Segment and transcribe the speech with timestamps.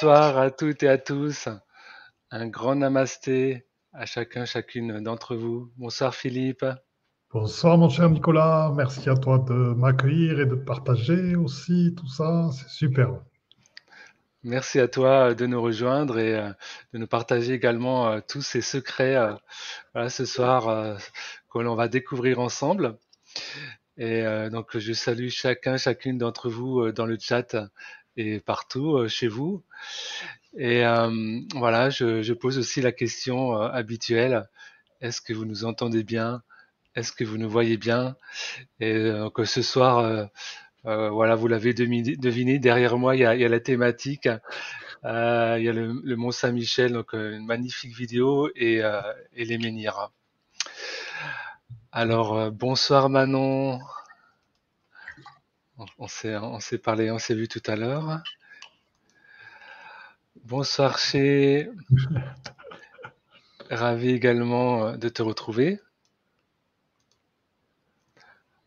[0.00, 1.48] Bonsoir à toutes et à tous.
[2.30, 5.72] Un grand namasté à chacun, chacune d'entre vous.
[5.76, 6.64] Bonsoir Philippe.
[7.32, 12.48] Bonsoir mon cher Nicolas, merci à toi de m'accueillir et de partager aussi tout ça,
[12.52, 13.08] c'est super.
[14.44, 16.52] Merci à toi de nous rejoindre et euh,
[16.92, 19.16] de nous partager également euh, tous ces secrets
[19.96, 20.96] euh, ce soir
[21.52, 22.96] que l'on va découvrir ensemble.
[23.96, 27.56] Et donc je salue chacun, chacune d'entre vous dans le chat
[28.18, 29.62] et partout chez vous.
[30.58, 30.82] Et
[31.54, 34.46] voilà, je, pose aussi la question habituelle
[35.00, 36.42] est-ce que vous nous entendez bien?
[36.94, 38.16] Est-ce que vous nous voyez bien?
[38.80, 40.24] Et euh, que ce soir, euh,
[40.86, 44.26] euh, voilà, vous l'avez deviné, derrière moi, il y a, la thématique.
[44.26, 48.82] il y a le, Mont Saint-Michel, donc une magnifique vidéo et,
[49.36, 50.10] les menhirs.
[51.92, 53.80] Alors, bonsoir Manon.
[55.78, 58.20] On, s'est, parlé, on s'est vu tout à l'heure.
[60.44, 61.70] Bonsoir chez.
[63.70, 65.80] Ravi également de te retrouver.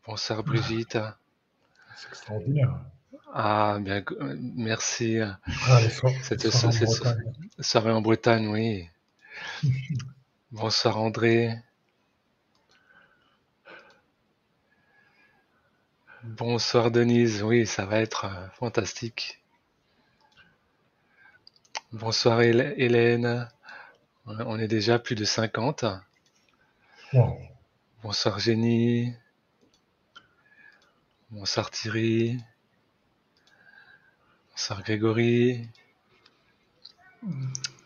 [0.06, 0.98] Bonsoir Brigitte.
[1.96, 2.80] C'est extraordinaire.
[3.34, 4.02] Ah, bien,
[4.54, 5.18] merci.
[5.20, 5.80] Ah,
[6.22, 6.50] cette,
[7.60, 8.88] soirée, en Bretagne, oui.
[10.50, 11.56] Bonsoir André.
[16.24, 19.42] Bonsoir Denise, oui, ça va être euh, fantastique.
[21.90, 23.48] Bonsoir Hélène,
[24.26, 25.84] on est déjà plus de 50.
[28.04, 29.12] Bonsoir Jenny.
[31.30, 32.38] Bonsoir Thierry.
[34.52, 35.68] Bonsoir Grégory.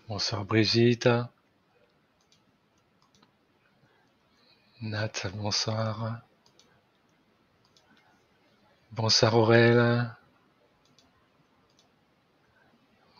[0.09, 1.09] Bonsoir Brigitte.
[4.83, 6.26] Nat, bonsoir.
[8.97, 10.11] Bonsoir Aurel.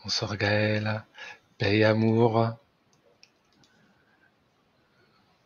[0.03, 1.03] Bonsoir Gaël.
[1.59, 2.57] Paix et amour.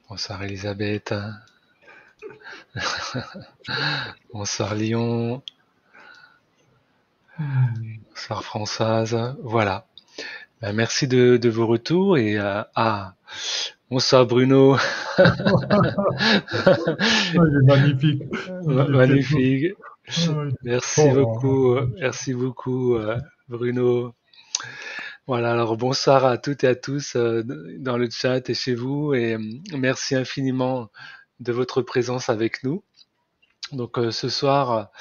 [0.07, 1.13] Bonsoir Elisabeth.
[4.33, 5.43] Bonsoir Lyon.
[7.37, 9.35] Bonsoir Françoise.
[9.43, 9.85] Voilà.
[10.61, 13.15] Ben, merci de, vos retours et euh, ah
[13.89, 14.77] bonsoir Bruno.
[17.65, 18.23] magnifique.
[18.65, 19.75] Magnifique.
[20.63, 23.17] Merci beaucoup, merci beaucoup euh,
[23.47, 24.13] Bruno.
[25.27, 27.43] Voilà, alors bonsoir à toutes et à tous euh,
[27.79, 29.37] dans le chat et chez vous et
[29.71, 30.89] merci infiniment
[31.39, 32.83] de votre présence avec nous.
[33.71, 34.91] Donc euh, ce soir,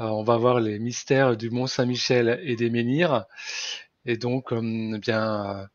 [0.00, 3.24] euh, on va voir les mystères du Mont Saint-Michel et des menhirs.
[4.06, 5.68] Et donc, euh, eh bien,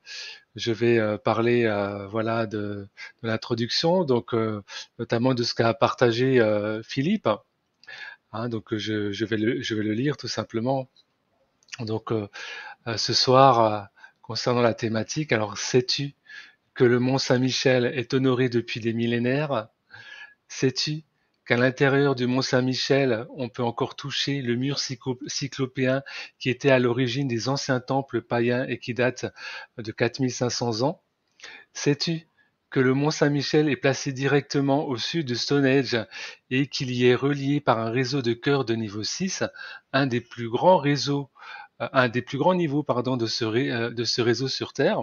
[0.55, 1.63] je vais parler,
[2.09, 2.87] voilà, de,
[3.23, 4.33] l'introduction, donc
[4.99, 6.41] notamment de ce qu'a partagé
[6.83, 7.29] Philippe.
[8.31, 10.89] Hein, donc, je, je, vais le, je vais le lire tout simplement.
[11.79, 12.11] Donc,
[12.97, 13.89] ce soir,
[14.21, 16.15] concernant la thématique, alors sais-tu
[16.73, 19.67] que le Mont Saint-Michel est honoré depuis des millénaires?
[20.47, 21.03] Sais-tu
[21.45, 26.03] qu'à l'intérieur du mont Saint-Michel, on peut encore toucher le mur cyclopéen
[26.39, 29.25] qui était à l'origine des anciens temples païens et qui date
[29.77, 31.01] de 4500 ans?
[31.73, 32.27] Sais-tu
[32.71, 35.97] que le mont Saint-Michel est placé directement au sud de Stonehenge
[36.49, 39.43] et qu'il y est relié par un réseau de chœurs de niveau 6,
[39.91, 41.29] un des plus grands réseaux,
[41.81, 45.01] euh, un des plus grands niveaux pardon, de, ce, euh, réseau sur Terre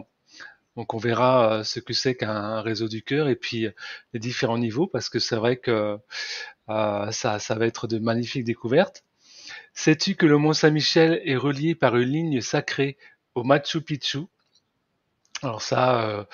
[0.76, 3.66] donc on verra euh, ce que c'est qu'un réseau du cœur et puis
[4.14, 5.98] les différents niveaux parce que c'est vrai que
[6.66, 9.04] ça, va être de magnifiques découvertes.
[9.74, 12.96] Sais-tu que le mont Saint-Michel est relié par une ligne sacrée
[13.34, 14.20] au Machu Picchu?
[15.42, 16.26] Alors ça,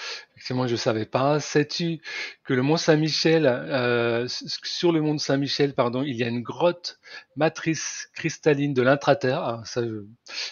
[0.45, 1.41] effectivement, je ne savais pas.
[1.41, 2.03] Sais-tu
[2.45, 7.01] que le mont Saint-Michel, euh, sur le mont Saint-Michel, pardon, il y a une grotte
[7.35, 9.41] matrice cristalline de l'intraterre?
[9.41, 9.81] Ah, ça,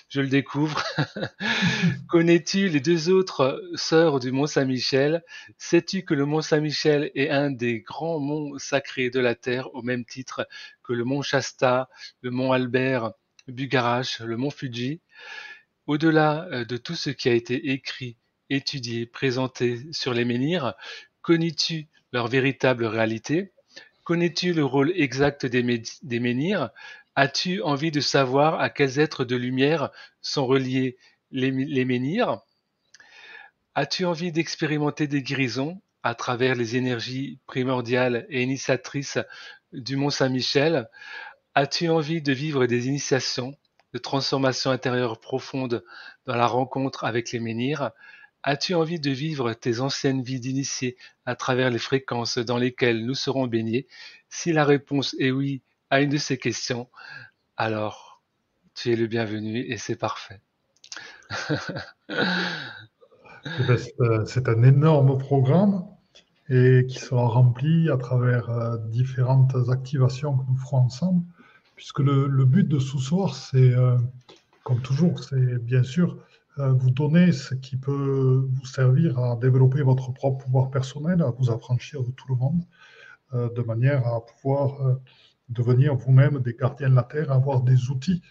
[0.09, 0.83] je, le découvre.
[2.09, 5.23] Connais-tu les deux autres sœurs du mont Saint-Michel?
[5.59, 9.83] Sais-tu que le mont Saint-Michel est un des grands monts sacrés de la Terre, au
[9.83, 10.49] même titre
[10.83, 11.91] que le mont Shasta,
[12.23, 13.13] le mont Albert,
[13.47, 15.03] Bugarache, le mont Fuji?
[15.87, 18.17] Au-delà euh, de tout ce qui a été écrit
[18.55, 20.75] étudiés, présentés sur les menhirs,
[21.23, 23.53] connais-tu leur véritable réalité?
[24.05, 25.63] Connais-tu le rôle exact des,
[26.21, 26.71] menhirs?
[27.15, 29.91] As-tu envie de savoir à quels êtres de lumière
[30.21, 30.97] sont reliés
[31.31, 32.41] les, les menhirs?
[33.75, 39.19] As-tu envie d'expérimenter des guérisons à travers les énergies primordiales et initiatrices
[39.73, 40.89] du Mont Saint-Michel?
[41.55, 43.55] As-tu envie de vivre des initiations,
[43.95, 45.85] de transformations intérieures profondes
[46.27, 47.93] dans la rencontre avec les menhirs?
[48.45, 50.97] As-tu envie de vivre tes anciennes vies d'initié
[51.27, 53.87] à travers les fréquences dans lesquelles nous serons baignés?
[54.29, 56.89] Si la réponse est oui à une de ces questions,
[57.57, 58.21] alors
[58.75, 60.41] tu es le bienvenu et c'est parfait.
[63.45, 65.85] Eh ben, euh, c'est un énorme programme
[66.49, 71.25] et qui sera rempli à travers euh, différentes activations que nous ferons ensemble,
[71.75, 73.97] puisque le, but de ce soir, c'est, euh,
[74.63, 76.19] comme toujours, c'est bien sûr
[76.57, 81.51] vous donner ce qui peut vous servir à développer votre propre pouvoir personnel, à vous
[81.51, 82.63] affranchir de tout le monde,
[83.33, 84.99] de manière à pouvoir
[85.49, 88.23] devenir vous-même des gardiens de la Terre, avoir des outils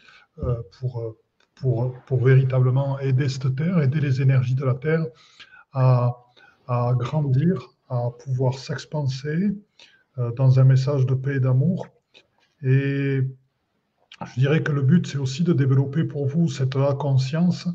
[0.79, 1.15] pour
[1.61, 5.05] pour, pour véritablement aider cette terre, aider les énergies de la terre
[5.73, 6.17] à,
[6.67, 9.55] à grandir, à pouvoir s'expanser
[10.17, 11.87] euh, dans un message de paix et d'amour.
[12.63, 13.21] Et
[14.25, 17.71] je dirais que le but, c'est aussi de développer pour vous cette conscience, euh,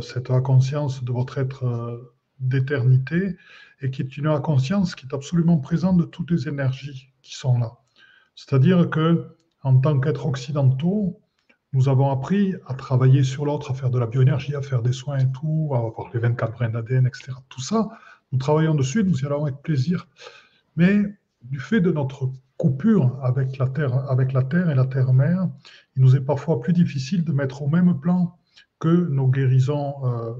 [0.00, 3.36] cette conscience de votre être euh, d'éternité,
[3.80, 7.58] et qui est une conscience qui est absolument présente de toutes les énergies qui sont
[7.58, 7.78] là.
[8.34, 11.20] C'est-à-dire que, en tant qu'être occidentaux,
[11.72, 14.92] nous avons appris à travailler sur l'autre, à faire de la bioénergie, à faire des
[14.92, 17.32] soins et tout, à avoir les 24 brins d'ADN, etc.
[17.48, 17.88] Tout ça,
[18.32, 20.08] nous travaillons dessus, nous y allons avec plaisir.
[20.76, 21.02] Mais
[21.42, 25.48] du fait de notre coupure avec la Terre, avec la terre et la Terre-Mère,
[25.96, 28.37] il nous est parfois plus difficile de mettre au même plan
[28.78, 30.34] que nos guérisons euh,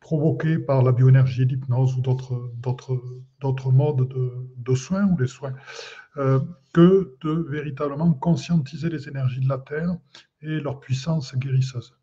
[0.00, 4.08] provoquées par la bioénergie, l'hypnose ou d'autres modes
[4.56, 5.54] de, soins ou les soins.
[6.16, 6.40] Euh,
[6.72, 9.96] que de véritablement conscientiser les énergies de la Terre
[10.42, 11.94] et leur puissance guérisseuse.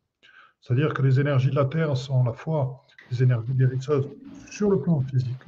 [0.62, 4.08] C'est-à-dire que les énergies de la Terre sont à la fois des énergies guérisseuses
[4.50, 5.44] sur le plan physique,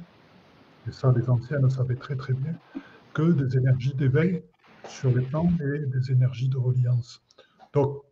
[0.88, 2.54] et ça les anciens le savaient très très bien,
[3.14, 4.42] que des énergies d'éveil
[4.88, 7.22] sur les plans et des énergies de reliance.
[7.72, 8.02] Donc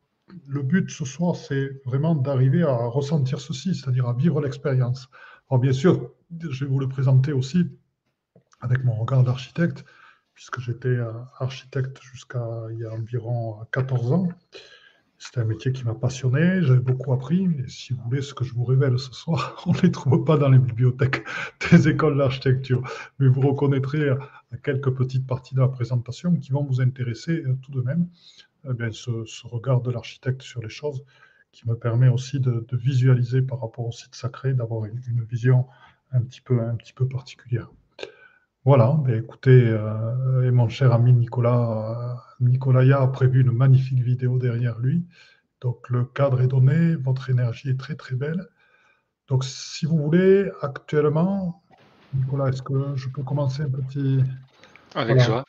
[0.47, 5.09] le but ce soir, c'est vraiment d'arriver à ressentir ceci, c'est-à-dire à vivre l'expérience.
[5.51, 6.11] Alors bien sûr,
[6.41, 7.67] je vais vous le présenter aussi
[8.61, 9.85] avec mon regard d'architecte,
[10.33, 14.29] puisque j'étais euh, architecte jusqu'à il y a environ 14 ans.
[15.19, 18.45] C'était un métier qui m'a passionné, j'avais beaucoup appris, et si vous voulez, ce que
[18.45, 21.25] je vous révèle ce soir, on ne les trouve pas dans les bibliothèques
[21.71, 22.83] des écoles d'architecture,
[23.19, 24.19] mais vous reconnaîtrez à
[24.63, 28.09] quelques petites parties de la présentation qui vont vous intéresser euh, tout de même,
[28.69, 29.11] eh bien, ce,
[29.47, 31.05] regard de l'architecte sur les choses,
[31.53, 35.67] qui me permet aussi de, visualiser par rapport au site sacré, d'avoir une, une, vision
[36.13, 37.71] un petit peu, un petit peu particulière.
[38.65, 44.01] Voilà, ben écoutez, euh, et mon cher ami Nicolas, euh, Nicolaya a prévu une magnifique
[44.01, 45.05] vidéo derrière lui.
[45.61, 48.49] Donc le cadre est donné, votre énergie est très très belle.
[49.29, 51.63] Donc si vous voulez, actuellement,
[52.15, 54.21] Nicolas, est-ce que je peux commencer un petit...
[54.95, 55.45] Avec joie.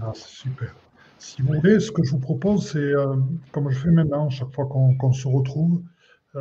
[0.00, 0.72] Ah, c'est super.
[1.20, 3.14] Si vous voulez, ce que je vous propose, c'est, euh,
[3.52, 5.82] comme je fais maintenant, chaque fois qu'on se retrouve,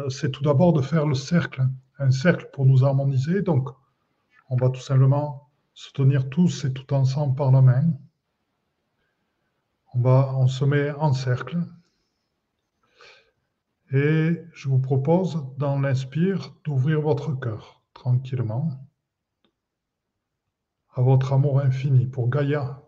[0.08, 1.68] c'est tout d'abord de faire le cercle,
[1.98, 3.42] un cercle pour nous harmoniser.
[3.42, 3.70] Donc,
[4.50, 7.92] on va tout simplement se tenir tous et tout ensemble par la main.
[9.94, 11.58] On, va, on se met en cercle.
[13.92, 18.70] Et je vous propose, dans l'inspire, d'ouvrir votre cœur tranquillement
[20.94, 22.82] à votre amour infini pour Gaïa,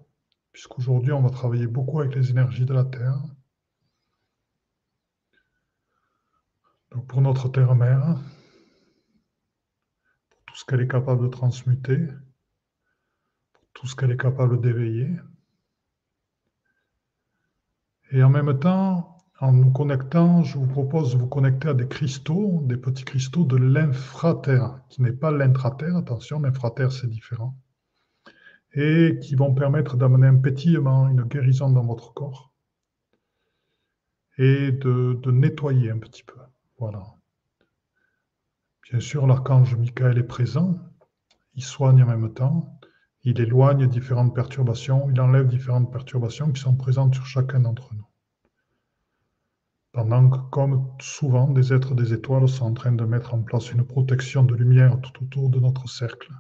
[0.52, 3.22] puisqu'aujourd'hui on va travailler beaucoup avec les énergies de la Terre.
[6.92, 8.20] Donc pour notre Terre-Mère,
[10.30, 12.08] pour tout ce qu'elle est capable de transmuter,
[13.74, 15.10] tout ce qu'elle est capable d'éveiller.
[18.12, 21.88] Et en même temps, en nous connectant, je vous propose de vous connecter à des
[21.88, 27.58] cristaux, des petits cristaux de l'infraterre, qui n'est pas l'intraterre, attention, l'infraterre c'est différent,
[28.74, 32.54] et qui vont permettre d'amener un pétillement, une guérison dans votre corps,
[34.38, 36.40] et de, nettoyer un petit peu.
[36.80, 37.04] Voilà.
[38.90, 40.80] Bien sûr, l'archange Michael est présent,
[41.56, 42.80] il soigne en même temps,
[43.24, 48.08] il éloigne différentes perturbations, il enlève différentes perturbations qui sont présentes sur chacun d'entre nous.
[49.92, 53.72] Pendant que, comme souvent, des êtres des étoiles sont en train de mettre en place
[53.74, 56.32] une protection de lumière tout autour de notre cercle,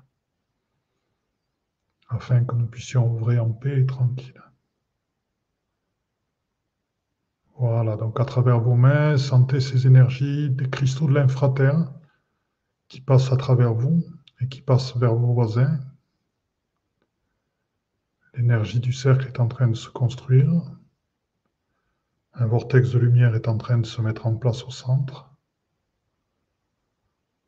[2.11, 4.41] afin que nous puissions ouvrir en paix et tranquille.
[7.57, 11.91] Voilà, donc à travers vos mains, sentez ces énergies des cristaux de l'infraterre
[12.87, 14.03] qui passent à travers vous
[14.39, 15.79] et qui passent vers vos voisins,
[18.33, 20.49] L'énergie du cercle est en train de se construire.
[22.33, 25.29] Un vortex de lumière est en train de se mettre en place au centre.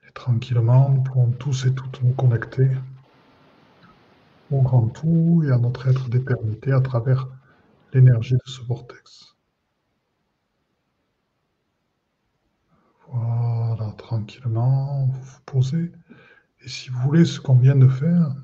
[0.06, 2.70] Et tranquillement, nous pouvons tous et toutes nous connecter
[4.62, 7.28] grand tout et à notre être d'éternité à travers
[7.94, 9.36] l'énergie de ce vortex.
[13.08, 15.92] Voilà, tranquillement, vous vous posez.
[16.62, 18.36] Et si vous voulez, ce qu'on vient de faire,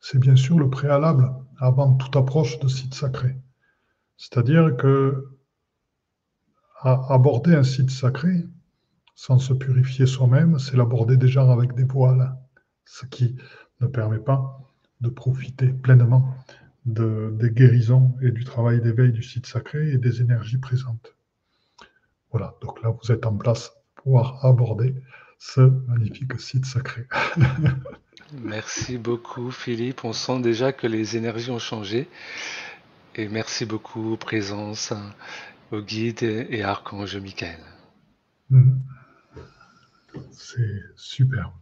[0.00, 3.36] c'est bien sûr le préalable avant toute approche de site sacré.
[4.16, 5.30] C'est-à-dire que
[6.82, 8.44] aborder un site sacré,
[9.14, 12.36] sans se purifier soi-même, c'est l'aborder déjà avec des voiles,
[12.84, 13.36] ce qui
[13.80, 14.63] ne permet pas
[15.04, 16.34] de profiter pleinement
[16.86, 21.14] de, des guérisons et du travail d'éveil du site sacré et des énergies présentes.
[22.30, 24.94] Voilà, donc là, vous êtes en place pour pouvoir aborder
[25.38, 27.06] ce magnifique site sacré.
[28.42, 30.04] merci beaucoup, Philippe.
[30.04, 32.08] On sent déjà que les énergies ont changé.
[33.14, 34.92] Et merci beaucoup, présence,
[35.70, 37.60] au guide et, archange Michael.
[38.50, 38.82] Mhm.
[40.32, 41.52] C'est super.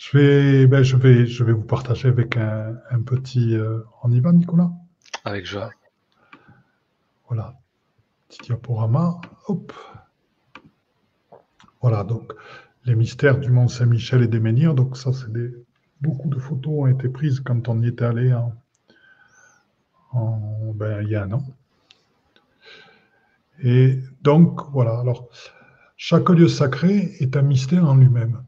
[0.00, 3.54] Je vais, ben, je, vais, je vais vous partager avec un, petit...
[3.54, 4.70] Euh, on y va, Nicolas?
[5.26, 5.70] Avec joie.
[7.28, 7.60] Voilà.
[8.26, 9.20] Petit diaporama.
[9.46, 9.74] Hop.
[11.82, 12.32] Voilà, donc
[12.86, 14.74] les mystères du Mont Saint-Michel et des Menhirs.
[14.74, 15.50] Donc ça, c'est des...
[16.00, 18.54] Beaucoup de photos ont été prises quand on y était allé en,
[20.76, 21.44] ben, il y a un an.
[23.62, 24.98] Et donc, voilà.
[24.98, 25.28] Alors,
[25.98, 28.42] chaque lieu sacré est un mystère en lui-même.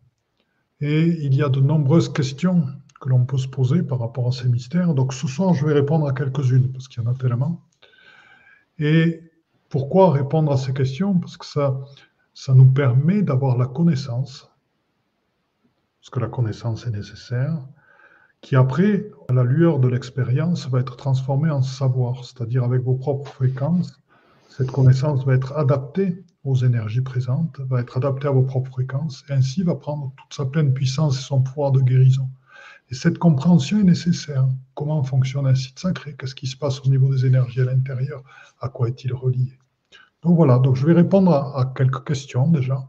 [0.83, 2.67] Et il y a de nombreuses questions
[3.01, 4.95] que l'on peut se poser par rapport à ces mystères.
[4.95, 7.63] Donc ce soir, je vais répondre à quelques-unes, parce qu'il y en a tellement.
[8.81, 9.23] Et
[9.69, 11.21] pourquoi répondre à ces questions?
[11.21, 11.81] Parce que ça,
[12.35, 14.51] ça nous permet d'avoir la connaissance,
[16.01, 17.57] parce que la connaissance est nécessaire,
[18.41, 22.95] qui après, à la lueur de l'expérience, va être transformée en savoir, c'est-à-dire avec vos
[22.95, 24.03] propres fréquences.
[24.49, 29.25] Cette connaissance va être adaptée aux énergies présentes, va être adapté à vos propres fréquences,
[29.29, 32.29] et ainsi va prendre toute sa pleine puissance et son pouvoir de guérison.
[32.91, 34.47] Et cette compréhension est nécessaire.
[34.75, 36.15] Comment fonctionne un site sacré?
[36.19, 38.23] Qu'est-ce qui se passe au niveau des énergies à l'intérieur?
[38.61, 39.59] À quoi est-il relié?
[40.23, 42.89] Donc voilà, donc je vais répondre à, quelques questions déjà.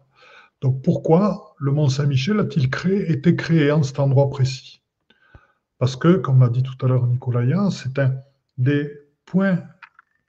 [0.61, 4.81] Donc pourquoi le Mont Saint-Michel a-t-il créé, été créé en cet endroit précis?
[5.77, 8.15] Parce que, comme l'a dit tout à l'heure Nicolaya, c'est un
[8.57, 8.91] des
[9.25, 9.63] points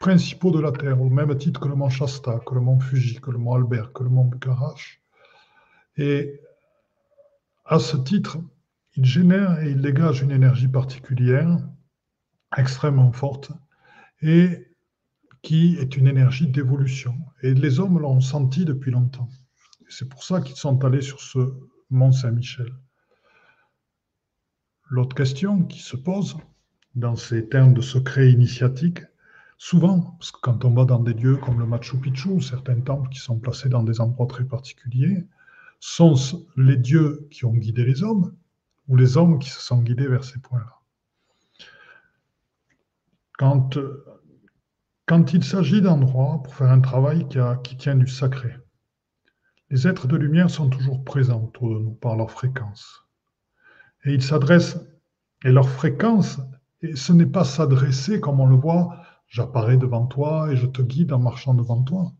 [0.05, 3.23] principaux de la Terre, au même titre que le mont Shasta, que le mont Fuji,
[3.23, 5.01] que le mont Albert, que le mont Bukarach.
[5.97, 6.43] Et
[7.65, 8.37] à ce titre,
[8.97, 11.59] il génère et il dégage une énergie particulière,
[12.55, 13.51] extrêmement forte,
[14.21, 14.69] et
[15.41, 17.17] qui est une énergie d'évolution.
[17.43, 19.31] Et les hommes l'ont senti depuis longtemps.
[19.89, 21.39] C'est pour ça qu'ils sont allés sur ce
[21.89, 22.75] mont Saint-Michel.
[24.91, 26.37] L'autre question qui se pose
[26.95, 29.01] dans ces termes de secret initiatique,
[29.67, 33.09] Souvent, parce que quand on va dans des lieux comme le Machu Picchu, certains temples
[33.09, 35.27] qui sont placés dans des endroits très particuliers,
[35.81, 36.17] sont
[36.59, 38.37] les dieux qui ont guidé les hommes
[38.89, 40.81] ou les hommes qui se sont guidés vers ces points-là?
[43.39, 43.79] Quand,
[45.07, 48.55] quand il s'agit d'endroits pour faire un travail qui, qui tient du sacré,
[49.71, 53.07] les êtres de lumière sont toujours présents autour de nous par leur fréquence.
[54.05, 54.79] Et ils s'adressent,
[55.43, 56.39] et leur fréquence,
[56.83, 59.04] et ce n'est pas s'adresser comme on le voit
[59.35, 62.13] j'apparais devant toi et je te guide en marchant devant toi.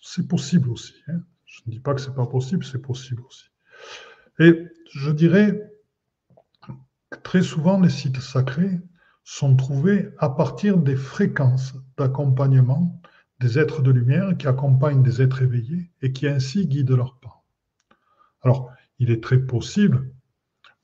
[0.00, 0.94] C'est possible aussi.
[1.08, 1.20] Hein.
[1.44, 3.46] Je ne dis pas que ce n'est pas possible, c'est possible aussi.
[4.38, 5.60] Et je dirais
[7.10, 8.78] que très souvent, les sites sacrés
[9.24, 13.00] sont trouvés à partir des fréquences d'accompagnement
[13.40, 17.42] des êtres de lumière qui accompagnent des êtres éveillés et qui ainsi guident leurs pas.
[18.42, 20.12] Alors, il est très possible,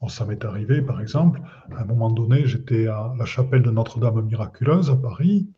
[0.09, 4.23] ça m'est arrivé par exemple, à un moment donné, j'étais à la chapelle de Notre-Dame
[4.23, 5.49] miraculeuse à Paris,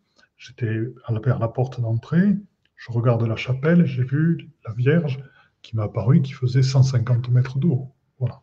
[0.40, 0.80] J'étais
[1.23, 2.35] vers la porte d'entrée,
[2.75, 5.23] je regarde la chapelle, j'ai vu la Vierge
[5.61, 7.92] qui m'a apparu, qui faisait 150 mètres d'eau.
[8.18, 8.40] Voilà.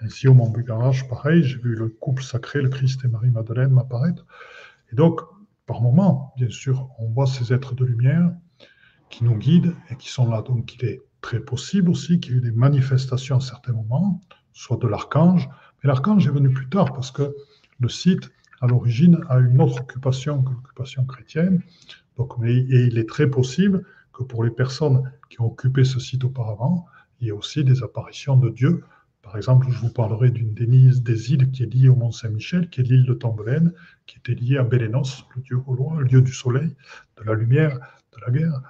[0.00, 4.26] Ainsi, au Mont Bugarage, pareil, j'ai vu le couple sacré, le Christ et Marie-Madeleine m'apparaître.
[4.92, 5.22] Et donc,
[5.64, 8.30] par moments, bien sûr, on voit ces êtres de lumière
[9.08, 10.42] qui nous guident et qui sont là.
[10.42, 14.20] Donc, il est très possible aussi qu'il y ait eu des manifestations à certains moments,
[14.52, 15.48] soit de l'archange,
[15.82, 17.34] mais l'archange est venu plus tard parce que
[17.80, 21.62] le site à l'origine a une autre occupation que l'occupation chrétienne.
[22.16, 26.24] Donc, et il est très possible que pour les personnes qui ont occupé ce site
[26.24, 26.86] auparavant,
[27.20, 28.84] il y ait aussi des apparitions de Dieu.
[29.22, 32.80] Par exemple, je vous parlerai d'une des îles qui est liée au Mont Saint-Michel, qui
[32.80, 33.72] est l'île de Tombelaine,
[34.06, 36.74] qui était liée à Bélénos, le dieu gaulois, le dieu du soleil,
[37.18, 38.62] de la lumière, de la guerre,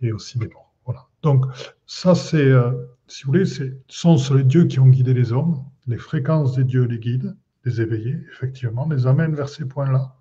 [0.00, 0.72] et aussi des morts.
[0.84, 1.06] Voilà.
[1.22, 1.46] Donc,
[1.86, 2.72] ça, c'est, euh,
[3.08, 6.64] si vous voulez, ce sont les dieux qui ont guidé les hommes, les fréquences des
[6.64, 10.14] dieux les guident, les éveiller, effectivement, les amène vers ces points-là,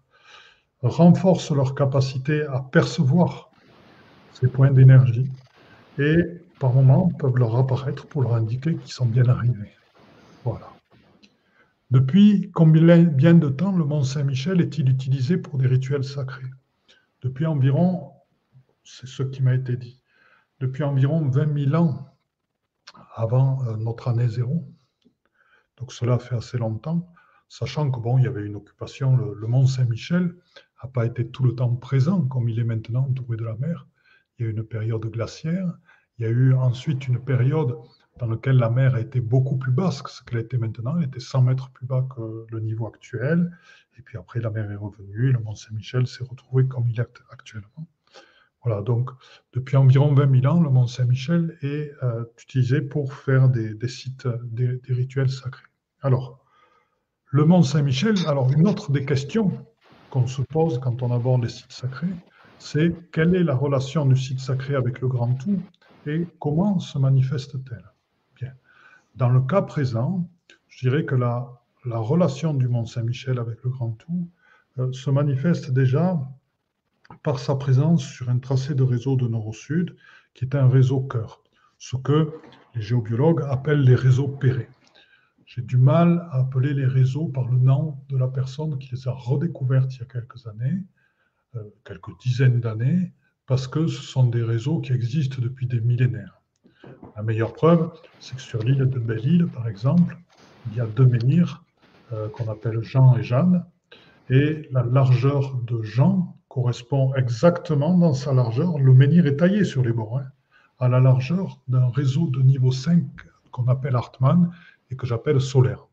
[0.82, 3.52] renforce leur capacité à percevoir
[4.34, 5.30] ces points d'énergie
[5.98, 6.18] et
[6.60, 9.74] par moments peuvent leur apparaître pour leur indiquer qu'ils sont bien arrivés.
[10.44, 10.70] Voilà.
[11.92, 16.50] Depuis combien de temps le Mont Saint-Michel est-il utilisé pour des rituels sacrés?
[17.22, 18.12] Depuis environ,
[18.84, 20.02] c'est ce qui m'a été dit,
[20.60, 22.08] depuis environ 20 000 ans
[23.16, 24.68] avant euh, notre année zéro.
[25.78, 27.12] Donc cela fait assez longtemps
[27.52, 30.34] sachant que bon, il y avait une occupation, le, mont Saint-Michel
[30.82, 33.88] n'a pas été tout le temps présent comme il est maintenant entouré de la mer.
[34.40, 35.78] Il y a eu une période glaciaire
[36.18, 37.78] Il y a eu ensuite une période
[38.20, 40.98] dans laquelle la mer a été beaucoup plus basse que ce qu'elle était maintenant.
[40.98, 43.52] Elle était 100 mètres plus bas que le niveau actuel.
[43.98, 47.22] Et puis après, la mer est revenue le Mont Saint-Michel s'est retrouvé comme il est
[47.32, 47.86] actuellement.
[48.64, 49.10] Voilà, donc
[49.52, 54.26] depuis environ 20 000 ans, le Mont Saint-Michel est euh, utilisé pour faire des, sites,
[54.44, 55.66] des, des, rituels sacrés.
[56.02, 56.41] Alors,
[57.32, 59.52] le Mont Saint-Michel, alors une autre des questions
[60.10, 62.14] qu'on se pose quand on aborde les sites sacrés,
[62.60, 65.62] c'est quelle est la relation du site sacré avec le grand tout
[66.06, 67.86] et comment se manifeste-t-elle?
[69.16, 70.30] Dans le cas présent,
[70.70, 71.50] je dirais que la,
[71.86, 74.30] la relation du Mont Saint-Michel avec le grand tout
[74.80, 76.18] euh, se manifeste déjà
[77.22, 79.98] par sa présence sur un tracé de réseau de nord au sud,
[80.34, 81.42] qui est un réseau cœur,
[81.78, 82.32] ce que
[82.74, 84.70] les géobiologues appellent les réseaux pérés.
[85.54, 89.10] J'ai du mal à appeler les réseaux par le nom de la personne qui les
[89.10, 90.82] a redécouvertes il y a quelques années,
[91.58, 93.12] euh, quelques dizaines d'années,
[93.48, 96.42] parce que ce sont des réseaux qui existent depuis des millénaires.
[97.18, 97.92] La meilleure preuve,
[98.22, 100.18] c'est que sur l'île de Belle-Île, par exemple,
[100.72, 101.66] il y a deux menhirs
[102.14, 103.66] euh, qu'on appelle Jean et Jeanne,
[104.30, 109.84] et la largeur de Jean correspond exactement dans sa largeur, le menhir est taillé sur
[109.84, 110.28] les bords, hein,
[110.80, 113.04] à la largeur d'un réseau de niveau 5
[113.52, 114.50] qu'on appelle Hartmann
[114.92, 115.88] et que j'appelle solaire.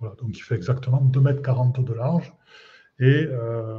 [0.00, 2.34] Donc il fait exactement 2,40 m de large
[2.98, 3.78] et euh,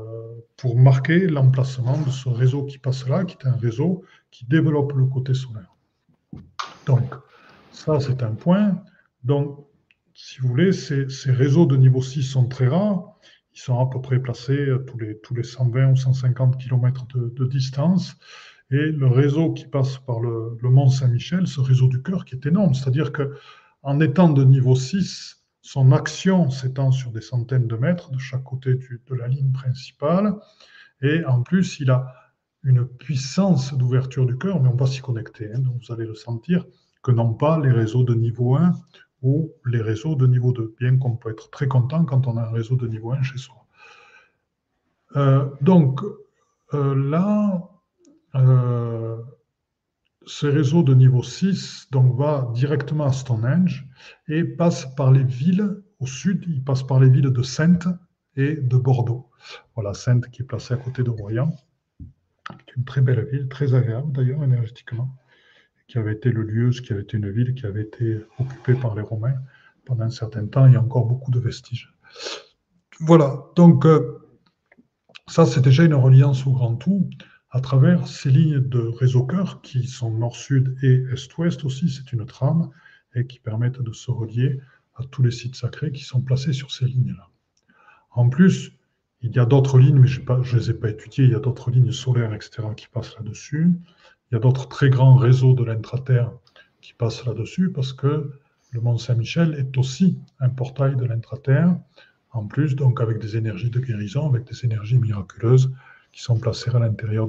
[0.58, 4.94] pour marquer l'emplacement de ce réseau qui passe là, qui est un réseau qui développe
[4.94, 5.76] le côté solaire.
[6.86, 7.16] Donc,
[7.72, 8.82] ça, c'est un point.
[9.24, 9.66] Donc,
[10.14, 13.18] si vous voulez, ces, réseaux de niveau 6 sont très rares.
[13.54, 17.46] Ils sont à peu près placés tous les, tous les 120 ou 150 km de,
[17.46, 18.16] distance.
[18.70, 22.46] Et le réseau qui passe par le, Mont Saint-Michel, ce réseau du cœur qui est
[22.46, 23.12] énorme, c'est-à-dire
[23.82, 28.44] qu'en étant de niveau 6, son action s'étend sur des centaines de mètres de chaque
[28.44, 30.34] côté de la ligne principale.
[31.02, 32.14] Et en plus, il a
[32.64, 35.52] une puissance d'ouverture du cœur, mais on va s'y connecter.
[35.54, 36.66] Hein, donc vous allez le sentir,
[37.04, 38.72] que non pas les réseaux de niveau 1
[39.22, 42.44] ou les réseaux de niveau 2, bien qu'on peut être très content quand on a
[42.44, 43.66] un réseau de niveau 1 chez soi.
[45.16, 46.02] Euh, donc
[46.74, 47.70] euh, là,
[48.36, 49.18] euh,
[50.28, 53.88] ce réseau de niveau 6 donc, va directement à Stonehenge
[54.28, 57.88] et passe par les villes au sud, il passe par les villes de Sainte
[58.36, 59.30] et de Bordeaux.
[59.74, 61.50] Voilà, Sainte qui est placée à côté de Royan.
[62.50, 65.16] C'est une très belle ville, très agréable d'ailleurs énergétiquement,
[65.88, 68.76] qui avait été le lieu, ce qui avait été une ville qui avait été occupée
[68.76, 69.42] par les Romains
[69.86, 70.68] pendant un certain temps.
[70.68, 71.94] Il y a encore beaucoup de vestiges.
[73.00, 74.20] Voilà, donc euh,
[75.28, 77.10] ça c'est déjà une reliance au grand tout
[77.52, 82.26] à travers ces lignes de réseau cœur qui sont nord-sud et est-ouest aussi, c'est une
[82.26, 82.70] trame,
[83.16, 84.60] et qui permettent de se relier
[84.96, 87.30] à tous les sites sacrés qui sont placés sur ces lignes-là.
[88.12, 88.74] En plus,
[89.22, 91.40] il y a d'autres lignes, mais je ne les ai pas étudiées, il y a
[91.40, 93.72] d'autres lignes solaires, etc., qui passent là-dessus.
[94.30, 96.32] Il y a d'autres très grands réseaux de l'intraterre
[96.82, 98.32] qui passent là-dessus, parce que
[98.72, 101.76] le Mont Saint-Michel est aussi un portail de l'intraterre,
[102.32, 105.72] en plus, donc avec des énergies de guérison, avec des énergies miraculeuses,
[106.18, 107.28] qui sont placés à l'intérieur.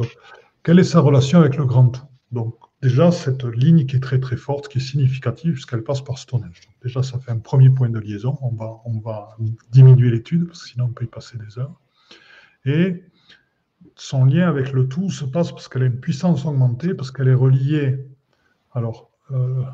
[0.62, 2.06] Quelle est sa relation avec le grand tout?
[2.32, 6.16] Donc, déjà, cette ligne qui est très très forte, qui est significative, puisqu'elle passe par
[6.16, 6.62] Stonehenge.
[6.82, 8.38] déjà, ça fait un premier point de liaison.
[8.40, 9.36] On va, on va
[9.70, 11.78] diminuer l'étude, parce que sinon, on peut y passer des heures.
[12.64, 13.04] Et
[13.94, 17.28] son lien avec le tout se passe parce qu'elle a une puissance augmentée, parce qu'elle
[17.28, 18.06] est reliée.
[18.72, 19.64] Alors, euh,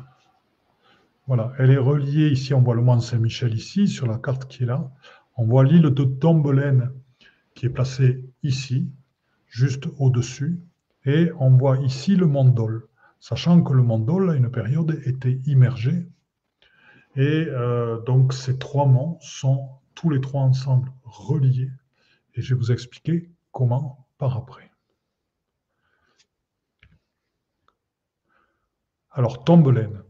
[1.25, 2.27] voilà, elle est reliée.
[2.31, 4.91] Ici, on voit le mont Saint-Michel, ici, sur la carte qui est là.
[5.37, 6.91] On voit l'île de Tombelaine
[7.55, 8.89] qui est placée ici,
[9.55, 10.59] juste au-dessus,
[11.05, 12.87] et on voit ici le mont Dol,
[13.21, 16.05] sachant que le mont Dol, à une période, était immergé.
[17.15, 21.71] Et euh, donc ces trois monts sont tous les trois ensemble reliés.
[22.33, 24.69] Et je vais vous expliquer comment par après.
[29.11, 30.01] Alors, Tombelaine.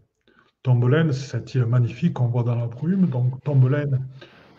[0.64, 3.06] Tombelaine, c'est cette île magnifique qu'on voit dans la brume.
[3.06, 4.04] Donc, Tombelaine,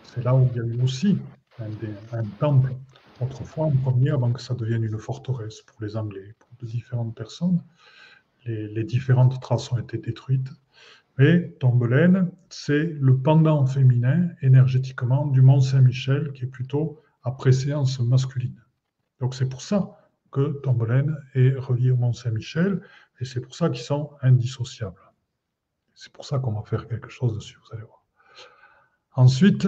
[0.03, 1.19] c'est là où il y a eu aussi
[1.59, 2.73] un, temple
[3.21, 7.63] autrefois, en premier, avant que ça devienne une forteresse pour les Anglais, pour différentes personnes.
[8.45, 10.49] Les, différentes traces ont été détruites.
[11.19, 17.99] Et Tombelaine, c'est le pendant féminin énergétiquement du Mont Saint-Michel, qui est plutôt à préséance
[17.99, 18.63] masculine.
[19.19, 19.97] Donc c'est pour ça
[20.31, 22.81] que Tombelaine est relié au Mont Saint-Michel,
[23.19, 25.01] et c'est pour ça qu'ils sont indissociables.
[25.95, 28.05] C'est pour ça qu'on va faire quelque chose dessus, vous allez voir.
[29.13, 29.67] Ensuite,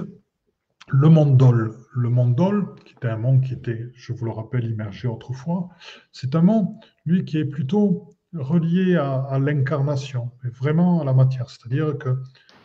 [0.91, 5.07] le Mondol, le Mondol, qui était un monde qui était, je vous le rappelle, immergé
[5.07, 5.69] autrefois,
[6.11, 6.67] c'est un monde,
[7.05, 11.49] lui, qui est plutôt relié à, l'incarnation, vraiment à la matière.
[11.49, 12.21] C'est-à-dire que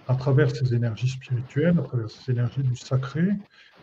[0.09, 3.29] à travers ces énergies spirituelles, à travers ces énergies du sacré,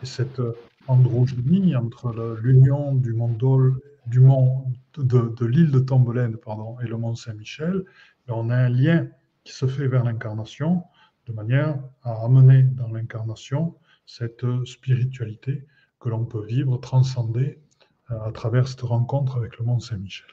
[0.03, 0.41] et cette
[0.87, 4.65] androgynie entre l'union du Mondol du mont,
[4.97, 7.83] de, l'île de Tombelaine pardon, et le mont Saint-Michel,
[8.27, 9.07] ben, on a un lien
[9.43, 10.83] qui se fait vers l'incarnation
[11.27, 13.75] de manière à amener dans l'incarnation
[14.17, 15.65] cette spiritualité
[16.01, 17.61] que l'on peut vivre, transcender
[18.09, 20.27] euh, à travers cette rencontre avec le mont Saint-Michel.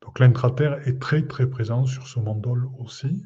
[0.00, 3.24] Donc l'intraterre est très très présent sur ce mondol aussi.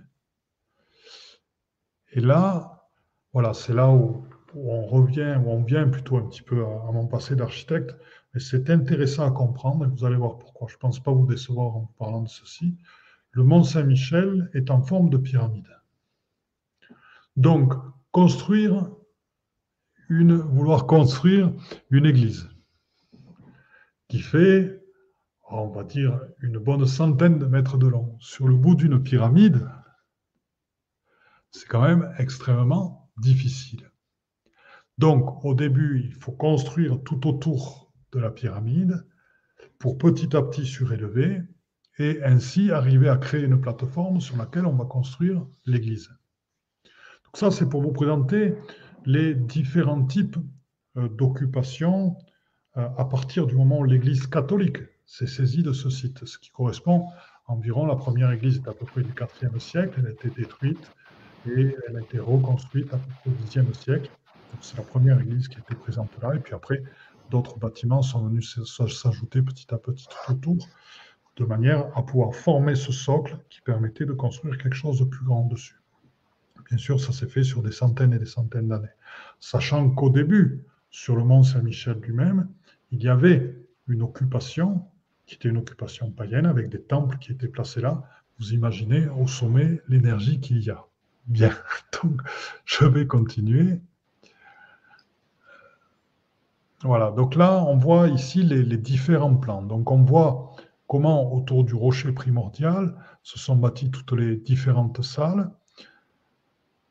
[2.12, 2.88] Et là,
[3.34, 7.06] voilà, c'est là où, on revient, où on vient plutôt un petit peu à, mon
[7.06, 7.94] passé d'architecte,
[8.32, 10.66] mais c'est intéressant à comprendre et vous allez voir pourquoi.
[10.68, 12.74] Je ne pense pas vous décevoir en parlant de ceci.
[13.32, 15.68] Le mont Saint-Michel est en forme de pyramide.
[17.36, 17.74] Donc,
[18.18, 18.90] construire
[20.08, 21.54] une, vouloir construire
[21.88, 22.48] une église
[24.08, 24.82] qui fait,
[25.48, 29.70] on va dire, une bonne centaine de mètres de long sur le bout d'une pyramide,
[31.52, 33.88] c'est quand même extrêmement difficile.
[34.98, 39.06] Donc, au début, il faut construire tout autour de la pyramide
[39.78, 41.40] pour petit à petit surélever
[42.00, 46.17] et ainsi arriver à créer une plateforme sur laquelle on va construire l'église.
[47.28, 48.54] Donc ça, c'est pour vous présenter
[49.04, 50.36] les différents types
[50.96, 52.16] euh, d'occupation
[52.76, 56.50] euh, à partir du moment où l'Église catholique s'est saisie de ce site, ce qui
[56.50, 57.06] correspond
[57.48, 59.12] environ, la première église est à peu près du
[59.42, 60.90] IVe siècle, elle a été détruite
[61.46, 64.10] et elle a été reconstruite à peu près au Xe siècle.
[64.60, 66.82] C'est la première église qui était présente là, et puis après,
[67.30, 70.56] d'autres bâtiments sont venus s'ajouter petit à petit autour,
[71.36, 75.24] de manière à pouvoir former ce socle qui permettait de construire quelque chose de plus
[75.24, 75.80] grand dessus.
[76.68, 78.88] Bien sûr, ça s'est fait sur des centaines et des centaines d'années.
[79.40, 82.48] Sachant qu'au début, sur le mont Saint-Michel lui-même,
[82.90, 83.56] il y avait
[83.88, 84.84] une occupation
[85.26, 88.02] qui était une occupation païenne avec des temples qui étaient placés là.
[88.38, 90.84] Vous imaginez au sommet l'énergie qu'il y a.
[91.26, 91.52] Bien,
[92.02, 92.20] donc
[92.64, 93.80] je vais continuer.
[96.82, 99.62] Voilà, donc là, on voit ici les, les, différents plans.
[99.62, 100.54] Donc on voit
[100.86, 105.50] comment autour du rocher primordial se sont bâties toutes les différentes salles.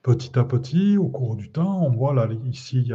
[0.07, 2.15] Petit à petit, au cours du temps, on voit
[2.45, 2.89] ici,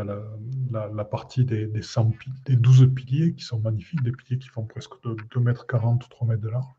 [0.70, 5.40] la, partie des, des, 12 piliers qui sont magnifiques, des piliers qui font presque 2,
[5.40, 6.72] mètres 40 ou 3 mètres de large.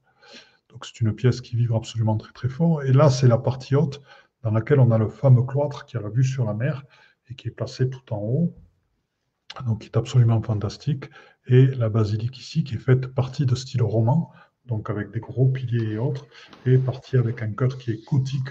[0.69, 2.81] Donc c'est une pièce qui vibre absolument très très fort.
[2.81, 4.01] Et là, c'est la partie haute
[4.41, 6.83] dans laquelle on a le fameux cloître qui a la vue sur la mer
[7.29, 8.55] et qui est placé tout en haut,
[9.67, 11.11] donc qui est absolument fantastique.
[11.45, 14.31] Et la basilique ici, qui est faite partie de style roman,
[14.65, 16.25] donc avec des gros piliers et autres,
[16.65, 18.49] et partie avec un cœur qui est gothique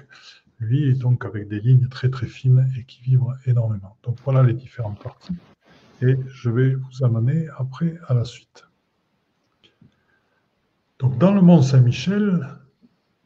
[0.63, 3.97] lui est donc avec des lignes très très fines et qui vibre énormément.
[4.03, 5.37] Donc voilà les différentes parties.
[6.01, 8.67] Et je vais vous amener après à la suite.
[10.99, 12.47] Donc dans le Mont Saint-Michel,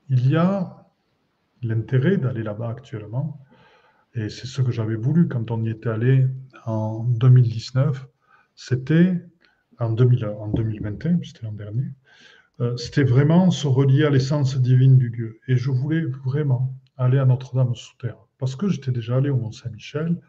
[0.08, 0.86] il y a
[1.62, 3.40] l'intérêt d'aller là-bas actuellement.
[4.14, 6.26] Et c'est ce que j'avais voulu quand on y était allé
[6.64, 8.06] en 2019.
[8.54, 9.22] C'était
[9.78, 11.88] en, 2021, c'était l'an dernier.
[12.60, 15.38] Euh, c'était vraiment se relier à l'essence divine du lieu.
[15.48, 18.18] Et je voulais vraiment aller à Notre-Dame sous terre.
[18.38, 20.20] Parce que j'étais déjà allé au Mont-Saint-Michel,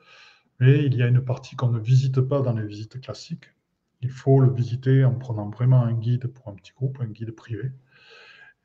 [0.59, 3.53] mais il y a une partie qu'on ne visite pas dans les visites classiques.
[4.01, 7.31] Il faut le visiter en prenant vraiment un guide pour un petit groupe, un guide
[7.31, 7.71] privé.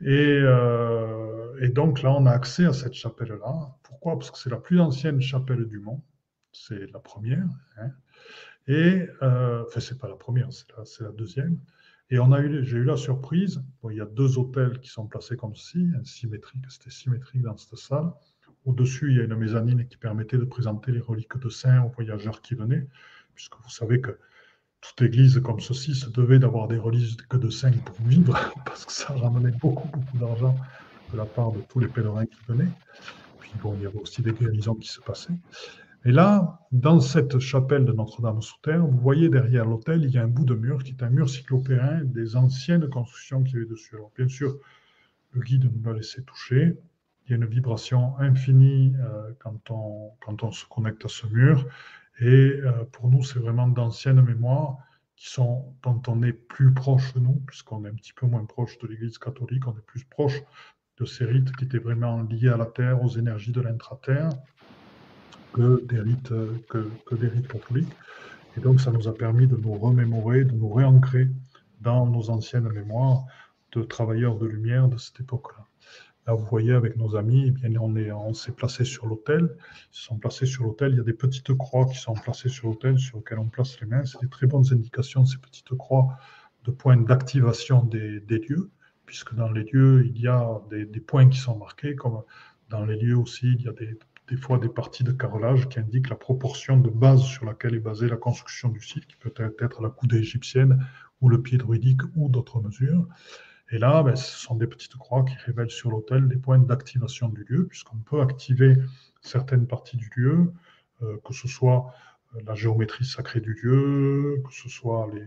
[0.00, 3.76] Et, euh, donc là, on a accès à cette chapelle-là.
[3.82, 4.18] Pourquoi?
[4.18, 6.00] Parce que c'est la plus ancienne chapelle du monde.
[6.52, 7.46] C'est la première.
[7.78, 7.90] Hein.
[8.66, 11.58] Et, euh, enfin, c'est pas la première, c'est la, deuxième.
[12.12, 15.06] Et on a eu, j'ai eu la surprise, il y a deux hôtels qui sont
[15.06, 18.12] placés comme ceci, symétrique, c'était symétrique dans cette salle.
[18.66, 21.88] Au-dessus, il y a une mezzanine qui permettait de présenter les reliques de saints aux
[21.88, 22.86] voyageurs qui venaient,
[23.34, 24.18] puisque vous savez que
[24.82, 28.92] toute église comme ceci se devait d'avoir des reliques de saints pour vivre, parce que
[28.92, 30.54] ça ramenait beaucoup, beaucoup d'argent
[31.14, 32.72] de la part de tous les pèlerins qui venaient.
[33.40, 35.32] Puis bon, il y avait aussi des guérisons qui se passaient.
[36.04, 40.18] Et là, dans cette chapelle de Notre-Dame sous terre, vous voyez derrière l'autel, il y
[40.18, 43.56] a un bout de mur qui est un mur cyclopéen des anciennes constructions qui y
[43.58, 43.94] avait dessus.
[43.94, 44.58] Alors, bien sûr,
[45.30, 46.76] le guide nous l'a laissé toucher.
[47.24, 51.28] Il y a une vibration infinie euh, quand, on, quand on se connecte à ce
[51.28, 51.68] mur.
[52.18, 54.78] Et euh, pour nous, c'est vraiment d'anciennes mémoires
[55.14, 58.44] qui sont, dont on est plus proche de nous, puisqu'on est un petit peu moins
[58.44, 60.42] proche de l'Église catholique, on est plus proche
[60.98, 64.30] de ces rites qui étaient vraiment liés à la terre, aux énergies de l'intra-terre
[65.52, 66.32] que des rites,
[66.68, 67.92] que, que des rites catholiques.
[68.56, 71.28] Et donc, ça nous a permis de nous remémorer, de nous réancrer
[71.80, 73.24] dans nos anciennes mémoires
[73.72, 75.66] de travailleurs de lumière de cette époque-là.
[76.26, 79.56] Là, vous voyez, avec nos amis, eh bien, on est, on s'est placé sur l'autel.
[79.92, 80.92] Ils sont placés sur l'autel.
[80.92, 83.80] Il y a des petites croix qui sont placées sur l'autel, sur lesquelles on place
[83.80, 84.04] les mains.
[84.04, 86.16] C'est des très bonnes indications, ces petites croix,
[86.64, 88.70] de points d'activation des, des, lieux,
[89.04, 92.22] puisque dans les lieux, il y a des, des, points qui sont marqués, comme
[92.68, 95.78] dans les lieux aussi, il y a des des fois des parties de carrelage qui
[95.78, 99.32] indiquent la proportion de base sur laquelle est basée la construction du site, qui peut
[99.58, 100.84] être la coudée égyptienne
[101.20, 103.06] ou le pied druidique ou d'autres mesures.
[103.70, 107.28] Et là, ben, ce sont des petites croix qui révèlent sur l'autel des points d'activation
[107.28, 108.76] du lieu, puisqu'on peut activer
[109.22, 110.52] certaines parties du lieu,
[111.02, 111.92] euh, que ce soit
[112.34, 115.26] euh, la géométrie sacrée du lieu, que ce soit les,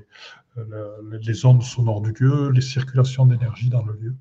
[1.21, 4.15] les ondes sonores du lieu, les circulations d'énergie dans le lieu.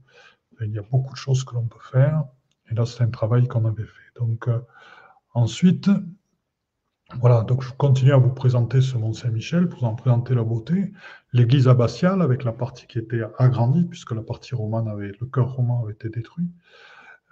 [0.60, 2.24] Il y a beaucoup de choses que l'on peut faire.
[2.70, 4.03] Et là, c'est un travail qu'on avait fait.
[4.16, 4.48] Donc,
[5.32, 5.90] ensuite,
[7.20, 10.42] voilà, donc je continue à vous présenter ce Mont Saint-Michel pour vous en présenter la
[10.42, 10.92] beauté.
[11.32, 15.52] L'église abbatiale avec la partie qui était agrandie, puisque la partie romane avait, le cœur
[15.52, 16.48] roman avait été détruit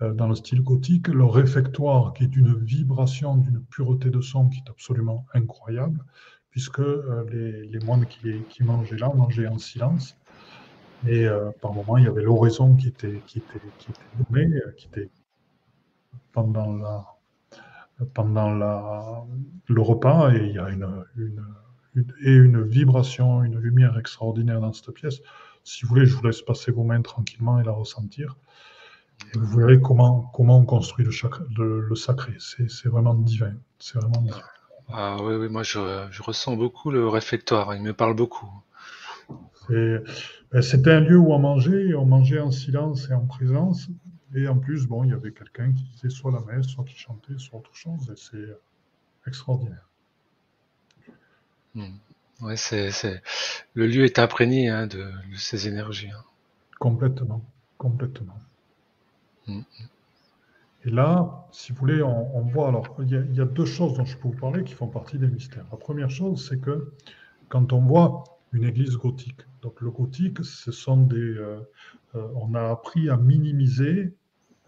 [0.03, 1.09] euh, dans le style gothique.
[1.09, 6.05] Le réfectoire qui est d'une vibration, d'une pureté de son qui est absolument incroyable,
[6.51, 10.17] puisque euh, les, moines qui, mangeaient là mangeaient en silence.
[11.09, 15.11] Et euh, par moments, il y avait l'oraison qui était, qui qui était qui était
[16.33, 17.05] pendant la,
[18.15, 19.25] pendant la,
[19.69, 21.45] le repas et il y a une, une,
[22.25, 25.21] et une vibration, une lumière extraordinaire dans cette pièce.
[25.65, 28.37] Si vous voulez, je vous laisse passer vos mains tranquillement et la ressentir.
[29.35, 32.35] Et vous verrez comment, comment on construit le, le, sacré.
[32.39, 33.55] C'est vraiment divin.
[33.79, 34.43] C'est vraiment divin.
[34.89, 37.75] Ah oui, oui, moi je, je, ressens beaucoup le réfectoire.
[37.75, 38.51] Il me parle beaucoup.
[39.69, 40.03] Ben,
[40.61, 43.89] c'était un lieu où on mangeait, on mangeait en silence et en présence.
[44.35, 46.97] Et en plus, bon, il y avait quelqu'un qui disait soit la messe, soit qui
[46.97, 48.57] chantait, soit autre chose, et c'est
[49.27, 49.89] extraordinaire.
[51.75, 51.97] Hmm.
[52.41, 52.91] Ouais, c'est,
[53.75, 56.11] Le lieu est imprégné hein, de, ces énergies.
[56.11, 56.25] Hein.
[56.79, 57.45] Complètement,
[57.79, 58.39] complètement.
[59.47, 59.63] Hmm.
[60.85, 64.17] Et là, si vous voulez, on, voit, alors, il y, a, deux choses dont je
[64.17, 65.65] peux vous parler qui font partie des mystères.
[65.71, 66.93] La première chose, c'est que
[67.49, 71.61] quand on voit une église gothique, donc le gothique, ce sont des, euh,
[72.17, 74.17] euh, on a appris à minimiser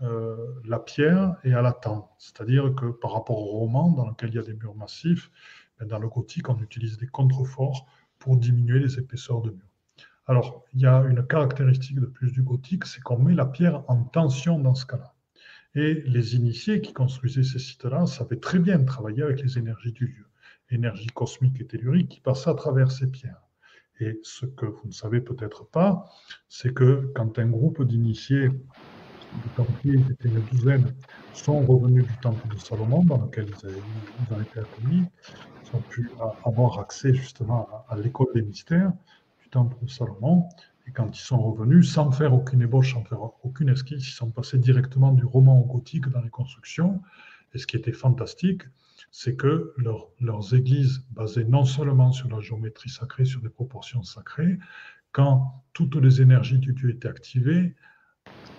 [0.05, 2.11] euh, la pierre et à la tente.
[2.19, 5.31] C'est-à-dire que par rapport au roman, dans lequel il y a des murs massifs,
[5.79, 7.87] ben, dans le gothique, on utilise des contreforts
[8.19, 9.75] pour diminuer les épaisseurs de murs.
[10.27, 13.83] Alors, il y a une caractéristique de plus du gothique, c'est qu'on met la pierre
[13.89, 15.15] en tension dans ce cas-là.
[15.75, 20.07] Et les initiés qui construisaient ces sites-là savaient très bien travailler avec les énergies du
[20.07, 20.27] lieu,
[20.71, 23.43] énergie cosmique et tellurique qui passaient à travers ces pierres.
[24.01, 26.11] Et ce que vous ne savez peut-être pas,
[26.49, 28.51] c'est que quand un groupe d'initiés
[29.43, 30.95] les Templiers, étaient une douzaine,
[31.33, 35.05] sont revenus du temple de Salomon, dans lequel ils, ont été accueillis.
[35.65, 36.11] Ils ont pu
[36.45, 38.93] avoir accès justement à, l'école des mystères
[39.43, 40.49] du temple de Salomon.
[40.87, 44.31] Et quand ils sont revenus, sans faire aucune ébauche, sans faire aucune esquisse, ils sont
[44.31, 47.01] passés directement du roman au gothique dans les constructions.
[47.55, 48.63] Et ce qui était fantastique,
[49.11, 49.75] c'est que
[50.21, 54.59] leurs églises, basées non seulement sur la géométrie sacrée, sur des proportions sacrées,
[55.13, 57.77] quand toutes les énergies du Dieu étaient activées,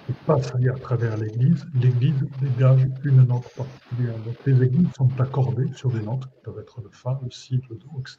[0.09, 4.17] et passe à travers l'Église, l'Église dégage une note particulière.
[4.19, 7.61] Donc les églises sont accordées sur des notes qui peuvent être le Fa, le Si,
[7.69, 8.17] le Do, etc.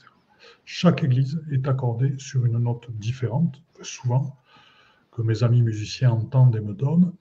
[0.65, 4.37] Chaque église est accordée sur une note différente, souvent,
[5.13, 7.13] que mes amis musiciens entendent et me donnent.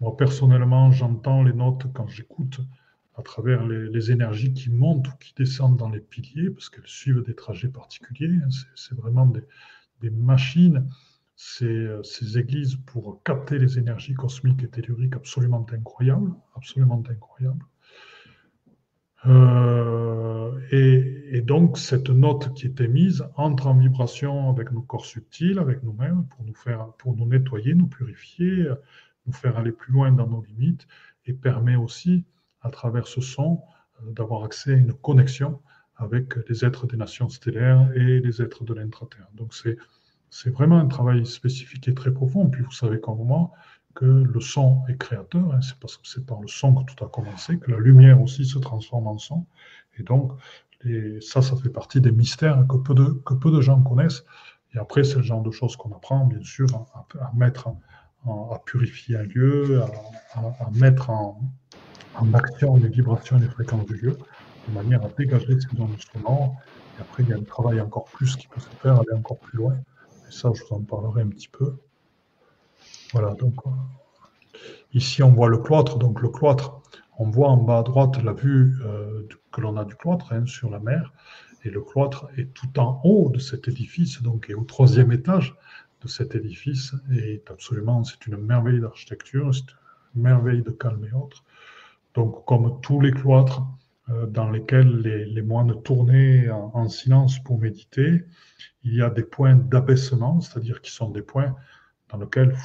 [0.00, 2.60] Moi, personnellement, j'entends les notes quand j'écoute
[3.16, 7.22] à travers les, énergies qui montent ou qui descendent dans les piliers, parce qu'elles suivent
[7.22, 8.38] des trajets particuliers.
[8.74, 9.30] C'est vraiment
[10.00, 10.88] des machines
[11.42, 17.64] ces, églises pour capter les énergies cosmiques et telluriques absolument incroyables, absolument incroyables.
[19.24, 25.58] Euh, et, donc, cette note qui est émise entre en vibration avec nos corps subtils,
[25.58, 28.68] avec nous-mêmes, pour nous faire, pour nous nettoyer, nous purifier,
[29.26, 30.86] nous faire aller plus loin dans nos limites,
[31.24, 32.24] et permet aussi,
[32.60, 33.62] à travers ce son,
[34.02, 35.62] euh, d'avoir accès à une connexion
[35.96, 39.28] avec les êtres des nations stellaires et les êtres de l'intraterre.
[39.34, 39.78] Donc, c'est
[40.30, 42.48] c'est vraiment un travail spécifique et très profond.
[42.48, 43.50] Puis vous savez comme moi
[43.94, 45.60] que le son est créateur, hein.
[45.60, 48.44] c'est parce que c'est par le son que tout a commencé, que la lumière aussi
[48.44, 49.44] se transforme en son.
[49.98, 50.32] Et donc,
[51.20, 54.24] ça, ça fait partie des mystères que peu de, que peu de gens connaissent.
[54.74, 57.68] Et après, c'est le genre de choses qu'on apprend, bien sûr, à, mettre,
[58.24, 59.82] à purifier un lieu,
[60.34, 61.40] à, mettre en,
[62.32, 64.18] action les vibrations et les fréquences du lieu,
[64.68, 65.68] de manière à dégager ces
[66.12, 66.54] sonores.
[66.96, 69.38] Et après, il y a un travail encore plus qui peut se faire, aller encore
[69.38, 69.76] plus loin
[70.30, 71.76] ça, je vous en parlerai un petit peu.
[73.12, 73.70] Voilà, donc euh,
[74.94, 75.98] ici on voit le cloître.
[75.98, 76.80] Donc le cloître,
[77.18, 80.46] on voit en bas à droite la vue euh, que l'on a du cloître hein,
[80.46, 81.12] sur la mer.
[81.64, 85.54] Et le cloître est tout en haut de cet édifice, donc est au troisième étage
[86.02, 86.94] de cet édifice.
[87.12, 89.74] Et absolument, c'est une merveille d'architecture, c'est
[90.14, 91.44] une merveille de calme et autres.
[92.14, 93.62] Donc comme tous les cloîtres,
[94.28, 98.24] dans lesquels les, moines tournaient en, silence pour méditer.
[98.82, 101.54] Il y a des points d'abaissement, c'est-à-dire qui sont des points
[102.08, 102.56] dans lesquels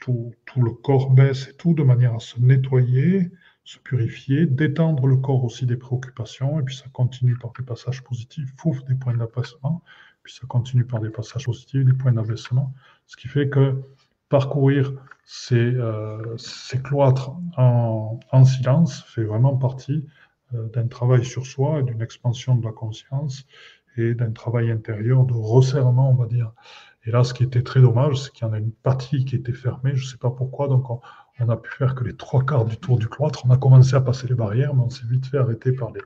[0.00, 3.30] tout, le corps baisse et tout de manière à se nettoyer,
[3.64, 8.02] se purifier, détendre le corps aussi des préoccupations, et puis ça continue par des passages
[8.02, 9.82] positifs, fouf, des points d'abaissement,
[10.22, 12.72] puis ça continue par des passages positifs, des points d'abaissement,
[13.06, 13.82] ce qui fait que
[14.28, 14.92] parcourir
[15.24, 15.74] ces,
[16.36, 20.06] ces cloîtres en, silence fait vraiment partie
[20.72, 23.46] d'un travail sur soi et d'une expansion de la conscience
[23.96, 26.52] et d'un travail intérieur de resserrement, on va dire.
[27.06, 29.36] Et là, ce qui était très dommage, c'est qu'il y en a une partie qui
[29.36, 31.00] était fermée, je ne sais pas pourquoi, donc on,
[31.48, 33.44] a pu faire que les trois quarts du tour du cloître.
[33.44, 36.00] On a commencé à passer les barrières, mais on s'est vite fait arrêter par les,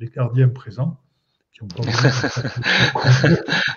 [0.00, 1.00] les gardiens présents,
[1.52, 1.82] qui ont pas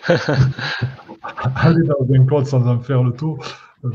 [1.55, 3.39] aller dans un cloître sans en faire le tour.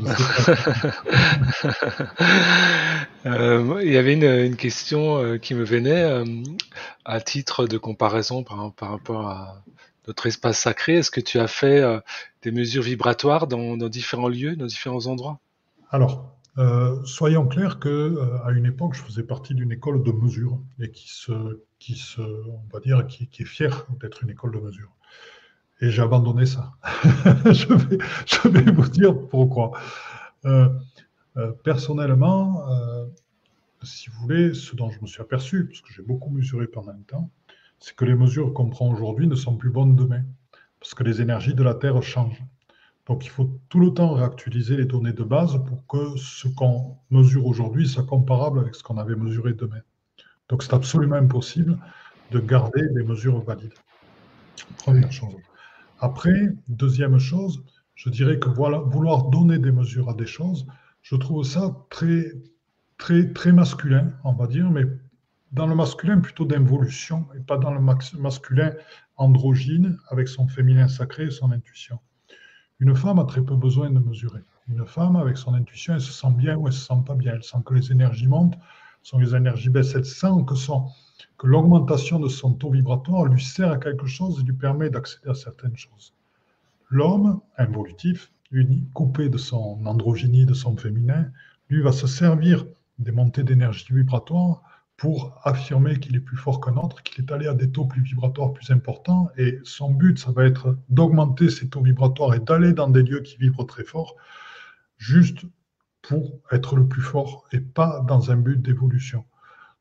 [3.25, 6.25] Euh, il y avait une, question euh, qui me venait euh,
[7.05, 9.62] à titre de comparaison par, par, rapport à
[10.09, 10.95] notre espace sacré.
[10.95, 11.85] Est-ce que tu as fait
[12.42, 15.38] des mesures vibratoires dans, différents lieux, dans différents endroits?
[15.92, 16.37] Alors,
[17.05, 21.09] soyons clairs que à une époque, je faisais partie d'une école de mesure et qui
[21.09, 24.90] se, qui se, on va dire, qui, qui est fière d'être une école de mesure
[25.83, 26.73] et j'ai abandonné ça.
[27.45, 29.73] je, vais, vous dire pourquoi.
[30.45, 30.68] Euh,
[31.37, 33.07] euh, personnellement, euh,
[33.83, 36.92] si vous voulez, ce dont je me suis aperçu, parce que j'ai beaucoup mesuré pendant
[36.92, 37.31] un temps,
[37.81, 40.23] c'est que les mesures qu'on prend aujourd'hui ne sont plus bonnes demain,
[40.79, 42.45] parce que les énergies de la Terre changent.
[43.07, 46.97] Donc il faut tout le temps réactualiser les données de base pour que ce qu'on
[47.11, 49.81] mesure aujourd'hui soit comparable avec ce qu'on avait mesuré demain.
[50.49, 51.77] Donc c'est absolument impossible
[52.31, 53.75] de garder des mesures valides.
[54.79, 55.35] Première chose.
[56.03, 57.62] Après, deuxième chose,
[57.95, 60.67] je dirais que vouloir donner des mesures à des choses,
[61.01, 62.33] je trouve ça très,
[62.99, 64.83] très, très masculin, on va dire, mais
[65.53, 68.73] dans le masculin plutôt d'involution et pas dans le masculin
[69.17, 72.01] androgyne avec son féminin sacré et son intuition.
[72.81, 74.41] Une femme a très peu besoin de mesurer.
[74.67, 77.35] Une femme, avec son intuition, elle se sent bien ou elle se sent pas bien.
[77.35, 78.59] Elle sent que les énergies montent,
[79.03, 79.95] sont les énergies baissent.
[79.95, 80.88] Elle sent que son,
[81.39, 85.31] que l'augmentation de son taux vibratoire lui sert à quelque chose et lui permet d'accéder
[85.31, 86.15] à certaines choses.
[86.91, 91.31] L'homme, involutif, uni, coupé de son androgynie, de son féminin,
[91.69, 92.67] lui va se servir
[92.99, 94.63] des montées d'énergie vibratoire
[94.97, 98.03] pour affirmer qu'il est plus fort qu'un autre, qu'il est allé à des taux plus
[98.03, 102.73] vibratoires plus importants, et son but, ça va être d'augmenter ces taux vibratoires et d'aller
[102.73, 104.15] dans des lieux qui vibrent très fort,
[104.99, 105.41] juste
[106.03, 109.25] pour être le plus fort et pas dans un but d'évolution.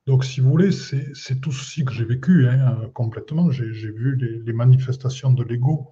[0.07, 3.51] Donc, si vous voulez, c'est tout ceci que j'ai vécu hein, complètement.
[3.51, 5.91] J'ai vu les, manifestations de l'ego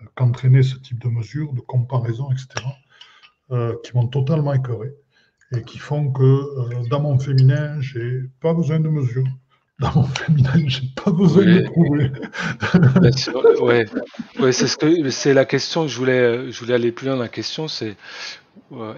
[0.00, 2.66] euh, qu'entraînait ce type de mesures, de comparaison, etc.,
[3.52, 4.92] euh, qui m'ont totalement écœuré
[5.52, 9.26] et qui font que euh, dans mon féminin, j'ai pas besoin de mesures.
[9.78, 12.10] Dans mon féminin, j'ai pas besoin de prouver.
[13.62, 13.86] ouais,
[14.40, 17.16] ouais c'est ce que c'est la question que je voulais, je voulais aller plus loin.
[17.16, 17.96] La question, c'est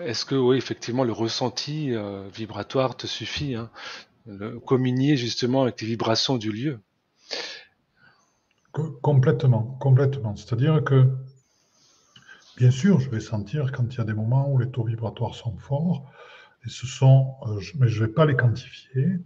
[0.05, 1.93] est-ce que, oui, effectivement, le ressenti
[2.33, 3.71] vibratoire te suffit hein
[4.67, 6.81] communier justement avec les vibrations du lieu.
[9.03, 10.37] Complètement, complètement.
[10.37, 11.09] C'est-à-dire que,
[12.57, 15.35] bien sûr, je vais sentir quand il y a des moments où les taux vibratoires
[15.35, 16.11] sont forts,
[16.65, 19.19] et ce sont, euh, mais je ne vais pas les quantifier,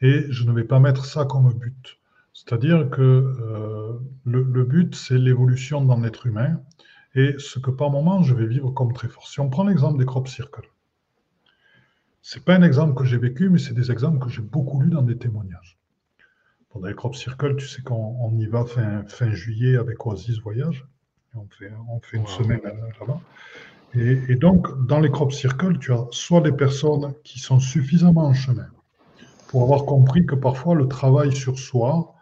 [0.00, 1.98] et je ne vais pas mettre ça comme but.
[2.32, 3.92] C'est-à-dire que euh,
[4.24, 6.60] le, le, but, c'est l'évolution dans l'être humain,
[7.14, 9.28] et ce que par moment je vais vivre comme très fort.
[9.28, 10.68] Si on prend l'exemple des crop circles,
[12.26, 14.80] ce n'est pas un exemple que j'ai vécu, mais c'est des exemples que j'ai beaucoup
[14.80, 15.78] lus dans des témoignages.
[16.70, 20.84] Pendant les crop circles, tu sais qu'on y va fin, fin, juillet avec Oasis Voyage.
[21.36, 23.20] On fait, on fait une semaine là-bas.
[23.94, 28.34] Et, donc, dans les crop circles, tu as soit des personnes qui sont suffisamment en
[28.34, 28.66] chemin
[29.46, 32.12] pour avoir compris que parfois le travail sur soi,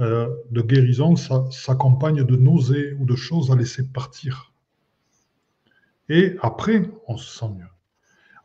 [0.00, 4.52] euh, de guérison, ça s'accompagne de nausées ou de choses à laisser partir.
[6.10, 7.64] Et après, on se sent mieux.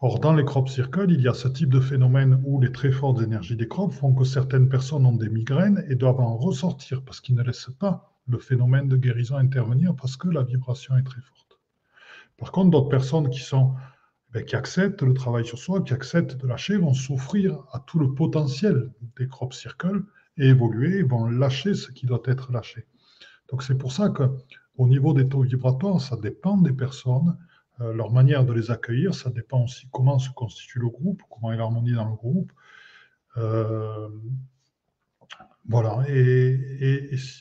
[0.04, 2.92] Or, dans les crop circles, il y a ce type de phénomène où les très
[2.92, 7.04] fortes énergies des crops font que certaines personnes ont des migraines et doivent en ressortir
[7.04, 11.04] parce qu'ils ne laissent pas le phénomène de guérison intervenir parce que la vibration est
[11.04, 11.60] très forte.
[12.40, 13.48] Par contre, d'autres personnes qui
[14.34, 18.00] eh qui acceptent le travail sur soi, qui acceptent de lâcher, vont souffrir à tout
[18.00, 20.02] le potentiel des crop circles
[20.36, 22.88] et évoluer, vont lâcher ce qui doit être lâché.
[23.52, 24.24] Donc c'est pour ça que
[24.78, 27.38] au niveau des taux vibratoires, ça dépend des personnes
[27.80, 31.58] leur manière de les accueillir, ça dépend aussi comment se constitue le groupe, comment est
[31.58, 32.52] l'harmonie dans le groupe.
[33.38, 34.10] Euh,
[35.68, 36.60] voilà, et,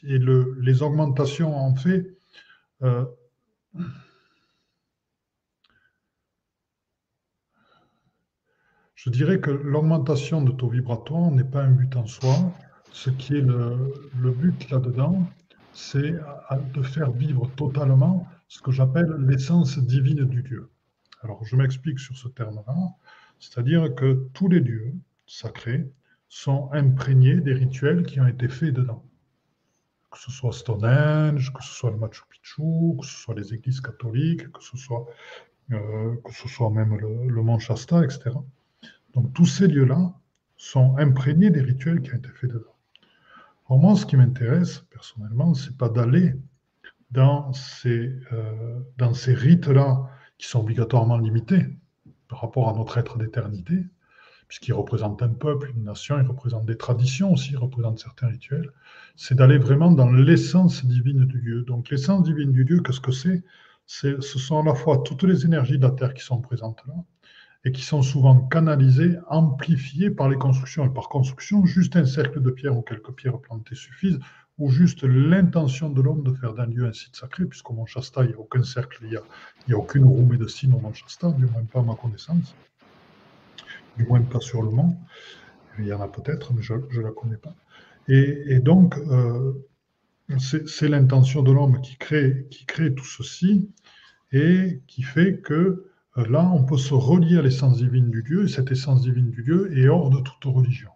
[0.02, 2.16] les augmentations en fait,
[2.82, 3.04] euh,
[8.94, 12.36] je dirais que l'augmentation de taux vibratoire n'est pas un but en soi.
[12.92, 15.26] Ce qui est le but là-dedans,
[15.72, 16.14] c'est
[16.74, 20.70] de faire vivre totalement ce que j'appelle l'essence divine du Dieu.
[21.22, 22.74] Alors, je m'explique sur ce terme-là,
[23.38, 24.92] c'est-à-dire que tous les dieux
[25.24, 25.88] sacrés
[26.28, 29.04] sont imprégnés des rituels qui ont été faits dedans.
[30.10, 33.80] que ce soit Stonehenge, que ce soit le Machu Picchu, que ce soit les églises
[33.80, 35.06] catholiques, que ce soit,
[35.70, 38.30] euh, que ce soit même le, Mont Shasta, etc.
[39.14, 40.12] Donc tous ces lieux-là
[40.56, 42.76] sont imprégnés des rituels qui ont été faits dedans.
[43.66, 46.34] Pour moi, ce qui m'intéresse personnellement, c'est pas d'aller
[47.10, 50.08] dans ces, euh, dans ces rites-là
[50.38, 51.66] qui sont obligatoirement limités
[52.28, 53.84] par rapport à notre être d'éternité,
[54.48, 58.70] puisqu'ils représentent un peuple, une nation, ils représentent des traditions aussi, ils représentent certains rituels,
[59.16, 61.62] c'est d'aller vraiment dans l'essence divine du lieu.
[61.62, 63.44] Donc l'essence divine du lieu, qu'est-ce que c'est?
[63.86, 66.94] Ce sont à la fois toutes les énergies de la Terre qui sont présentes là,
[67.64, 70.86] et qui sont souvent canalisées, amplifiées par les constructions.
[70.86, 74.18] Et par construction, juste un cercle de pierre ou quelques pierres plantées suffisent,
[74.60, 78.22] ou juste l'intention de l'homme de faire d'un lieu un site sacré, puisqu'au Mont Shasta,
[78.24, 81.32] il n'y a aucun cercle, il n'y a, a, aucune roue médecine au Mont Shasta,
[81.32, 82.54] du moins pas à ma connaissance,
[83.96, 84.96] du moins pas sur le mont.
[85.78, 87.54] Il y en a peut-être, mais je ne la connais pas.
[88.06, 89.52] Et, donc, euh,
[90.38, 93.70] c'est l'intention de l'homme qui crée, qui crée tout ceci
[94.32, 98.44] et qui fait que euh, là, on peut se relier à l'essence divine du lieu,
[98.44, 100.90] et cette essence divine du lieu est hors de toute religion.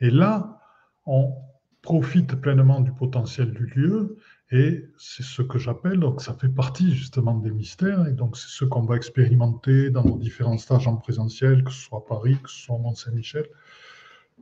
[0.00, 0.60] Et là,
[1.04, 1.34] on
[1.82, 4.16] profite pleinement du potentiel du lieu,
[4.52, 8.48] et c'est ce que j'appelle, donc ça fait partie justement des mystères, et donc c'est
[8.48, 12.36] ce qu'on va expérimenter dans nos différents stages en présentiel, que ce soit à Paris,
[12.42, 13.46] que ce soit à Mont-Saint-Michel,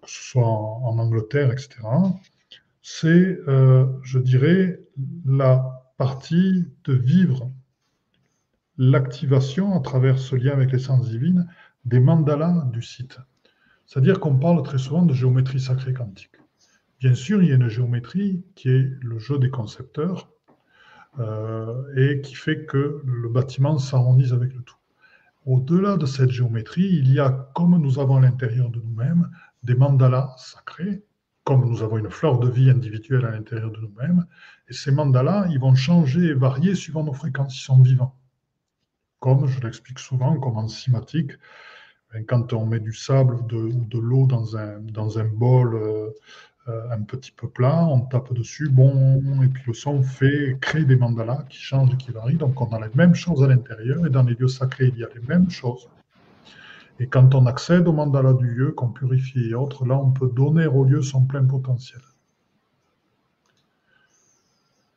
[0.02, 1.76] que ce soit en, Angleterre, etc.
[2.82, 4.80] C'est, euh, je dirais,
[5.24, 7.50] la partie de vivre
[8.78, 11.46] l'activation à travers ce lien avec l'essence divine
[11.84, 13.18] des mandalas du site.
[13.86, 16.36] C'est-à-dire qu'on parle très souvent de géométrie sacrée quantique.
[17.00, 20.30] Bien sûr, il y a une géométrie qui est le jeu des concepteurs
[21.18, 24.76] euh, et qui fait que le bâtiment s'harmonise avec le tout.
[25.46, 29.30] Au-delà de cette géométrie, il y a, comme nous avons à l'intérieur de nous-mêmes,
[29.62, 31.02] des mandalas sacrés,
[31.44, 34.26] comme nous avons une fleur de vie individuelle à l'intérieur de nous-mêmes,
[34.68, 38.14] et ces mandalas, ils vont changer et varier suivant nos fréquences, ils sont vivants
[39.20, 41.32] comme je l'explique souvent, comme en cinématique,
[42.12, 46.10] ben, quand on met du sable ou de, l'eau dans un, dans un bol euh,
[46.66, 50.96] un petit peu plat, on tape dessus, bon, et puis le son fait, crée des
[50.96, 52.36] mandalas qui changent et qui varient.
[52.36, 55.04] Donc on a les mêmes choses à l'intérieur, et dans les lieux sacrés, il y
[55.04, 55.88] a les mêmes choses.
[57.00, 60.28] Et quand on accède au mandala du lieu, qu'on purifie et autres, là, on peut
[60.28, 62.02] donner au lieu son plein potentiel.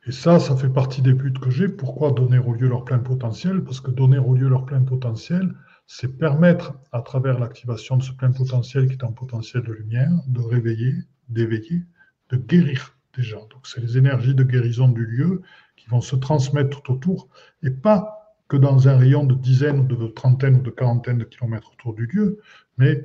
[0.05, 1.70] Et ça, ça fait partie des buts que j'ai.
[1.70, 3.64] Pourquoi donner au lieu leur plein potentiel?
[3.64, 5.55] Parce que donner au lieu leur plein potentiel,
[5.88, 10.11] c'est permettre, à travers l'activation de ce plein potentiel qui est un potentiel de lumière,
[10.28, 10.95] de réveiller,
[11.30, 11.84] d'éveiller,
[12.30, 13.47] de guérir des gens.
[13.47, 15.41] Donc, c'est les énergies de guérison du lieu
[15.76, 17.30] qui vont se transmettre tout autour
[17.61, 21.24] et pas que dans un rayon de dizaines ou de trentaines ou de quarantaines de
[21.24, 22.39] kilomètres autour du lieu,
[22.78, 23.03] mais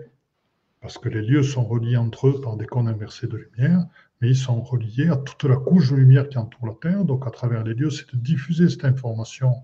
[0.80, 3.86] parce que les lieux sont reliés entre eux par des cônes inversés de lumière,
[4.20, 7.04] mais ils sont reliés à toute la couche de lumière qui entoure la Terre.
[7.04, 9.54] Donc, à travers les lieux, c'est de diffuser cette information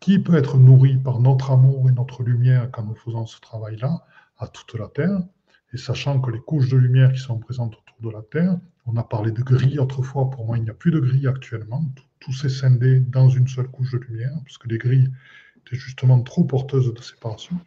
[0.00, 4.04] qui peut être nourrie par notre amour et notre lumière quand nous faisons ce travail-là
[4.38, 5.20] à toute la Terre.
[5.74, 8.56] Et sachant que les couches de lumière qui sont présentes autour de la Terre,
[8.86, 11.84] on a parlé de grilles autrefois, pour moi il n'y a plus de grilles actuellement,
[12.20, 15.10] tout, s'est scindé dans une seule couche de lumière, parce que les grilles
[15.58, 17.58] étaient justement trop porteuses de séparation.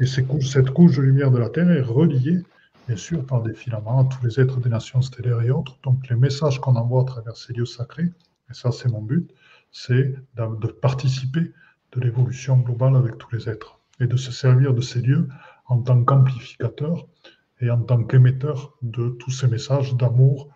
[0.00, 2.42] Et cette couche de lumière de la Terre est reliée
[2.88, 5.78] bien sûr par des filaments à tous les êtres des nations stellaires et autres.
[5.84, 8.10] Donc les messages qu'on envoie à travers ces lieux sacrés,
[8.50, 9.30] et ça c'est mon but,
[9.70, 11.52] c'est de participer
[11.92, 15.28] de l'évolution globale avec tous les êtres et de se servir de ces lieux
[15.66, 17.06] en tant qu'amplificateur
[17.62, 20.48] et en tant qu'émetteur de tous ces messages d'amour,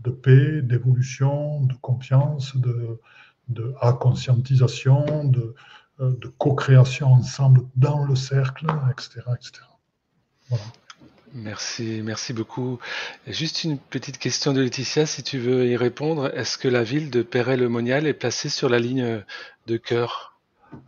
[0.00, 3.00] de paix, d'évolution, de confiance, de,
[3.48, 5.54] de conscientisation, de,
[6.00, 9.20] euh, de co-création ensemble dans le cercle, etc.
[9.36, 9.62] etc.
[11.34, 12.78] Merci, merci beaucoup.
[13.26, 16.32] Juste une petite question de Laetitia, si tu veux y répondre.
[16.34, 19.22] Est-ce que la ville de Perret-le-Monial est placée sur la ligne
[19.66, 20.33] de cœur?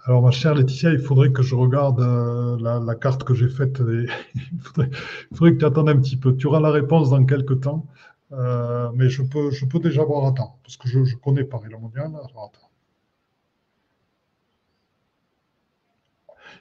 [0.04, 3.78] Alors, ma chère Laetitia, il faudrait que je regarde euh, la, carte que j'ai faite.
[4.34, 6.36] il, faudrait, que tu attendes un petit peu.
[6.36, 7.86] Tu auras la réponse dans quelques temps.
[8.32, 12.10] Euh, mais je peux, je peux déjà voir à temps, parce que je, connais Paris-le-Monial.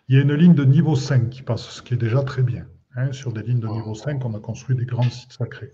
[0.08, 2.44] Il y a une ligne de niveau 5 qui passe, ce qui est déjà très
[2.44, 2.68] bien.
[2.96, 5.74] Hein, sur des lignes de niveau 5, on a construit des grands sites sacrés.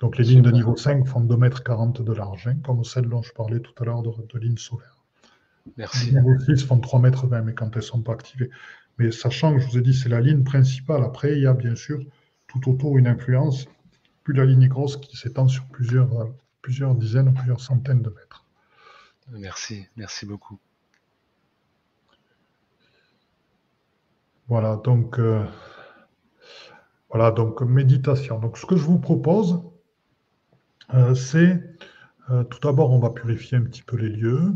[0.00, 3.22] Donc les lignes de niveau 5 font 2,40 mètres de large, hein, comme celles dont
[3.22, 4.93] je parlais tout à l'heure de, lignes solaires.
[5.76, 6.10] Merci.
[6.10, 8.50] Les niveaux 6 font 3,20 mètres, mais quand elles ne sont pas activées.
[8.98, 11.02] Mais sachant que je vous ai dit, c'est la ligne principale.
[11.02, 12.00] Après, il y a bien sûr
[12.46, 13.66] tout autour une influence,
[14.22, 16.26] plus la ligne est grosse, qui s'étend sur plusieurs, euh,
[16.62, 18.44] plusieurs dizaines ou plusieurs centaines de mètres.
[19.32, 20.58] Merci, merci beaucoup.
[24.48, 25.44] Voilà, donc euh,
[27.08, 28.38] voilà, donc méditation.
[28.38, 29.62] Donc ce que je vous propose,
[30.92, 31.62] euh, c'est
[32.30, 34.54] euh, tout d'abord, on va purifier un petit peu les lieux.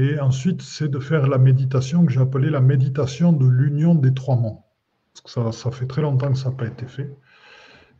[0.00, 4.14] Et ensuite, c'est de faire la méditation que j'ai appelée la méditation de l'union des
[4.14, 4.64] trois monts.
[5.12, 7.14] Parce que ça, fait très longtemps que ça n'a pas été fait.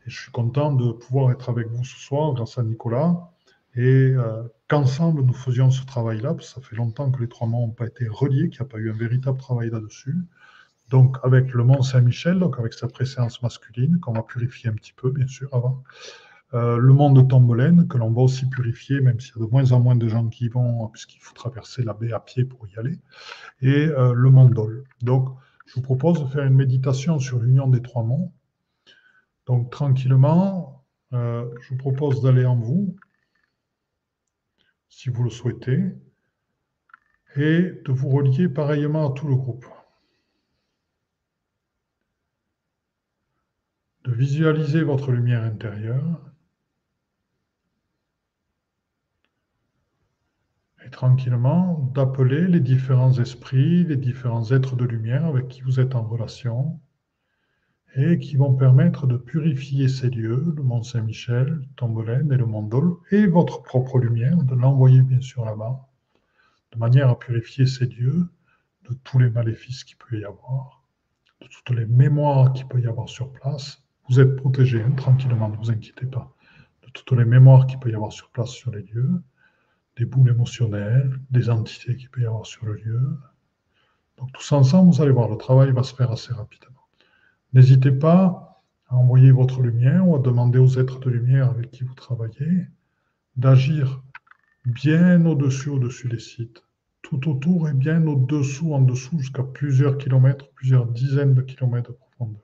[0.07, 3.30] Et je suis content de pouvoir être avec vous ce soir grâce à Nicolas.
[3.74, 7.46] Et euh, qu'ensemble nous faisions ce travail-là, parce que ça fait longtemps que les trois
[7.46, 10.16] monts n'ont pas été reliés, qu'il n'y a pas eu un véritable travail là-dessus.
[10.88, 14.94] Donc avec le mont Saint-Michel, donc avec sa présence masculine, qu'on va purifier un petit
[14.94, 15.84] peu, bien sûr, avant.
[16.53, 19.51] Euh, le mont de Tombolaine, que l'on va aussi purifier, même s'il y a de
[19.51, 22.44] moins en moins de gens qui y vont, puisqu'il faut traverser la baie à pied
[22.44, 22.98] pour y aller,
[23.61, 24.84] et euh, le mont Dol.
[25.03, 25.28] Donc,
[25.66, 28.32] je vous propose de faire une méditation sur l'union des trois monts.
[29.46, 32.96] Donc, tranquillement, euh, je vous propose d'aller en vous,
[34.88, 35.94] si vous le souhaitez,
[37.36, 39.66] et de vous relier pareillement à tout le groupe.
[44.03, 46.30] De visualiser votre lumière intérieure
[50.91, 56.03] tranquillement d'appeler les différents esprits, les différents êtres de lumière avec qui vous êtes en
[56.03, 56.80] relation
[57.97, 62.62] et qui vont permettre de purifier ces lieux, le Mont Saint-Michel, Tombolaine et le Mont
[62.62, 65.88] Dol, et votre propre lumière, de l'envoyer bien sûr là-bas,
[66.72, 68.28] de manière à purifier ces lieux
[68.88, 70.84] de tous les maléfices qu'il peut y avoir,
[71.41, 73.82] de toutes les mémoires qu'il peut y avoir sur place.
[74.09, 76.32] Vous êtes protégés hein, tranquillement, ne vous inquiétez pas,
[76.82, 79.20] de toutes les mémoires qu'il peut y avoir sur place sur les lieux
[80.01, 83.18] des boules émotionnelles, des entités qu'il peut y avoir sur le lieu.
[84.16, 86.86] Donc tous ensemble, vous allez voir, le travail va se faire assez rapidement.
[87.53, 91.84] N'hésitez pas à envoyer votre lumière ou à demander aux êtres de lumière avec qui
[91.84, 92.66] vous travaillez
[93.36, 94.03] d'agir
[94.64, 96.64] bien au-dessus, au-dessus des sites,
[97.03, 101.96] tout autour et bien au-dessous, en dessous, jusqu'à plusieurs kilomètres, plusieurs dizaines de kilomètres de
[101.96, 102.40] profondeur.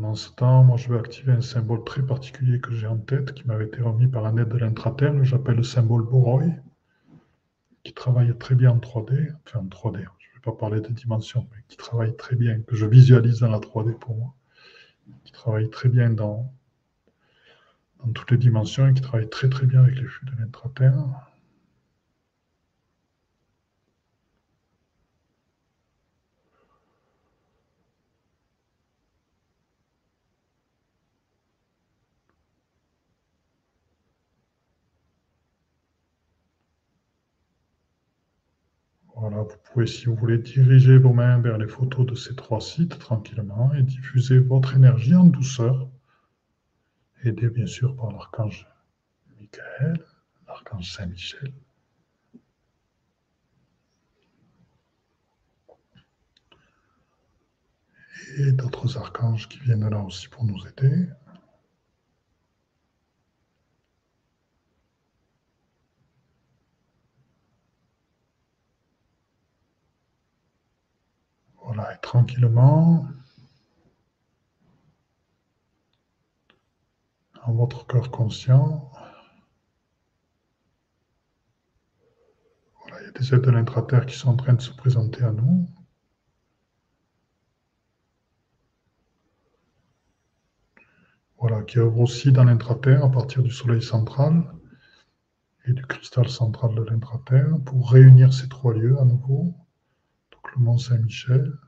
[0.00, 3.34] Pendant ce temps, moi, je vais activer un symbole très particulier que j'ai en tête,
[3.34, 6.52] qui m'avait été remis par un aide de l'intraterre, j'appelle le symbole Boroy,
[7.82, 10.86] qui travaille très bien en 3D, enfin en 3D, je ne vais pas parler de
[10.92, 14.34] dimension, mais qui travaille très bien, que je visualise dans la 3D pour moi,
[15.24, 16.48] qui travaille très bien dans,
[17.98, 20.94] dans toutes les dimensions et qui travaille très très bien avec les flux de l'intraterre.
[39.20, 42.60] Voilà, vous pouvez, si vous voulez, diriger vos mains vers les photos de ces trois
[42.60, 45.88] sites tranquillement et diffuser votre énergie en douceur,
[47.24, 48.68] aidé bien sûr par l'archange
[49.36, 50.04] Michael,
[50.46, 51.52] l'archange Saint-Michel.
[58.36, 61.08] Et d'autres archanges qui viennent là aussi pour nous aider.
[71.68, 73.06] Voilà, et tranquillement,
[77.44, 78.90] en votre cœur conscient,
[82.80, 85.22] voilà, il y a des êtres de l'intraterre qui sont en train de se présenter
[85.22, 85.68] à nous.
[91.36, 94.54] Voilà, qui œuvrent aussi dans l'intraterre à partir du soleil central
[95.66, 99.54] et du cristal central de l'intraterre pour réunir ces trois lieux à nouveau
[100.54, 101.58] le Mont Saint-Michel,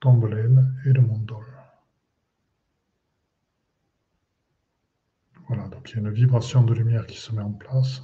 [0.00, 1.44] Tombelaine et le Mont Dol.
[5.48, 8.02] Voilà, donc il y a une vibration de lumière qui se met en place.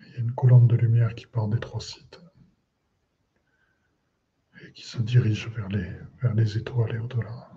[0.00, 2.20] Il y a une colonne de lumière qui part des trois sites
[4.62, 5.90] et qui se dirige vers les,
[6.22, 7.50] vers les étoiles et au-delà.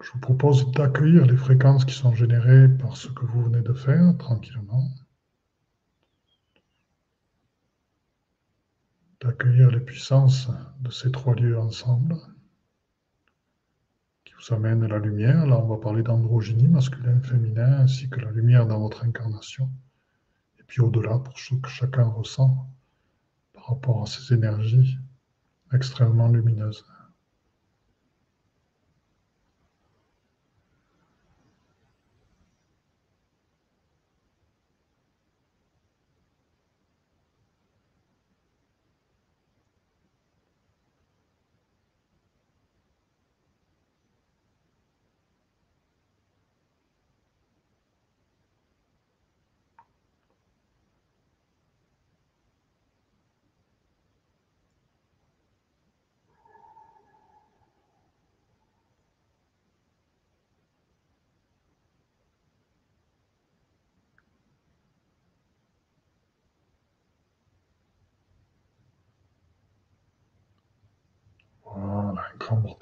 [0.00, 3.72] Je vous propose d'accueillir les fréquences qui sont générées par ce que vous venez de
[3.72, 4.88] faire tranquillement.
[9.28, 10.48] D'accueillir les puissances
[10.80, 12.16] de ces trois lieux ensemble,
[14.24, 15.46] qui vous amènent la lumière.
[15.46, 19.70] Là, on va parler d'androgynie, masculin, féminin, ainsi que la lumière dans votre incarnation.
[20.58, 22.70] Et puis au-delà, pour ce que chacun ressent
[23.52, 24.96] par rapport à ces énergies
[25.74, 26.86] extrêmement lumineuses.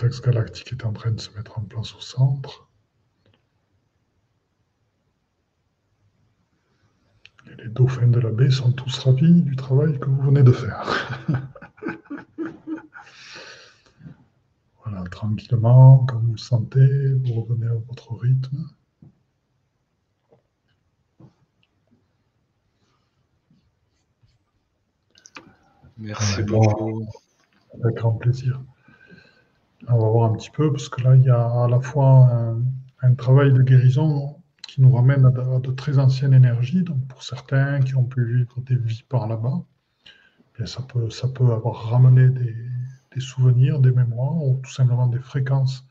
[0.07, 2.69] Vortex galactique est en train de se mettre en place au centre.
[7.47, 10.53] Et les dauphins de la baie sont tous ravis du travail que vous venez de
[10.53, 11.19] faire.
[14.85, 18.69] voilà, tranquillement, quand vous le sentez, vous revenez à votre rythme.
[25.99, 27.09] Merci beaucoup.
[27.83, 28.61] Avec grand plaisir.
[29.89, 32.29] On va voir un petit peu, parce que là, il y a à la fois
[33.03, 36.83] un, travail de guérison qui nous ramène à de, très anciennes énergies.
[36.83, 39.63] Donc, pour certains qui ont pu vivre des vies par là-bas,
[40.59, 45.21] eh ça peut, ça peut avoir ramené des, souvenirs, des mémoires, ou tout simplement des
[45.21, 45.87] fréquences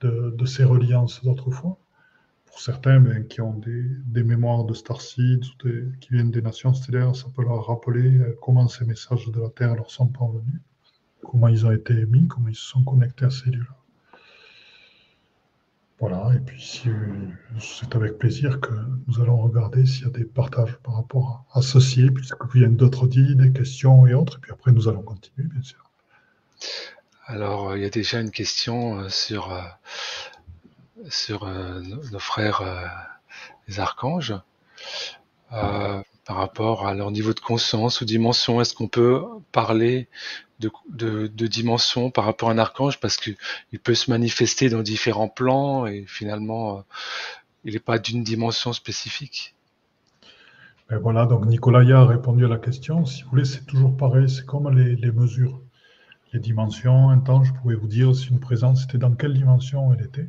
[0.00, 1.78] de, ces reliances d'autrefois
[2.54, 5.68] pour certains ben, qui ont des, mémoires de Starseeds ou
[6.00, 9.48] qui viennent des nations stellaires, ça peut leur rappeler euh, comment ces messages de la
[9.48, 10.60] Terre leur sont parvenus,
[11.24, 13.76] comment ils ont été émis, comment ils se sont connectés à ces lieux-là.
[16.00, 16.82] Voilà, et puis
[17.58, 18.74] c'est avec plaisir que
[19.06, 23.06] nous allons regarder s'il y a des partages par rapport à, ceci, puisque viennent d'autres
[23.06, 25.90] dits, des questions et autres, et puis après nous allons continuer, bien sûr.
[27.26, 29.62] Alors, il y a déjà une question euh, sur euh,
[31.30, 31.80] euh,
[32.12, 32.62] nos frères
[33.66, 34.34] les archanges
[35.50, 38.60] par rapport à leur niveau de conscience ou dimension.
[38.60, 39.22] Est-ce qu'on peut
[39.52, 40.08] parler
[40.60, 40.70] de,
[41.26, 43.36] de, dimension par rapport à un archange parce qu'il
[43.82, 46.84] peut se manifester dans différents plans et finalement
[47.64, 49.54] il n'est pas d'une dimension spécifique.
[50.88, 53.06] Ben voilà, donc Nicolas a répondu à la question.
[53.06, 55.60] Si vous voulez, c'est toujours pareil, c'est comme les, les, mesures.
[56.32, 59.94] Les dimensions, un temps, je pouvais vous dire si une présence était dans quelle dimension
[59.94, 60.28] elle était?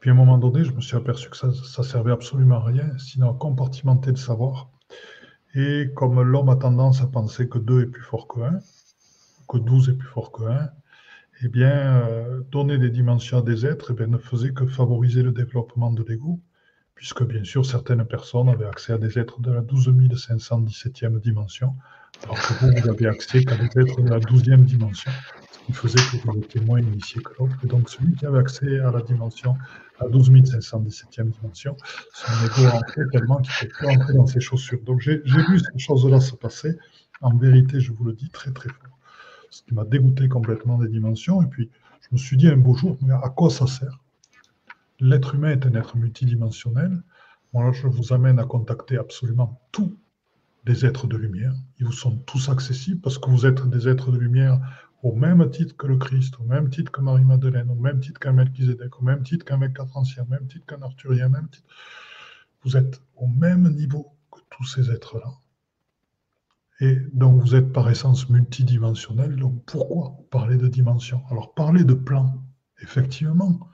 [0.00, 2.64] Puis à un moment donné, je me suis aperçu que ça ne servait absolument à
[2.64, 4.68] rien, sinon à compartimenter le savoir.
[5.54, 8.58] Et comme l'homme a tendance à penser que 2 est plus fort que 1,
[9.48, 10.70] que 12 est plus fort que 1,
[11.42, 15.32] eh bien, euh, donner des dimensions à des êtres eh ne faisait que favoriser le
[15.32, 16.40] développement de l'ego,
[16.94, 21.74] puisque bien sûr, certaines personnes avaient accès à des êtres de la 12 517e dimension,
[22.24, 25.10] alors que vous, vous avez accès qu'à de la 12e dimension
[25.64, 27.56] qui faisait que vous étiez moins initié que l'autre.
[27.62, 29.56] Et donc, celui qui avait accès à la dimension,
[29.98, 31.76] à 12 517e dimension,
[32.12, 34.80] son ego entré tellement qu'il ne peut plus entrer dans ses chaussures.
[34.82, 36.76] Donc, j'ai vu ces choses-là se passer.
[37.20, 38.98] En vérité, je vous le dis très, très fort.
[39.50, 41.42] Ce qui m'a dégoûté complètement des dimensions.
[41.42, 41.70] Et puis,
[42.02, 43.98] je me suis dit un beau jour, mais à quoi ça sert?
[45.00, 47.02] L'être humain est un être multidimensionnel.
[47.52, 49.96] Moi, je vous amène à contacter absolument tous
[50.64, 51.54] les êtres de lumière.
[51.78, 54.60] Ils vous sont tous accessibles parce que vous êtes des êtres de lumière
[55.02, 58.32] au même titre que le Christ, au même titre que Marie-Madeleine, au même titre qu'un
[58.32, 61.66] Melchizedek, au même titre qu'un mec ancien, au même titre qu'un Arthurien, même titre.
[62.62, 65.32] Vous êtes au même niveau que tous ces êtres-là.
[66.80, 69.36] Et donc vous êtes par essence multidimensionnel.
[69.36, 71.22] Donc pourquoi parler de dimension?
[71.30, 72.42] Alors parler de plans,
[72.82, 73.70] effectivement,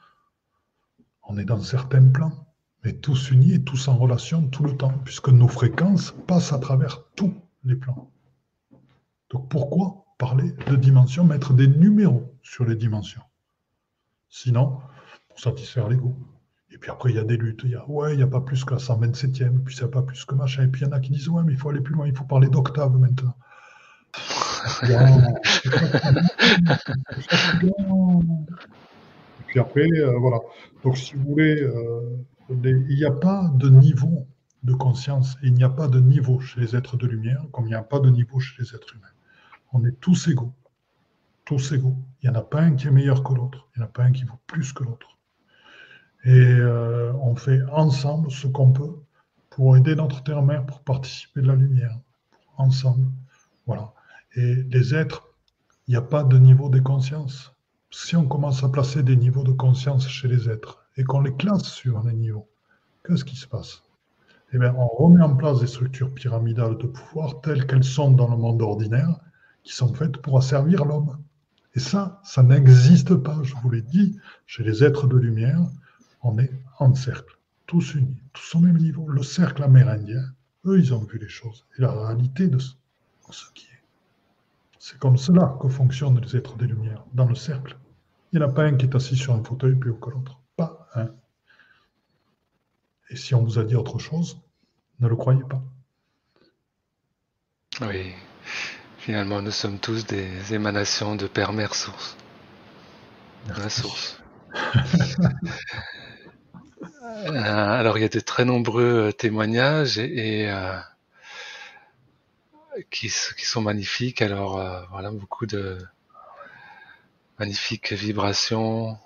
[1.29, 2.46] on est dans certains plans,
[2.95, 7.05] tous unis et tous en relation tout le temps, puisque nos fréquences passent à travers
[7.15, 7.35] tous
[7.65, 8.11] les plans.
[9.31, 13.23] Donc pourquoi parler de dimensions, mettre des numéros sur les dimensions?
[14.29, 14.79] Sinon,
[15.29, 16.17] pour satisfaire l'ego.
[16.71, 17.63] Et puis après, il y a des luttes.
[17.65, 19.85] Il y a, ouais, il n'y a pas plus que la 127e, puis il n'y
[19.85, 20.65] a pas plus que machin.
[20.65, 22.07] Et puis il y en a qui disent, ouais, mais il faut aller plus loin,
[22.07, 23.35] il faut parler d'octave maintenant.
[24.83, 24.89] et
[29.47, 30.39] puis après, euh, voilà.
[30.85, 32.19] Donc si vous voulez, euh,
[32.51, 34.27] il n'y a pas de niveau
[34.63, 37.71] de conscience il n'y a pas de niveau chez les êtres de lumière comme il
[37.71, 39.09] n'y a pas de niveau chez les êtres humains
[39.73, 40.53] on est tous égaux.
[41.45, 41.97] Tous égaux.
[42.23, 43.69] Il n'y en a pas un qui est meilleur que l'autre.
[43.75, 45.19] Il n'y en a pas un qui vaut plus que l'autre.
[46.25, 48.97] Et euh, on fait ensemble ce qu'on peut
[49.51, 51.99] pour aider notre terre-mère, pour participer de la lumière.
[52.57, 53.07] Ensemble.
[53.67, 53.93] Voilà.
[54.35, 55.29] Et les êtres,
[55.87, 57.53] il n'y a pas de niveau de conscience.
[57.91, 61.35] Si on commence à placer des niveaux de conscience chez les êtres et qu'on les
[61.35, 62.49] classe sur les niveaux,
[63.05, 63.83] qu'est-ce qui se passe?
[64.53, 68.29] Eh bien, on remet en place des structures pyramidales de pouvoir telles qu'elles sont dans
[68.29, 69.19] le monde ordinaire
[69.65, 71.19] qui sont faites pour asservir l'homme.
[71.75, 75.61] Et ça, ça n'existe pas, je vous l'ai dit, chez les êtres de lumière,
[76.23, 79.09] on est en cercle, tous unis, tous au même niveau.
[79.09, 80.23] Le cercle amérindien,
[80.65, 82.73] eux, ils ont vu les choses et la réalité de ce,
[83.55, 83.83] qui est.
[84.79, 87.77] C'est comme cela que fonctionnent les êtres des lumières, dans le cercle.
[88.33, 90.11] Il n'y en a pas un qui est assis sur un fauteuil plus haut que
[90.11, 90.41] l'autre.
[90.97, 91.15] Un.
[93.11, 94.41] Et si on vous a dit autre chose,
[94.99, 95.63] ne le croyez pas.
[97.83, 98.15] Oui,
[99.07, 102.17] Finalement, nous sommes tous des émanations de Père Mère Source.
[103.57, 104.21] La source.
[107.29, 110.77] Euh, alors, il y a de très nombreux euh, témoignages et, euh,
[112.91, 114.21] qui, sont magnifiques.
[114.21, 115.79] Alors, voilà, beaucoup de,
[117.39, 118.99] magnifique vibration.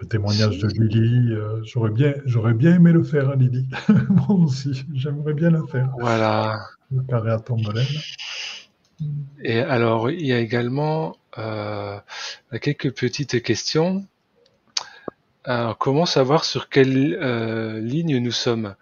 [0.00, 3.68] Le témoignage de Lily, euh, j'aurais bien, j'aurais bien aimé le faire, Lily.
[4.08, 5.90] Moi aussi, j'aimerais bien le faire.
[5.98, 6.60] Voilà.
[6.90, 7.42] Le carré à.
[9.42, 11.98] Et alors, il y a également euh,
[12.60, 14.06] quelques petites questions.
[15.44, 18.74] Alors, comment savoir sur quelle euh, ligne nous sommes?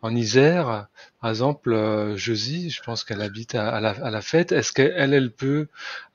[0.00, 0.86] En Isère,
[1.20, 4.52] par exemple, euh, Josie, je pense qu'elle habite à, la, fête.
[4.52, 5.66] Est-ce qu'elle, elle peut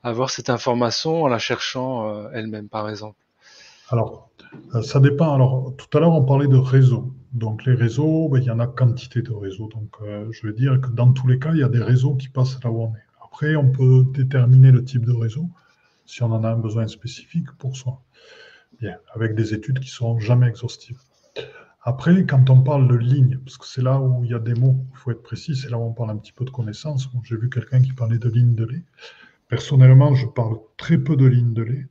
[0.03, 3.17] avoir cette information en la cherchant euh, elle-même, par exemple?
[3.89, 4.29] Alors,
[4.81, 5.33] ça dépend.
[5.33, 7.13] Alors, tout à l'heure, on parlait de réseaux.
[7.33, 9.69] Donc, les réseaux, ben, il y en a quantité de réseaux.
[9.69, 9.95] Donc,
[10.31, 12.63] je veux dire que dans tous les cas, il y a des réseaux qui passent
[12.63, 13.03] là où on est.
[13.23, 15.49] Après, on peut déterminer le type de réseau
[16.05, 18.01] si on en a un besoin spécifique pour soi.
[18.79, 20.99] Bien, avec des études qui ne seront jamais exhaustives.
[21.81, 24.53] Après, quand on parle de ligne, parce que c'est là où il y a des
[24.53, 27.09] mots, il faut être précis, c'est là où on parle un petit peu de connaissances.
[27.23, 28.83] J'ai vu quelqu'un qui parlait de ligne de lait.
[29.49, 31.87] Personnellement, je parle très peu de lignes de lait,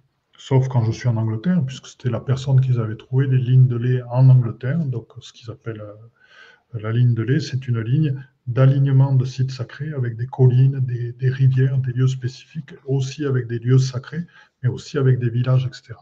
[0.47, 3.69] sauf quand je suis en Angleterre, puisque c'était la personne qu'ils avaient trouvé les lignes
[3.69, 4.85] de lait en Angleterre.
[4.85, 9.53] Donc, ce qu'ils appellent euh, la ligne de lait, c'est une ligne d'alignement de sites
[9.53, 14.27] sacrés avec des collines, des, des, rivières, des lieux spécifiques, aussi avec des lieux sacrés,
[14.63, 15.95] mais aussi avec des villages, etc.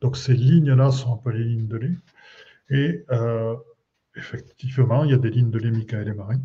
[0.00, 1.96] Donc, ces lignes-là sont appelées lignes de lait.
[2.70, 3.56] Et euh,
[4.14, 6.38] effectivement, il y a des lignes de lait Michael et Marie.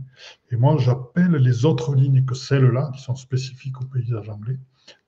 [0.49, 4.57] Et moi, j'appelle les autres lignes que celles-là, qui sont spécifiques au paysage anglais,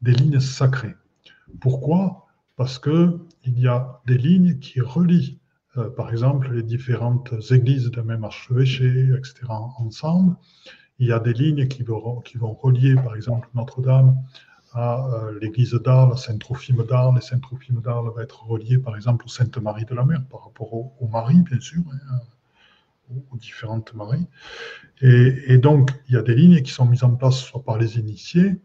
[0.04, 0.96] des lignes sacrées.
[1.60, 2.28] Pourquoi?
[2.56, 5.40] Parce qu'il y a des lignes qui relient,
[5.78, 10.36] euh, par exemple, les différentes églises d'un même archevêché, etc., ensemble.
[11.00, 14.16] Il y a des lignes qui vont, qui vont relier, par exemple, Notre-Dame
[14.74, 19.26] à euh, l'église d'Arles, à Saint-Trophime d'Arles, et Saint-Trophime d'Arles va être relié par exemple
[19.26, 22.20] au Sainte-Marie de la Mer, par rapport au, Marie, bien sûr, hein,
[23.32, 24.26] aux, différentes Maries.
[25.02, 28.00] Et, donc, il y a des lignes qui sont mises en place soit par les
[28.00, 28.56] initiés,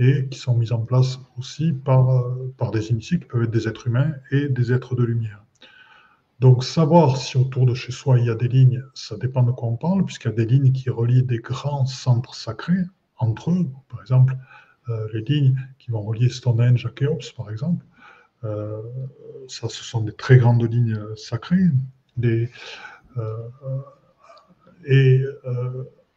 [0.00, 3.50] et qui sont mises en place aussi par, euh, par des initiés qui peuvent être
[3.50, 5.44] des êtres humains et des êtres de lumière.
[6.40, 9.52] Donc, savoir si autour de chez soi il y a des lignes, ça dépend de
[9.52, 12.82] quoi on parle, puisqu'il y a des lignes qui relient des grands centres sacrés
[13.18, 13.66] entre eux.
[13.90, 14.34] Par exemple,
[14.88, 17.84] euh, les lignes qui vont relier Stonehenge à Khéops, par exemple.
[18.44, 18.80] Euh,
[19.48, 21.68] ça, ce sont des très grandes lignes sacrées.
[24.86, 25.22] Et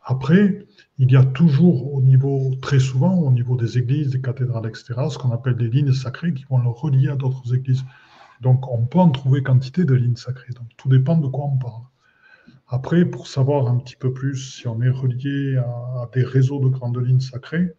[0.06, 0.66] après,
[0.98, 4.94] il y a toujours au niveau, très souvent, au niveau des églises, des cathédrales, etc.,
[5.10, 7.86] ce qu'on appelle des lignes sacrées qui vont le relier à d'autres églises.
[8.42, 10.54] Donc, on peut en trouver quantité de lignes sacrées.
[10.54, 11.84] Donc, tout dépend de quoi on parle.
[12.68, 16.68] Après, pour savoir un petit peu plus si on est relié à des réseaux de
[16.68, 17.74] grandes lignes sacrées,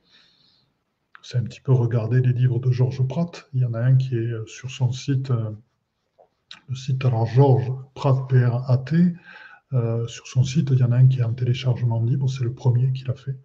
[1.20, 3.48] c'est un petit peu regarder les livres de Georges Pratt.
[3.54, 5.50] Il y en a un qui est euh, sur son site, euh,
[6.68, 9.14] le site alors Georges Pratt P-R-A-T.
[9.72, 12.44] Euh, sur son site, il y en a un qui est en téléchargement libre, c'est
[12.44, 13.36] le premier qu'il a fait.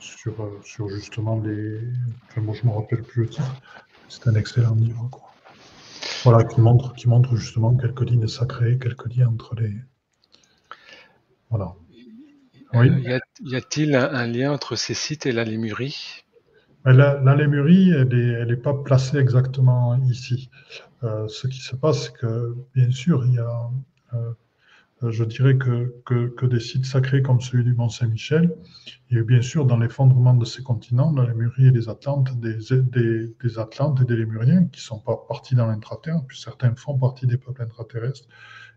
[0.00, 1.80] sur, sur justement les.
[2.28, 3.60] Enfin, moi, je ne me rappelle plus le titre.
[4.08, 5.08] C'est un excellent livre.
[5.10, 5.30] Quoi.
[6.24, 9.74] Voilà, qui montre, qui montre justement quelques lignes sacrées, quelques liens entre les.
[11.48, 11.74] Voilà.
[12.72, 12.88] Oui.
[13.40, 16.24] y a-t-il un, lien entre ces sites et la Lémurie
[16.84, 20.50] la, la, Lémurie, elle n'est pas placée exactement ici.
[21.02, 23.70] Euh, ce qui se passe, c'est que, bien sûr, il y a,
[24.14, 24.32] euh,
[25.02, 28.54] je dirais que, que, des sites sacrés comme celui du Mont-Saint-Michel,
[29.08, 31.88] il y a eu bien sûr dans l'effondrement de ces continents, la Lémurie et les
[31.88, 32.58] Atlantes, des,
[33.40, 36.98] des, Atlantes et des Lémuriens qui ne sont pas partis dans l'intraterre, puis certains font
[36.98, 38.26] partie des peuples intraterrestres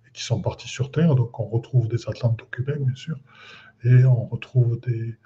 [0.07, 1.15] et qui sont partis sur Terre.
[1.15, 3.17] Donc on retrouve des Atlantes au Québec, bien sûr,
[3.83, 5.17] et on retrouve des,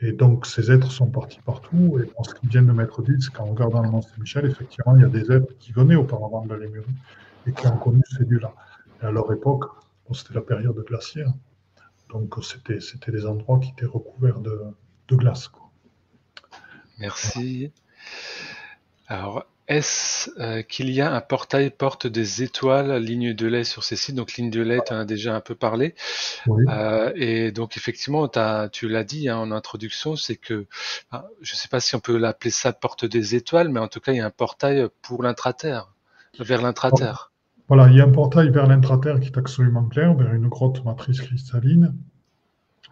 [0.00, 1.98] et donc, ces êtres sont partis partout.
[1.98, 5.02] Et ce qu'ils viennent de mettre dit, c'est qu'en regardant le Mont Saint-Michel, effectivement, il
[5.02, 6.94] y a des êtres qui venaient auparavant de la Lémurie
[7.46, 8.52] et qui ont connu ces lieux-là.
[9.00, 9.64] À leur époque,
[10.12, 11.32] c'était la période glaciaire.
[12.10, 14.60] Donc, c'était, c'était des endroits qui étaient recouverts de,
[15.08, 15.50] de glace.
[16.98, 17.72] Merci.
[19.06, 23.82] Alors, est-ce euh, qu'il y a un portail porte des étoiles, ligne de lait sur
[23.82, 24.14] ces sites?
[24.14, 25.94] Donc ligne de lait, tu en as déjà un peu parlé.
[26.68, 28.28] Euh, et donc effectivement,
[28.70, 30.66] tu l'as dit hein, en introduction, c'est que
[31.40, 34.00] je ne sais pas si on peut l'appeler ça porte des étoiles, mais en tout
[34.00, 35.94] cas, il y a un portail pour l'intraterre,
[36.38, 37.32] vers l'intraterre.
[37.68, 40.84] Voilà, il y a un portail vers l'intraterre qui est absolument clair, vers une grotte
[40.84, 41.94] matrice cristalline.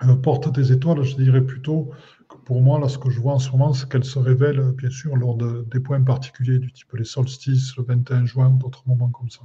[0.02, 1.90] Euh, porte des étoiles, je dirais plutôt
[2.44, 4.90] pour moi, là, ce que je vois en ce moment, c'est qu'elle se révèle, bien
[4.90, 9.10] sûr, lors de, des points particuliers, du type les solstices, le 21 juin, d'autres moments
[9.10, 9.42] comme ça.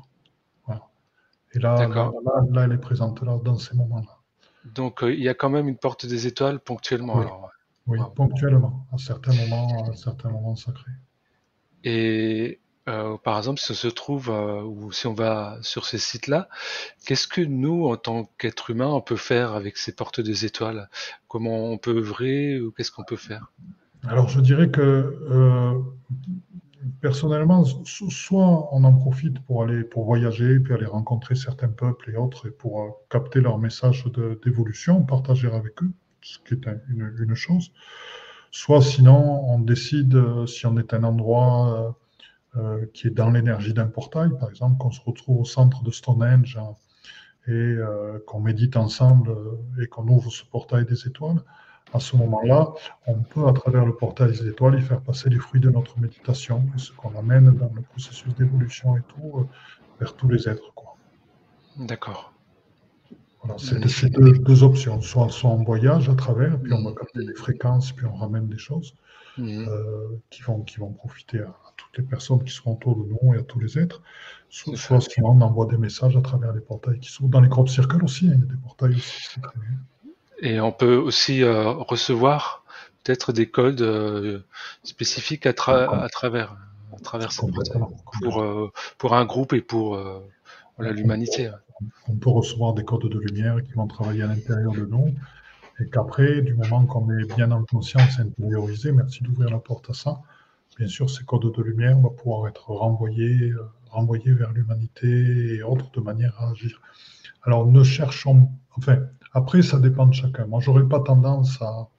[1.54, 4.20] Et là, là, elle est présente là, dans ces moments-là.
[4.66, 7.24] Donc, euh, il y a quand même une porte des étoiles ponctuellement.
[7.88, 10.92] Oui, ponctuellement, à certains moments, à certains moments sacrés.
[11.86, 15.98] Et euh, par exemple, si on se trouve euh, ou si on va sur ces
[15.98, 16.48] sites-là,
[17.06, 20.90] qu'est-ce que nous, en tant qu'être humain, on peut faire avec ces portes des étoiles?
[21.28, 23.52] Comment on peut œuvrer ou qu'est-ce qu'on peut faire?
[24.08, 25.74] Alors je dirais que euh,
[27.02, 32.16] personnellement, soit on en profite pour aller pour voyager, puis aller rencontrer certains peuples et
[32.16, 34.06] autres, et pour capter leur message
[34.46, 37.74] d'évolution, partager avec eux, ce qui est une, chose.
[38.52, 41.98] Soit sinon, on décide si on est un endroit
[42.94, 46.58] qui est dans l'énergie d'un portail, par exemple, qu'on se retrouve au centre de Stonehenge
[46.60, 46.76] hein,
[47.48, 47.78] et
[48.26, 49.36] qu'on médite ensemble
[49.82, 51.44] et qu'on ouvre ce portail des étoiles
[51.94, 52.74] à ce moment-là,
[53.06, 55.98] on peut, à travers le portail des étoiles, y faire passer les fruits de notre
[56.00, 59.44] méditation, ce qu'on amène dans le processus d'évolution et tout, euh,
[60.00, 60.74] vers tous les êtres.
[61.78, 62.34] D'accord.
[63.44, 65.00] Voilà, c'est deux, options.
[65.02, 68.48] Soit, soit on voyage à travers, puis on va capter des fréquences, puis on ramène
[68.48, 68.96] des choses
[69.38, 69.68] mhm.
[69.68, 73.34] euh, qui, vont, qui vont profiter à, toutes les personnes qui seront autour de nous
[73.34, 74.02] et à tous les êtres.
[74.50, 77.70] Soit, soit on envoie des messages à travers les portails qui sont dans les crop
[77.70, 78.28] circles aussi.
[78.28, 79.78] Hein, il y a des portails aussi, très bien.
[80.40, 82.64] Et on peut aussi euh, recevoir
[83.04, 84.40] peut-être des codes euh,
[84.84, 87.48] spécifiques à, travers à travers ces
[88.22, 90.00] pour, euh, pour un groupe et pour
[90.80, 91.52] l'humanité.
[92.08, 95.14] On peut recevoir des codes de lumière qui vont travailler à l'intérieur de nous
[95.80, 99.94] et qu'après, du moment qu'on est bien en conscience intériorisé, merci d'ouvrir la porte à
[99.94, 100.22] ça,
[100.78, 103.54] bien sûr, ces codes de lumière vont pouvoir être renvoyés,
[103.90, 106.82] renvoyés vers l'humanité et autres de manière à agir.
[107.44, 109.00] Alors, ne cherchons, enfin,
[109.34, 110.48] après, ça dépend de chacun.
[110.48, 111.90] Moi, j'aurais pas tendance à,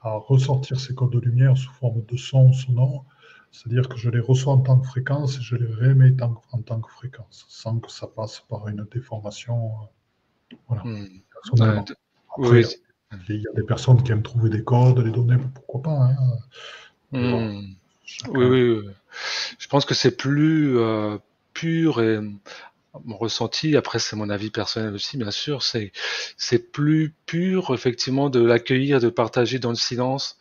[0.00, 3.04] ressortir ces codes de lumière sous forme de son sonore.
[3.50, 6.80] C'est-à-dire que je les reçois en tant que fréquence et je les rémets en, tant
[6.80, 9.70] que fréquence, sans que ça passe par une déformation.
[10.52, 10.82] Euh, voilà.
[10.84, 11.06] Hmm.
[12.38, 12.64] oui.
[13.28, 15.90] Il y a des personnes qui aiment trouver des codes, les donner, pourquoi pas.
[15.90, 16.16] Hein.
[17.12, 17.74] Hmm.
[18.28, 18.82] oui, oui,
[19.58, 21.16] Je pense que c'est plus euh,
[21.54, 22.20] pur et
[23.04, 25.92] mon ressenti, après c'est mon avis personnel aussi, bien sûr, c'est
[26.36, 30.38] c'est plus pur effectivement de l'accueillir, de partager dans le silence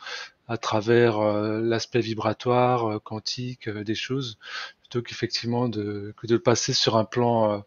[0.48, 4.38] à travers euh, l'aspect vibratoire, euh, quantique, euh, des choses,
[4.82, 7.64] plutôt qu'effectivement de que de passer sur un plan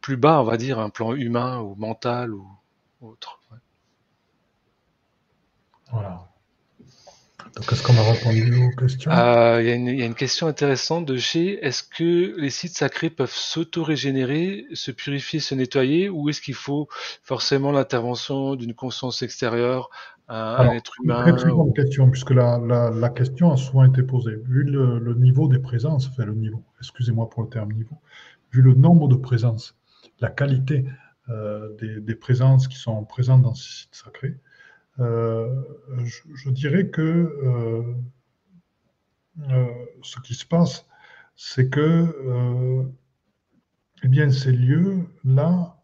[0.00, 2.46] plus bas, on va dire, un plan humain ou mental ou
[3.00, 3.40] autre.
[5.94, 6.20] Voilà.
[7.56, 9.12] Donc, est-ce qu'on a répondu aux questions?
[9.12, 13.32] Euh, Il y, a une question intéressante de chez est-ce que les sites sacrés peuvent
[13.32, 16.88] s'auto-régénérer, se purifier, se nettoyer, ou est-ce qu'il faut
[17.22, 19.88] forcément l'intervention d'une conscience extérieure,
[20.26, 24.36] un, être humain Très, très bonne question, puisque la, la, question a souvent été posée.
[24.46, 27.96] Vu le, niveau des présences, enfin le niveau, excusez-moi pour le terme niveau,
[28.50, 29.76] vu le nombre de présences,
[30.20, 30.86] la qualité
[31.28, 34.34] euh, des, des, présences qui sont présentes dans ces sites sacrés,
[35.00, 35.62] euh,
[36.34, 37.82] je, dirais que euh,
[39.50, 39.66] euh,
[40.02, 40.86] ce qui se passe,
[41.36, 42.86] c'est que
[44.02, 45.76] eh bien, ces lieux-là,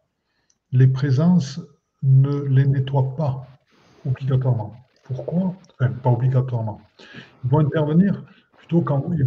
[0.72, 1.60] les présences
[2.02, 3.46] ne les nettoient pas
[4.06, 4.76] obligatoirement.
[5.04, 5.54] Pourquoi?
[5.78, 6.80] Pas obligatoirement.
[7.44, 8.24] Ils vont intervenir
[8.56, 9.24] plutôt quand ils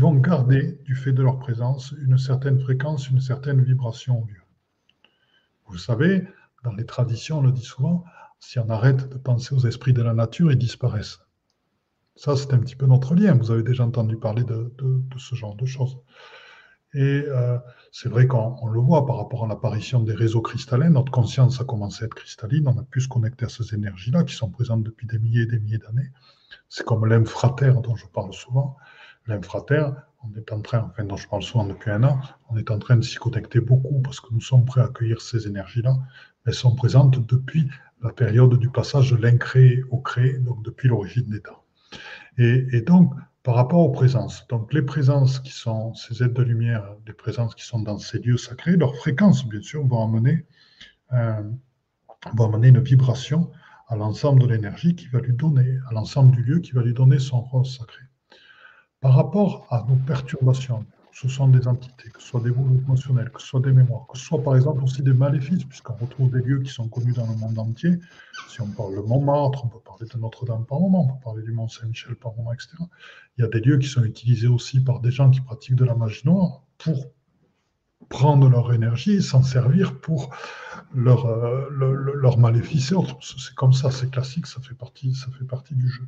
[0.00, 4.42] vont garder, du fait de leur présence, une certaine fréquence, une certaine vibration au lieu.
[5.66, 6.26] Vous savez,
[6.64, 8.04] dans les traditions, on le dit souvent,
[8.40, 11.20] si on arrête de penser aux esprits de la nature, ils disparaissent.
[12.16, 13.34] Ça, c'est un petit peu notre lien.
[13.34, 14.72] Vous avez déjà entendu parler de,
[15.16, 15.98] ce genre de choses.
[16.92, 17.56] Et euh,
[17.92, 21.64] c'est vrai qu'on le voit par rapport à l'apparition des réseaux cristallins, notre conscience a
[21.64, 24.82] commencé à être cristalline, on a pu se connecter à ces énergies-là qui sont présentes
[24.82, 26.10] depuis des milliers et des milliers d'années.
[26.68, 28.76] C'est comme l'infraterre dont je parle souvent.
[29.28, 32.72] L'infraterre, on est en train, enfin dont je parle souvent depuis un an, on est
[32.72, 35.96] en train de s'y connecter beaucoup parce que nous sommes prêts à accueillir ces énergies-là.
[36.44, 37.70] Elles sont présentes depuis
[38.02, 41.64] la période du passage de l'incréé au créé, donc depuis l'origine des temps.
[42.38, 46.94] Et, donc, par rapport aux présences, donc les présences qui sont ces aides de lumière,
[47.06, 50.46] les présences qui sont dans ces lieux sacrés, leurs fréquences, bien sûr, vont amener,
[51.12, 51.42] euh,
[52.38, 53.50] amener une vibration
[53.88, 56.94] à l'ensemble de l'énergie qui va lui donner, à l'ensemble du lieu qui va lui
[56.94, 58.04] donner son rôle sacré.
[59.00, 63.30] Par rapport à nos perturbations, ce sont des entités, que ce soit des boulots émotionnels,
[63.30, 66.30] que ce soit des mémoires, que ce soit par exemple aussi des maléfices, puisqu'on retrouve
[66.30, 67.98] des lieux qui sont connus dans le monde entier.
[68.48, 71.42] Si on parle de Montmartre, on peut parler de Notre-Dame par moment, on peut parler
[71.42, 72.70] du Mont-Saint-Michel par moment, etc.
[73.36, 75.84] Il y a des lieux qui sont utilisés aussi par des gens qui pratiquent de
[75.84, 77.06] la magie noire pour
[78.08, 80.30] prendre leur énergie et s'en servir pour
[80.94, 83.16] leur, euh, leur maléfice et autres.
[83.20, 86.06] C'est comme ça, c'est classique, ça fait, partie, ça fait partie du jeu.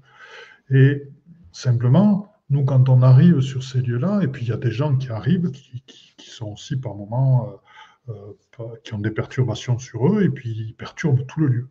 [0.70, 1.08] Et
[1.52, 4.94] simplement, nous, quand on arrive sur ces lieux-là, et puis il y a des gens
[4.96, 5.82] qui arrivent, qui,
[6.18, 7.60] sont aussi par moments,
[8.08, 8.12] euh,
[8.60, 11.68] euh, qui ont des perturbations sur eux, et puis ils perturbent tout le lieu.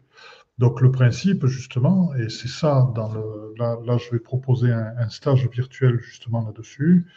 [0.57, 5.47] Donc le principe, justement, et c'est ça, dans le, là, je vais proposer un, stage
[5.47, 7.07] virtuel justement là-dessus,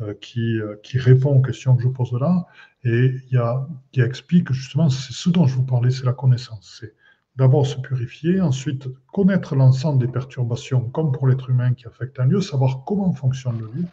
[0.00, 2.46] euh, qui, qui, répond aux questions que je pose là,
[2.84, 6.78] et y a, qui explique justement, c'est ce dont je vous parlais, c'est la connaissance.
[6.80, 6.94] C'est
[7.38, 12.26] d'abord se purifier, ensuite connaître l'ensemble des perturbations, comme pour l'être humain qui affecte un
[12.26, 13.86] lieu, savoir comment fonctionne le lieu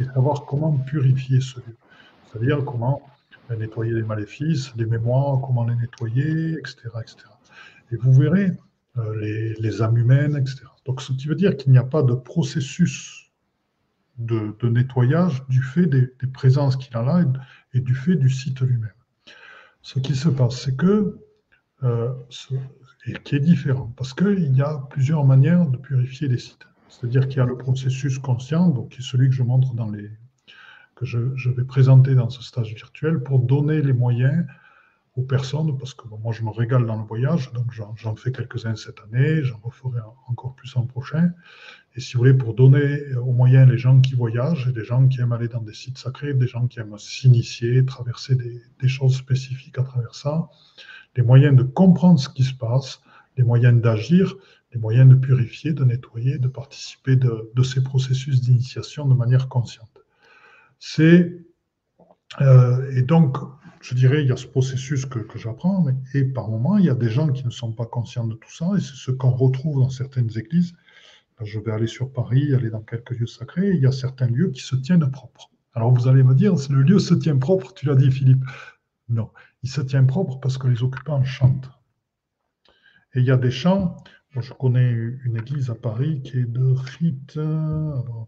[0.00, 1.76] et savoir comment purifier ce lieu.
[2.30, 3.02] C'est-à-dire comment
[3.56, 6.76] nettoyer les maléfices, les mémoires, comment les nettoyer, etc.
[7.00, 7.16] etc.
[7.90, 8.52] Et vous verrez
[8.98, 10.64] euh, les, âmes humaines, etc.
[10.86, 13.30] Donc ce qui veut dire qu'il n'y a pas de processus
[14.18, 17.24] de, nettoyage du fait des, présences qu'il a là
[17.72, 18.92] et, du fait du site lui-même.
[19.80, 21.18] Ce qui se passe, c'est que,
[21.82, 22.12] euh,
[23.06, 26.66] et qui est différent, parce qu'il y a plusieurs manières de purifier les sites.
[26.88, 29.90] C'est-à-dire qu'il y a le processus conscient, donc qui est celui que je montre dans
[29.90, 30.10] les,
[30.94, 34.46] que je, vais présenter dans ce stage virtuel pour donner les moyens
[35.14, 38.76] aux personnes, parce que moi je me régale dans le voyage, donc j'en fais quelques-uns
[38.76, 41.32] cette année, j'en referai encore plus en prochain.
[41.94, 45.20] Et si vous voulez, pour donner aux moyens les gens qui voyagent, des gens qui
[45.20, 49.78] aiment aller dans des sites sacrés, des gens qui aiment s'initier, traverser des, choses spécifiques
[49.78, 50.48] à travers ça,
[51.14, 53.02] les moyens de comprendre ce qui se passe,
[53.36, 54.34] les moyens d'agir,
[54.72, 59.48] les moyens de purifier, de nettoyer, de participer de, de ces processus d'initiation de manière
[59.48, 60.02] consciente.
[60.78, 61.36] C'est
[62.40, 63.36] euh, et donc,
[63.82, 66.94] je dirais, il y a ce processus que, j'apprends, et par moments, il y a
[66.94, 69.80] des gens qui ne sont pas conscients de tout ça, et c'est ce qu'on retrouve
[69.80, 70.72] dans certaines églises.
[71.42, 74.28] je vais aller sur Paris, aller dans quelques lieux sacrés, et il y a certains
[74.28, 75.50] lieux qui se tiennent propres.
[75.74, 78.44] Alors vous allez me dire, le lieu se tient propre, tu l'as dit Philippe.
[79.08, 79.30] Non,
[79.64, 81.70] il se tient propre parce que les occupants chantent.
[83.14, 83.96] Et il y a des chants,
[84.30, 87.38] je connais une église à Paris qui est de rite,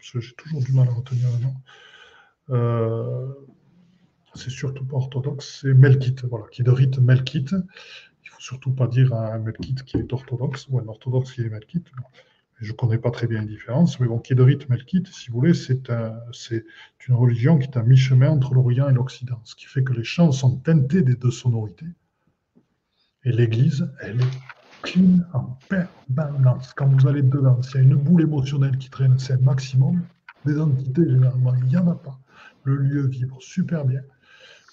[0.01, 1.55] j'ai toujours du mal à retenir le nom.
[2.51, 3.33] Euh,
[4.35, 7.55] c'est surtout pas orthodoxe, c'est melkite, voilà, qui est de rite melkite.
[8.25, 11.49] Il faut surtout pas dire un melkite qui est orthodoxe ou un orthodoxe qui est
[11.49, 11.87] melkite.
[12.61, 15.09] Je ne connais pas très bien la différence, mais bon, qui est de rite melkite,
[15.09, 16.15] si vous voulez, c'est un,
[17.09, 20.05] une religion qui est à mi-chemin entre l'Orient et l'Occident, ce qui fait que les
[20.05, 21.87] chants sont teintés des deux sonorités.
[23.25, 24.39] Et l'Église, elle est
[24.83, 25.59] clean en
[26.07, 26.73] permanence.
[26.75, 30.03] Quand vous allez dedans, s'il y a une boule émotionnelle qui traîne, c'est un maximum.
[30.45, 32.19] Des entités, généralement, il n'y en a pas.
[32.65, 34.01] Le lieu vibre super bien.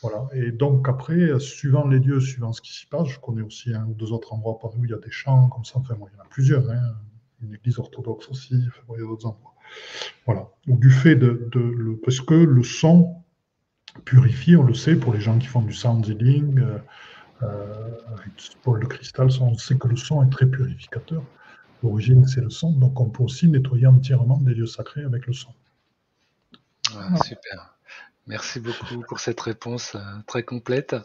[0.01, 0.27] Voilà.
[0.33, 3.85] Et donc après, suivant les lieux, suivant ce qui s'y passe, je connais aussi un
[3.85, 5.79] ou deux autres endroits par où il y a des champs comme ça.
[5.79, 6.69] Enfin, il y en a plusieurs.
[6.69, 6.95] Hein.
[7.43, 8.53] Une église orthodoxe aussi.
[8.55, 9.53] il y a d'autres endroits.
[10.25, 10.47] Voilà.
[10.67, 13.15] Donc du fait de, le, parce que le son
[14.05, 16.77] purifie, on le sait pour les gens qui font du sound healing, euh,
[17.43, 18.31] euh, avec
[18.63, 21.23] Paul de cristal, on sait que le son est très purificateur.
[21.83, 25.33] L'origine, c'est le son, donc on peut aussi nettoyer entièrement des lieux sacrés avec le
[25.33, 25.49] son.
[26.95, 27.70] Ah, super.
[28.27, 30.95] Merci beaucoup pour cette réponse euh, très complète.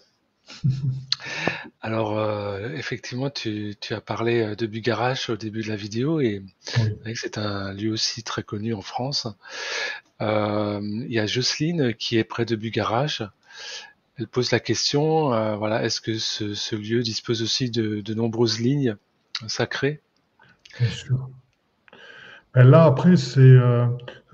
[1.80, 6.42] Alors, euh, effectivement, tu, as parlé euh, de Bugarache au début de la vidéo et
[7.14, 9.26] c'est un lieu aussi très connu en France.
[10.20, 13.22] Il y a Jocelyne qui est près de Bugarache.
[14.18, 18.96] Elle pose la question, voilà, est-ce que ce, lieu dispose aussi de, nombreuses lignes
[19.46, 20.00] sacrées?
[20.78, 21.28] Bien sûr.
[22.56, 23.58] Ben là, après, c'est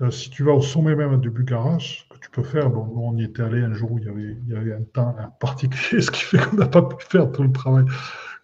[0.09, 2.69] si tu vas au sommet même de Bugarache, tu peux faire.
[2.69, 4.05] Bon, on y était allé un jour où il
[4.47, 7.51] y avait, un temps particulier, ce qui fait qu'on n'a pas pu faire tout le
[7.51, 7.83] travail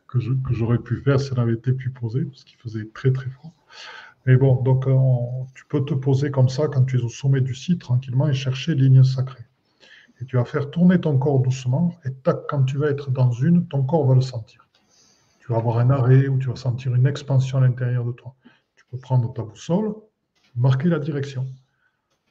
[0.09, 0.19] que,
[0.49, 3.53] j'aurais pu faire si on avait été plus posé, parce qu'il faisait très très froid.
[4.25, 4.85] Mais bon, donc
[5.55, 8.33] tu peux te poser comme ça quand tu es au sommet du site tranquillement et
[8.33, 9.45] chercher ligne sacrée.
[10.19, 13.31] Et tu vas faire tourner ton corps doucement, et tac, quand tu vas être dans
[13.31, 14.67] une, ton corps va le sentir.
[15.39, 18.35] Tu vas avoir un arrêt ou tu vas sentir une expansion à l'intérieur de toi.
[18.91, 19.93] Peux prendre ta boussole,
[20.55, 21.45] marquer la direction.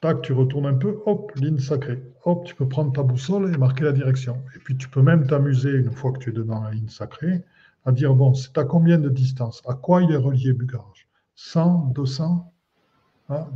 [0.01, 2.01] Tac, tu retournes un peu, hop, ligne sacrée.
[2.23, 4.41] Hop, tu peux prendre ta boussole et marquer la direction.
[4.55, 7.43] Et puis tu peux même t'amuser, une fois que tu es dans la ligne sacrée,
[7.85, 9.61] à dire, bon, c'est à combien de distance?
[9.67, 12.53] À quoi il est relié Bugarage 100, 200
[13.29, 13.49] ah,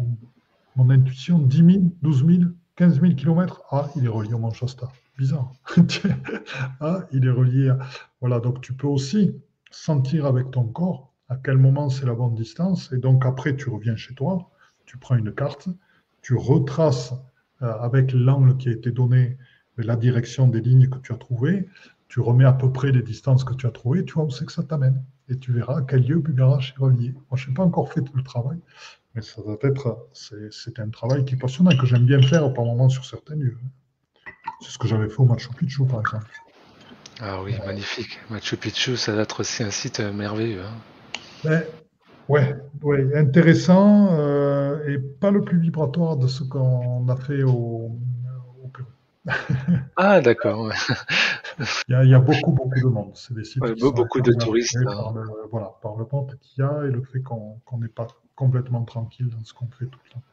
[0.75, 2.41] Mon intuition, 10 000, 12 000,
[2.75, 4.87] 15 000 km Ah, il est relié au Manchester.
[5.17, 5.51] Bizarre.
[6.81, 7.73] ah, il est relié.
[8.19, 9.35] Voilà, donc tu peux aussi
[9.71, 12.91] sentir avec ton corps à quel moment c'est la bonne distance.
[12.93, 14.51] Et donc après, tu reviens chez toi,
[14.85, 15.67] tu prends une carte,
[16.21, 17.13] tu retraces
[17.61, 19.37] euh, avec l'angle qui a été donné
[19.77, 21.67] la direction des lignes que tu as trouvées,
[22.07, 24.45] tu remets à peu près les distances que tu as trouvées, tu vois où c'est
[24.45, 25.03] que ça t'amène.
[25.29, 27.13] Et tu verras à quel lieu Bugarache est relié.
[27.31, 28.59] Moi, je n'ai pas encore fait tout le travail,
[29.15, 32.65] mais ça doit être, c'est un travail qui est passionnant que j'aime bien faire par
[32.65, 33.57] moments sur certains lieux.
[34.61, 36.29] C'est ce que j'avais fait au Machu Picchu, par exemple.
[37.19, 38.19] Ah oui, magnifique.
[38.29, 40.61] Machu Picchu, ça doit être aussi un site merveilleux.
[40.61, 40.92] Hein.
[41.43, 41.63] Ben,
[42.29, 47.91] Ouais, ouais, intéressant euh, et pas le plus vibratoire de ce qu'on a fait au,
[48.63, 48.87] au Pérou.
[49.97, 50.71] ah, d'accord.
[51.89, 53.11] il, y a, beaucoup, beaucoup de monde.
[53.15, 54.77] C'est des sites beaucoup de touristes.
[54.77, 54.85] Hein.
[54.85, 58.07] Par le, voilà, par le monde qu'il y a et le fait qu'on n'est pas
[58.35, 60.23] complètement tranquille dans ce qu'on fait tout le temps.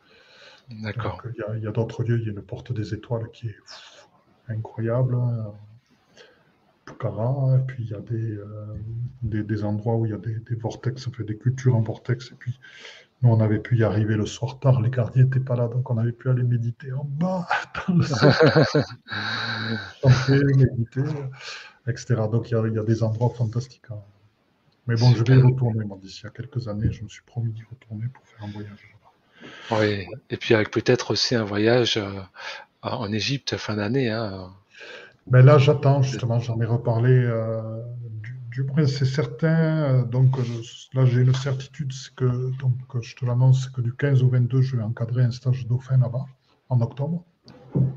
[0.83, 1.21] D'accord.
[1.57, 3.57] Il y a, d'autres lieux, il y a une porte des étoiles qui est
[4.49, 5.17] incroyable.
[6.93, 8.39] Pucara, et puis il y a des,
[9.23, 12.33] des, des, endroits où il y a des, des vortex, fait des cultures en vortex,
[12.33, 12.59] et puis
[13.23, 15.91] nous, on avait pu y arriver le soir tard, les gardiens n'étaient pas là, donc
[15.91, 17.47] on avait pu aller méditer en bas,
[17.87, 18.03] dans le
[20.03, 21.03] chanter, méditer,
[21.87, 22.15] etc.
[22.33, 23.85] Donc il y, a, des endroits fantastiques.
[23.91, 23.99] Hein.
[24.87, 27.53] Mais bon, je vais y retourner, moi, d'ici à quelques années, je me suis promis
[27.53, 28.97] d'y retourner pour faire un voyage.
[29.71, 32.23] Oui, et puis avec peut-être aussi un voyage euh,
[32.81, 34.09] en Égypte fin d'année.
[34.09, 34.51] Hein.
[35.27, 37.83] Ben là, j'attends, justement, j'en ai reparlé euh,
[38.51, 39.83] du moins, c'est certain.
[39.83, 40.37] Euh, donc
[40.95, 44.29] là, j'ai une certitude, c'est que, donc, je te l'annonce, c'est que du 15 au
[44.29, 46.25] 22, je vais encadrer un stage dauphin là-bas,
[46.69, 47.25] en octobre.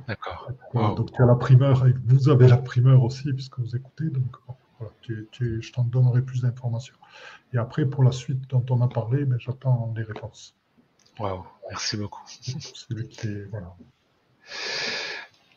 [0.08, 0.52] D'accord.
[0.74, 4.06] Donc tu as la primeur, et vous avez la primeur aussi, puisque vous écoutez.
[4.06, 4.36] Donc
[4.80, 6.96] voilà, je t'en donnerai plus d'informations.
[7.54, 10.56] Et après, pour la suite dont on a parlé, ben, j'attends les réponses.
[11.20, 12.22] Waouh, merci beaucoup.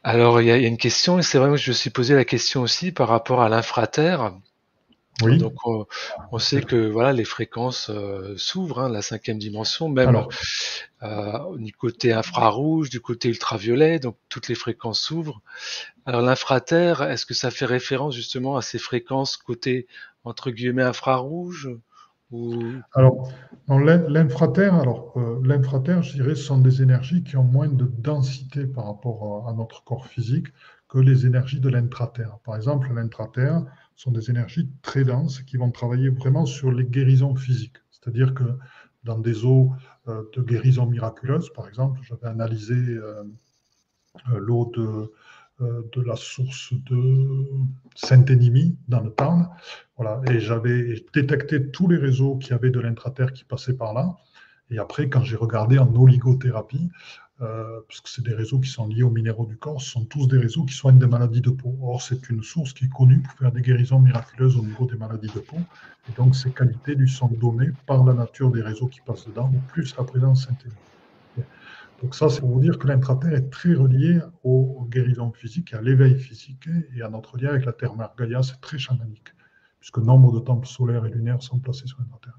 [0.09, 2.25] Alors, il y, a une question, et c'est vrai que je me suis posé la
[2.25, 4.33] question aussi par rapport à l'infraterre.
[5.21, 5.37] Oui.
[5.37, 5.55] Donc
[6.31, 10.25] on, sait que voilà les fréquences euh, s'ouvrent, hein, la cinquième dimension, même
[11.03, 15.41] euh, du côté infrarouge, du côté ultraviolet, donc toutes les fréquences s'ouvrent.
[16.05, 19.89] Alors l'infraterre, est-ce que ça fait référence justement à ces fréquences côté
[20.23, 21.69] entre guillemets infrarouge?
[22.33, 23.29] Alors
[23.69, 28.67] l'infraterre, alors euh, l'infraterre, je dirais, ce sont des énergies qui ont moins de densité
[28.67, 30.49] par rapport à, notre corps physique
[30.89, 32.39] que les énergies de l'intraterre.
[32.45, 33.65] Par exemple, l'intraterre
[33.95, 37.79] sont des énergies très denses qui vont travailler vraiment sur les guérisons physiques.
[37.91, 38.45] C'est-à-dire que
[39.05, 39.73] dans des eaux
[40.09, 43.23] euh, de guérison miraculeuse, par exemple, j'avais analysé euh,
[44.35, 45.13] l'eau de,
[45.61, 47.47] de la source de
[47.95, 49.49] Saint-Énimie dans le Tarn,
[49.97, 54.17] voilà, et j'avais détecté tous les réseaux qui avaient de l'intraterre qui passaient par là.
[54.71, 56.91] Et après, quand j'ai regardé en oligothérapie,
[57.43, 60.27] euh, puisque c'est des réseaux qui sont liés aux minéraux du corps, ce sont tous
[60.27, 61.77] des réseaux qui soignent des maladies de peau.
[61.83, 64.97] Or, c'est une source qui est connue pour faire des guérisons miraculeuses au niveau des
[64.97, 65.59] maladies de peau.
[66.09, 69.53] Et donc, ces qualités lui sont données par la nature des réseaux qui passent dedans,
[69.69, 70.73] plus la présence synthétique.
[72.03, 75.77] Donc ça, c'est pour vous dire que l'intraterre est très relié aux, guérisons physiques et
[75.77, 79.29] à l'éveil physique et à notre lien avec la Terre-Mère Gaïa, c'est très chamanique,
[79.81, 82.39] puisque nombre de temples solaires et lunaires sont placés sur l'infraterre.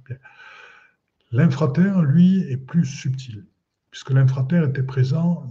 [1.31, 3.45] L'infraterre, lui, est plus subtil
[3.97, 5.43] puisque l'infraterre était présent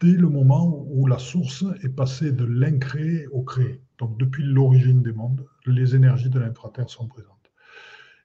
[0.00, 3.80] dès le moment où la source est passée de l'incréé au créé.
[3.98, 7.35] Donc depuis l'origine des mondes, les énergies de l'infraterre sont présentes.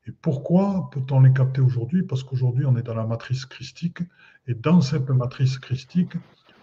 [0.07, 2.03] Et pourquoi peut-on les capter aujourd'hui?
[2.03, 3.99] Parce qu'aujourd'hui, on est dans la matrice christique,
[4.48, 6.14] et dans cette matrice christique,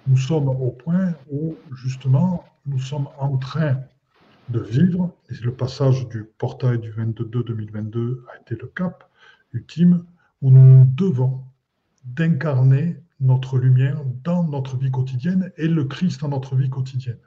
[0.06, 3.80] nous sommes au point où, justement, nous sommes en train
[4.48, 9.08] de vivre, et le passage du portail du 22-2022 a été le cap
[9.52, 10.04] ultime,
[10.42, 11.42] où nous devons
[12.04, 17.18] d'incarner notre lumière dans notre vie quotidienne et le Christ dans notre vie quotidienne.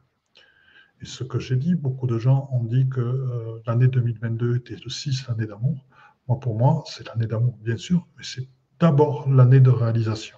[1.02, 4.76] Et ce que j'ai dit, beaucoup de gens ont dit que euh, l'année 2022 était
[4.76, 5.84] le 6, l'année d'amour.
[6.36, 8.48] Pour moi, c'est l'année d'amour, bien sûr, mais c'est
[8.80, 10.38] d'abord l'année de réalisation.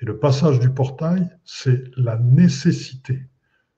[0.00, 3.26] Et le passage du portail, c'est la nécessité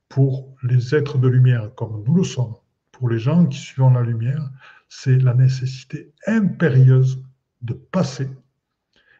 [0.09, 2.55] pour les êtres de lumière comme nous le sommes,
[2.93, 4.51] pour les gens qui suivent la lumière,
[4.89, 7.23] c'est la nécessité impérieuse
[7.63, 8.31] de passer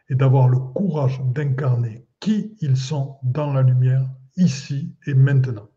[0.09, 5.69] et d'avoir le courage d'incarner qui ils sont dans la lumière, ici et maintenant.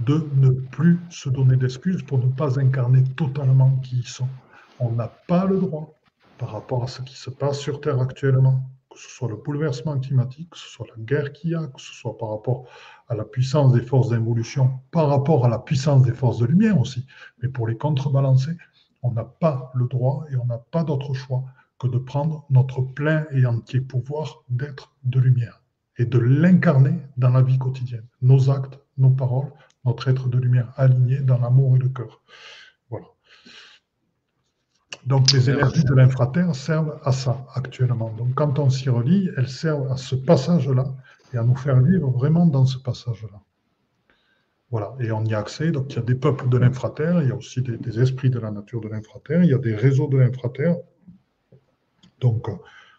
[0.00, 4.28] De ne plus se donner d'excuses pour ne pas incarner totalement qui ils sont.
[4.84, 5.94] On n'a pas le droit,
[6.36, 9.98] par rapport à ce qui se passe sur Terre actuellement, que ce soit le bouleversement
[9.98, 12.66] climatique, que ce soit la guerre qu'il y a, que ce soit par rapport
[13.08, 16.78] à la puissance des forces d'involution, par rapport à la puissance des forces de lumière
[16.78, 17.06] aussi,
[17.42, 18.58] mais pour les contrebalancer,
[19.02, 21.44] on n'a pas le droit et on n'a pas d'autre choix
[21.78, 25.62] que de prendre notre plein et entier pouvoir d'être de lumière
[25.96, 28.06] et de l'incarner dans la vie quotidienne.
[28.20, 29.50] Nos actes, nos paroles,
[29.86, 32.20] notre être de lumière aligné dans l'amour et le cœur.
[35.06, 38.12] Donc les énergies de l'infraterre servent à ça actuellement.
[38.16, 40.94] Donc quand on s'y relie, elles servent à ce passage-là
[41.32, 43.40] et à nous faire vivre vraiment dans ce passage-là.
[44.70, 45.70] Voilà, et on y a accès.
[45.70, 48.30] Donc il y a des peuples de l'infraterre, il y a aussi des, des esprits
[48.30, 50.76] de la nature de l'infraterre, il y a des réseaux de l'infraterre
[52.24, 52.56] donc, euh,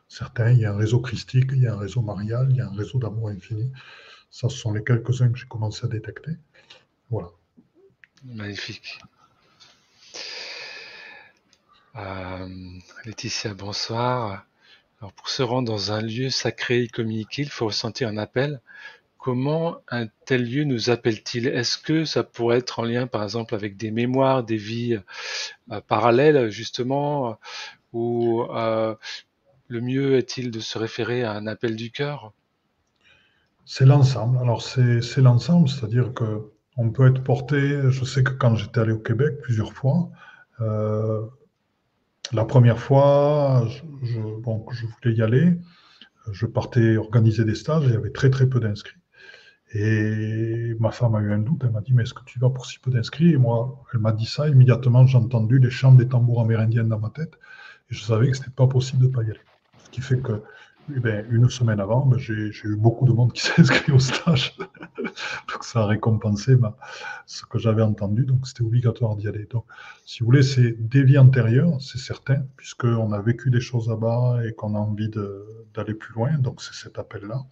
[0.07, 2.61] certains, il y a un réseau christique, il y a un réseau marial, il y
[2.61, 3.71] a un réseau d'amour infini.
[4.29, 6.33] Ça, ce sont les quelques-uns que j'ai commencé à détecter.
[7.09, 7.29] Voilà.
[8.23, 8.99] Magnifique.
[11.97, 12.47] Euh,
[13.05, 14.45] Laetitia, bonsoir.
[14.99, 18.59] Alors, pour se rendre dans un lieu sacré et communiquer, il faut ressentir un appel.
[19.17, 21.47] Comment un tel lieu nous appelle-t-il?
[21.47, 24.99] Est-ce que ça pourrait être en lien, par exemple, avec des mémoires, des vies
[25.71, 27.39] euh, parallèles, justement,
[27.93, 28.93] ou euh,
[29.67, 32.33] le mieux est-il de se référer à un appel du cœur?
[33.65, 34.37] C'est l'ensemble.
[34.37, 37.89] Alors c'est l'ensemble, c'est-à-dire que on peut être porté.
[37.89, 40.11] Je sais que quand j'étais allé au Québec plusieurs fois,
[42.33, 43.67] la première fois,
[44.03, 44.19] je,
[44.71, 45.57] je voulais y aller.
[46.31, 48.97] Je partais organiser des stages, il y avait très très peu d'inscrits.
[49.73, 52.49] Et ma femme a eu un doute, elle m'a dit, mais est-ce que tu vas
[52.49, 53.31] pour si peu d'inscrits?
[53.33, 56.99] Et moi, elle m'a dit ça, immédiatement j'ai entendu les chants des tambours amérindiens dans
[56.99, 57.33] ma tête,
[57.91, 59.39] et je savais que ce n'était pas possible de ne pas y aller.
[59.83, 60.41] Ce qui fait que
[60.87, 64.55] ben, une semaine avant, ben, j'ai eu beaucoup de monde qui s'est inscrit au stage.
[64.57, 66.55] donc ça a récompensé
[67.25, 69.45] ce que j'avais entendu, donc c'était obligatoire d'y aller.
[69.45, 69.65] Donc,
[70.05, 74.41] si vous voulez, c'est des vies antérieures, c'est certain, puisqu'on a vécu des choses là-bas
[74.45, 77.43] et qu'on a envie d'aller plus loin, donc c'est cet appel-là.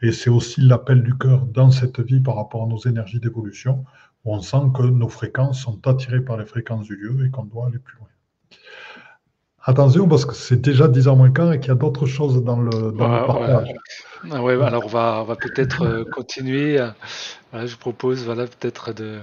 [0.00, 3.84] Et c'est aussi l'appel du cœur dans cette vie par rapport à nos énergies d'évolution,
[4.24, 7.44] où on sent que nos fréquences sont attirées par les fréquences du lieu et qu'on
[7.44, 8.08] doit aller plus loin.
[9.64, 12.42] Attention, parce que c'est déjà 10 h moins quart et qu'il y a d'autres choses
[12.42, 13.68] dans le, partage.
[14.30, 16.78] Ah alors on va, on va peut-être euh, continuer.
[17.52, 19.20] je propose voilà, peut-être de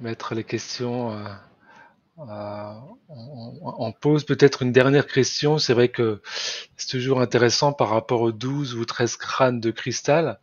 [0.00, 1.12] mettre les questions.
[1.12, 1.24] Euh,
[2.28, 2.72] euh,
[3.08, 5.58] on, pose peut-être une dernière question.
[5.58, 6.20] C'est vrai que
[6.76, 10.38] c'est toujours intéressant par rapport aux 12 ou 13 crânes de cristal.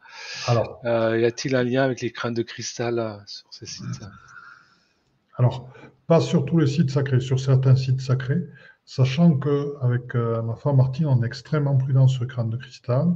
[0.48, 4.02] Alors, y a-t-il un lien avec les crânes de cristal sur ces sites?
[5.38, 5.70] Alors,
[6.08, 8.42] pas sur tous les sites sacrés, sur certains sites sacrés.
[8.92, 13.14] Sachant qu'avec euh, ma femme Martine, on est extrêmement prudent sur le crâne de cristal,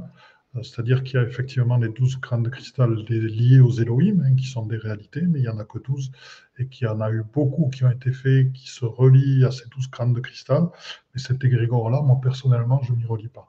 [0.54, 4.36] euh, c'est-à-dire qu'il y a effectivement les 12 crânes de cristal liés aux Elohim, hein,
[4.36, 6.12] qui sont des réalités, mais il n'y en a que 12,
[6.58, 9.50] et qu'il y en a eu beaucoup qui ont été faits, qui se relient à
[9.50, 10.68] ces 12 crânes de cristal.
[11.12, 13.48] Mais cet égrégore-là, moi personnellement, je ne m'y relie pas.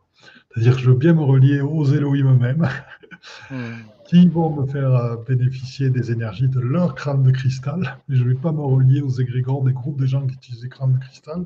[0.49, 2.68] C'est-à-dire que je veux bien me relier aux Elohim eux-mêmes,
[3.52, 3.56] hmm.
[4.07, 8.23] qui vont me faire euh, bénéficier des énergies de leur crâne de cristal, mais je
[8.23, 10.93] ne vais pas me relier aux égrégores des groupes de gens qui utilisent des crânes
[10.93, 11.45] de cristal,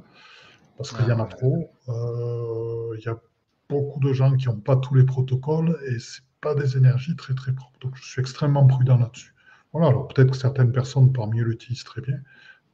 [0.80, 1.70] parce qu'il y en a trop.
[1.90, 3.20] Euh, il y a
[3.68, 7.34] beaucoup de gens qui n'ont pas tous les protocoles et ce pas des énergies très
[7.34, 7.78] très propres.
[7.82, 9.36] Donc je suis extrêmement prudent là-dessus.
[9.74, 12.18] Voilà, alors peut-être que certaines personnes parmi eux l'utilisent très bien,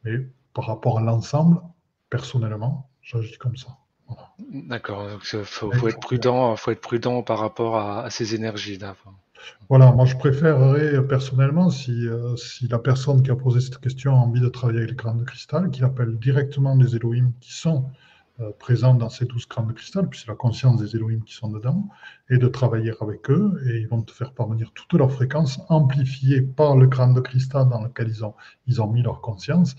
[0.03, 0.19] mais
[0.53, 1.59] par rapport à l'ensemble,
[2.11, 3.69] personnellement, j'agis comme ça.
[4.37, 8.77] D'accord, donc il faut, être prudent, faut être prudent par rapport à, ces énergies.
[8.77, 8.95] Là.
[9.69, 14.13] Voilà, moi je préférerais personnellement, si, euh, si la personne qui a posé cette question
[14.13, 17.85] a envie de travailler avec crânes de cristal, qu'il appelle directement des Elohim qui sont
[17.85, 17.89] euh,
[18.59, 21.49] présents dans ces douze crânes de cristal, puis c'est la conscience des Elohim qui sont
[21.49, 21.87] dedans,
[22.29, 26.41] et de travailler avec eux, et ils vont te faire parvenir toutes leurs fréquences amplifiées
[26.41, 28.33] par le crâne de cristal dans lequel ils ont,
[28.67, 29.75] ils ont mis leur conscience.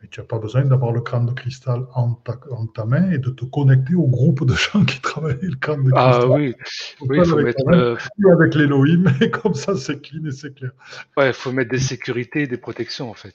[0.00, 3.10] Mais tu n'as pas besoin d'avoir le crâne de cristal en ta, en ta, main
[3.10, 6.30] et de te connecter au groupe de gens qui travaillent le crâne de ah cristal.
[6.32, 6.54] Ah oui,
[7.02, 7.68] oui il faut avec mettre.
[7.68, 7.96] Euh,
[8.32, 10.70] avec l'Elohim, et comme ça c'est clean et c'est clair.
[11.16, 13.34] Ouais, il faut mettre des sécurités et des protections en fait.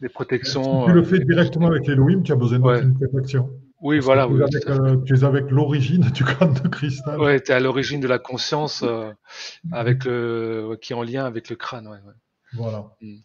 [0.00, 0.82] Des protections.
[0.82, 3.50] Si tu le euh, fais directement avec l'Elohim, tu as besoin d'aucune protection.
[3.84, 4.26] Oui, voilà.
[4.26, 7.20] Tu, es avec, l'origine du crâne de cristal.
[7.20, 9.12] Oui, tu es à l'origine de la conscience euh,
[9.72, 12.02] avec le, qui est en lien avec le crâne.
[12.54, 12.96] Voilà.
[13.02, 13.18] Hmm.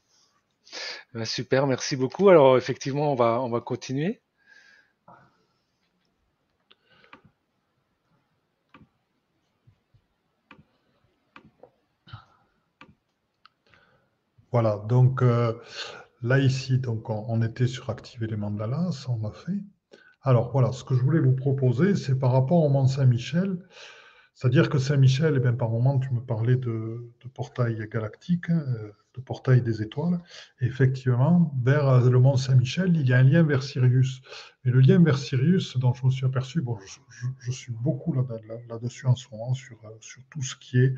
[1.14, 2.28] Ben, super, merci beaucoup.
[2.28, 4.22] Alors, effectivement, on va, on va continuer.
[14.52, 15.54] Voilà, donc euh,
[16.22, 19.62] là ici, donc on, était sur activer les mandalas, on a fait.
[20.22, 23.58] Alors voilà, ce que je voulais vous proposer, c'est par rapport au Mont Saint-Michel.
[24.34, 28.64] C'est-à-dire que Saint-Michel, eh par moment, tu me parlais de, portail galactique, hein,
[29.16, 30.20] de portail des étoiles.
[30.62, 34.22] effectivement, vers euh, le Mont Saint-Michel, il y a un lien vers Sirius.
[34.64, 36.78] Mais le lien vers Sirius, dont je me suis aperçu, bon,
[37.40, 40.94] je, suis beaucoup là-dessus en ce moment, sur, euh, tout ce qui est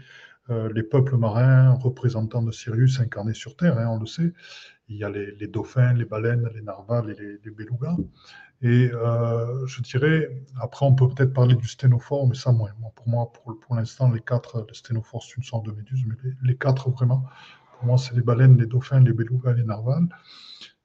[0.49, 4.33] euh, les peuples marins représentants de Sirius incarnés sur Terre, hein, on le sait.
[4.87, 7.95] Il y a les, dauphins, les baleines, les narvals et les, les belugas.
[8.63, 10.29] Et euh, je dirais,
[10.59, 12.69] après, on peut peut-être parler du sténophore, mais ça, moins.
[12.95, 16.15] Pour moi, pour, pour l'instant, les quatre, le sténophore, c'est une sorte de méduse, mais
[16.43, 17.25] les, quatre, vraiment,
[17.77, 20.07] pour moi, c'est les baleines, les dauphins, les belugas, les narvals.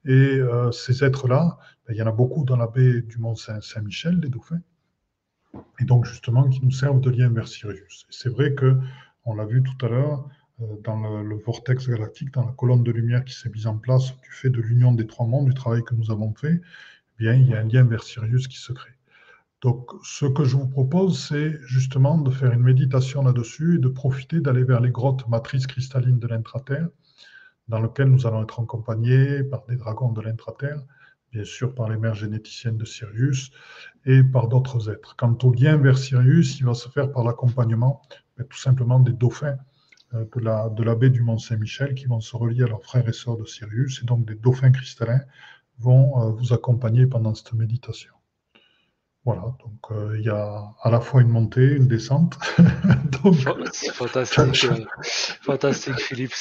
[0.05, 3.35] Et euh, ces êtres-là, ben, il y en a beaucoup dans la baie du Mont
[3.35, 4.61] Saint-Michel, les dauphins,
[5.79, 8.07] et donc justement qui nous servent de lien vers Sirius.
[8.09, 8.79] C'est vrai que,
[9.25, 10.27] on l'a vu tout à l'heure,
[10.61, 13.77] euh, dans le, le, vortex galactique, dans la colonne de lumière qui s'est mise en
[13.77, 16.61] place du fait de l'union des trois mondes, du travail que nous avons fait,
[17.17, 18.97] bien, il y a un lien vers Sirius qui se crée.
[19.61, 23.87] Donc, ce que je vous propose, c'est justement de faire une méditation là-dessus et de
[23.87, 26.89] profiter d'aller vers les grottes matrices cristallines de l'intraterre,
[27.67, 30.79] dans lesquelles nous allons être accompagnés par des dragons de l'intraterre,
[31.31, 33.51] bien sûr par les mères généticiennes de Sirius
[34.05, 35.15] et par d'autres êtres.
[35.17, 38.01] Quant au lien vers Sirius, il va se faire par l'accompagnement
[38.37, 39.57] tout simplement des dauphins
[40.13, 43.13] euh, de la, baie du Mont Saint-Michel qui vont se relier à leurs frères et
[43.13, 45.23] sœurs de Sirius, et donc des dauphins cristallins
[45.79, 48.13] vont euh, vous accompagner pendant cette méditation.
[49.25, 52.37] Voilà, donc euh, il y a à la fois une montée, une descente.
[53.93, 54.85] fantastique, euh,
[55.41, 56.33] fantastique Philippe.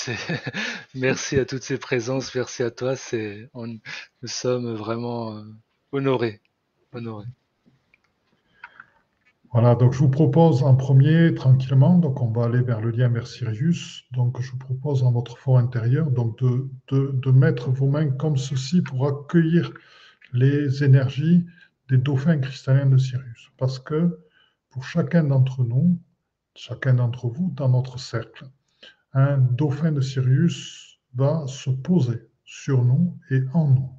[0.95, 2.95] Merci à toutes ces présences, merci à toi.
[2.95, 3.81] C'est, nous
[4.27, 5.43] sommes vraiment
[5.91, 6.41] honorés,
[6.93, 7.27] honorés.
[9.59, 13.09] Voilà, donc je vous propose en premier, tranquillement, donc on va aller vers le lien
[13.09, 14.05] vers Sirius.
[14.13, 18.37] Donc je vous propose dans votre fort intérieur donc de, de mettre vos mains comme
[18.37, 19.73] ceci pour accueillir
[20.35, 21.47] les énergies
[21.89, 23.51] des dauphins cristallins de Sirius.
[23.57, 24.19] Parce que
[24.69, 25.99] pour chacun d'entre nous,
[26.55, 28.45] chacun d'entre vous dans notre cercle,
[29.15, 33.91] un dauphin de Sirius va se poser sur nous et en nous.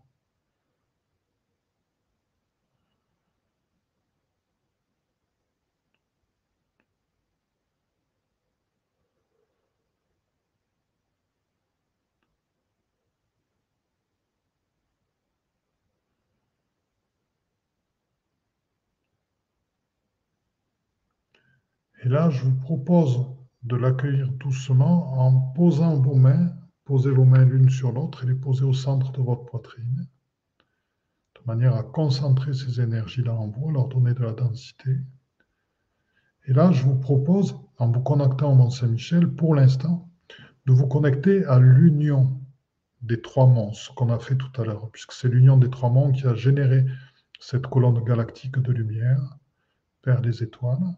[22.07, 23.19] Et là, je vous propose
[23.63, 26.53] de l'accueillir doucement en posant vos mains,
[26.85, 30.07] posez vos mains l'une sur l'autre et les poser au centre de votre poitrine,
[31.35, 34.99] de manière à concentrer ces énergies-là en vous, à leur donner de la densité.
[36.45, 40.09] Et là, je vous propose, en vous connectant au Mont Saint-Michel, pour l'instant,
[40.65, 42.39] de vous connecter à l'union
[43.01, 45.89] des trois monts, ce qu'on a fait tout à l'heure, puisque c'est l'union des trois
[45.89, 46.85] monts qui a généré
[47.41, 49.37] cette colonne galactique de lumière
[50.05, 50.95] vers les étoiles.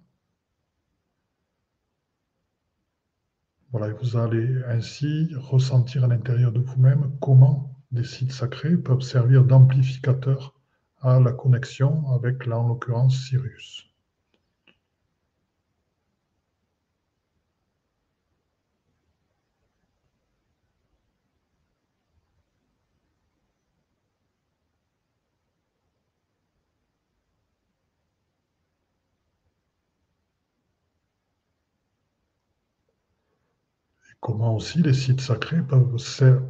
[3.72, 9.44] Voilà, vous allez ainsi ressentir à l'intérieur de vous-même comment des sites sacrés peuvent servir
[9.44, 10.56] d'amplificateur
[11.02, 13.89] à la connexion avec, là en l'occurrence, Sirius.
[34.20, 35.98] Comment aussi les sites sacrés peuvent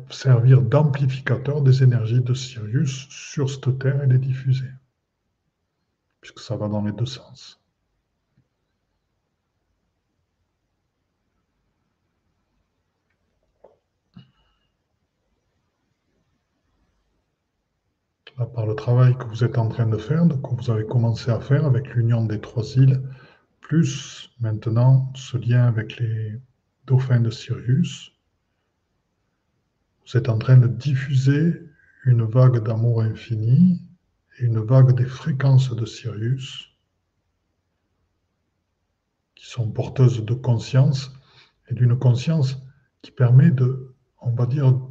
[0.10, 4.70] servir d'amplificateur des énergies de Sirius sur cette Terre et les diffuser,
[6.22, 7.62] puisque ça va dans les deux sens.
[18.38, 21.30] Là, par le travail que vous êtes en train de faire, que vous avez commencé
[21.30, 23.02] à faire avec l'union des trois îles,
[23.60, 26.40] plus maintenant ce lien avec les
[26.90, 28.12] dauphin de Sirius,
[30.02, 31.62] vous êtes en train de diffuser
[32.04, 33.86] une vague d'amour infini
[34.40, 36.76] et une vague des fréquences de Sirius
[39.36, 41.14] qui sont porteuses de conscience
[41.68, 42.58] et d'une conscience
[43.04, 44.82] qui permet de, on va dire,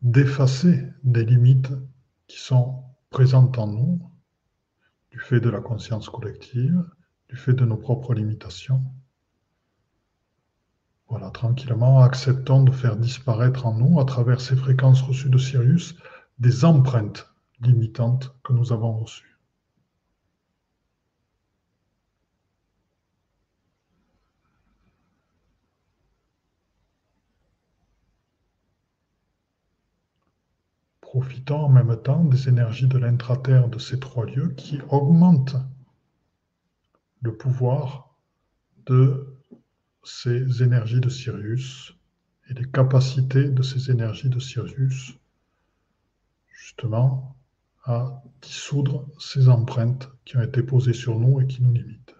[0.00, 1.72] d'effacer des limites
[2.26, 4.10] qui sont présentes en nous
[5.10, 6.86] du fait de la conscience collective
[7.28, 8.82] du fait de nos propres limitations.
[11.08, 15.94] Voilà, tranquillement, acceptons de faire disparaître en nous, à travers ces fréquences reçues de Sirius,
[16.38, 19.38] des empreintes limitantes que nous avons reçues.
[31.00, 35.56] Profitons en même temps des énergies de l'intraterre de ces trois lieux qui augmentent
[37.20, 38.16] le pouvoir
[38.86, 39.34] de
[40.04, 41.94] ces énergies de Sirius
[42.48, 45.14] et les capacités de ces énergies de Sirius,
[46.50, 47.36] justement,
[47.84, 52.17] à dissoudre ces empreintes qui ont été posées sur nous et qui nous limitent.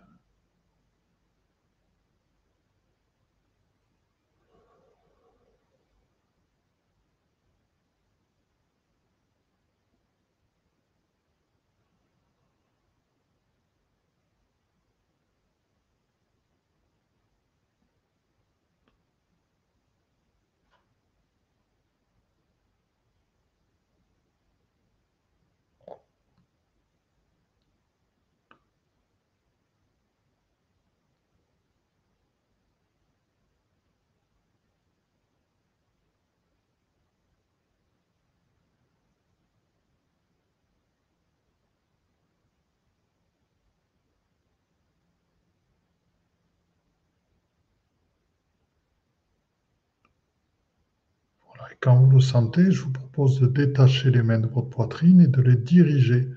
[51.81, 55.29] Quand vous le sentez, je vous propose de détacher les mains de votre poitrine et
[55.29, 56.29] de les diriger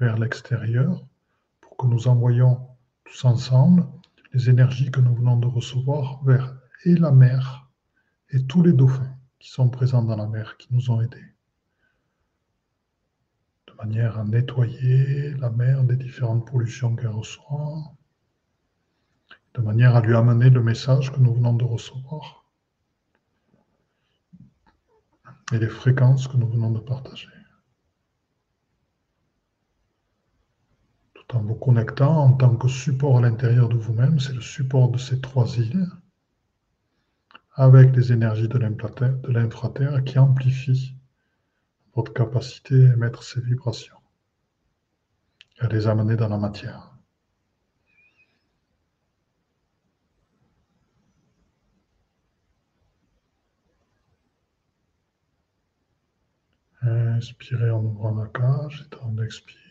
[0.00, 1.06] vers l'extérieur
[1.60, 2.66] pour que nous envoyions
[3.04, 3.86] tous ensemble
[4.32, 7.68] les énergies que nous venons de recevoir vers et la mer
[8.30, 11.32] et tous les dauphins qui sont présents dans la mer, qui nous ont aidés.
[13.78, 17.82] manière à nettoyer la mer des différentes pollutions qu'elle reçoit,
[19.54, 22.41] de manière à lui amener le message que nous venons de recevoir
[25.52, 27.28] et les fréquences que nous venons de partager.
[31.14, 34.90] Tout en vous connectant en tant que support à l'intérieur de vous-même, c'est le support
[34.90, 35.86] de ces trois îles
[37.54, 40.96] avec les énergies de l'infraterre qui amplifient
[41.94, 43.98] votre capacité à émettre ces vibrations
[45.60, 46.91] et à les amener dans la matière.
[57.22, 59.61] Inspirez en ouvrant la cage et en expirant.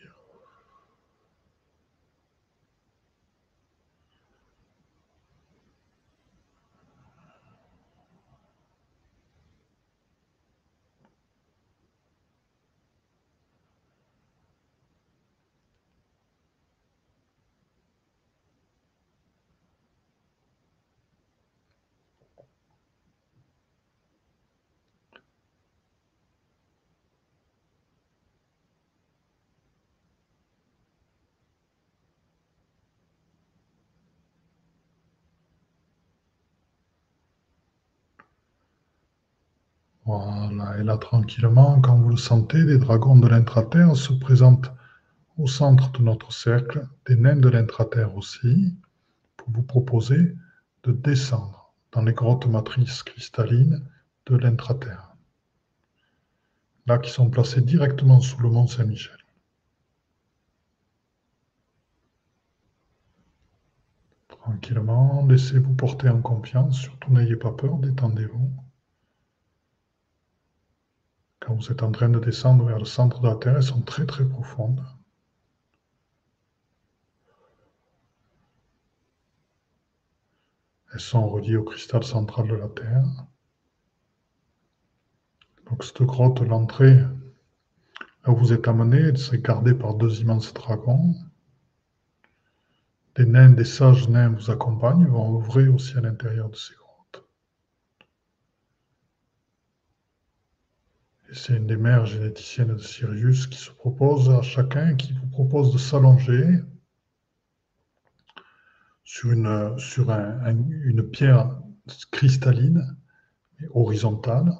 [40.78, 44.70] Et là tranquillement, quand vous le sentez, les dragons de l'intraterre se présentent
[45.38, 48.76] au centre de notre cercle, des nains de l'intraterre aussi,
[49.36, 50.36] pour vous proposer
[50.82, 53.86] de descendre dans les grottes matrices cristallines
[54.26, 55.16] de l'intraterre.
[56.86, 59.16] Là, qui sont placées directement sous le mont Saint-Michel.
[64.28, 68.50] Tranquillement, laissez-vous porter en confiance, surtout n'ayez pas peur, détendez-vous.
[71.44, 73.82] Quand vous êtes en train de descendre vers le centre de la Terre, elles sont
[73.82, 74.80] très très profondes.
[80.92, 83.04] Elles sont reliées au cristal central de la Terre.
[85.68, 90.54] Donc cette grotte, l'entrée, là où vous êtes amené, elle serait gardée par deux immenses
[90.54, 91.14] dragons.
[93.16, 97.24] Des nains, des sages nains vous accompagnent, vont ouvrir aussi à l'intérieur de ces grottes.
[101.32, 105.72] C'est une des mères généticiennes de Sirius qui se propose à chacun, qui vous propose
[105.72, 106.60] de s'allonger
[109.04, 111.58] sur une, sur une pierre
[112.10, 112.96] cristalline,
[113.70, 114.52] horizontale,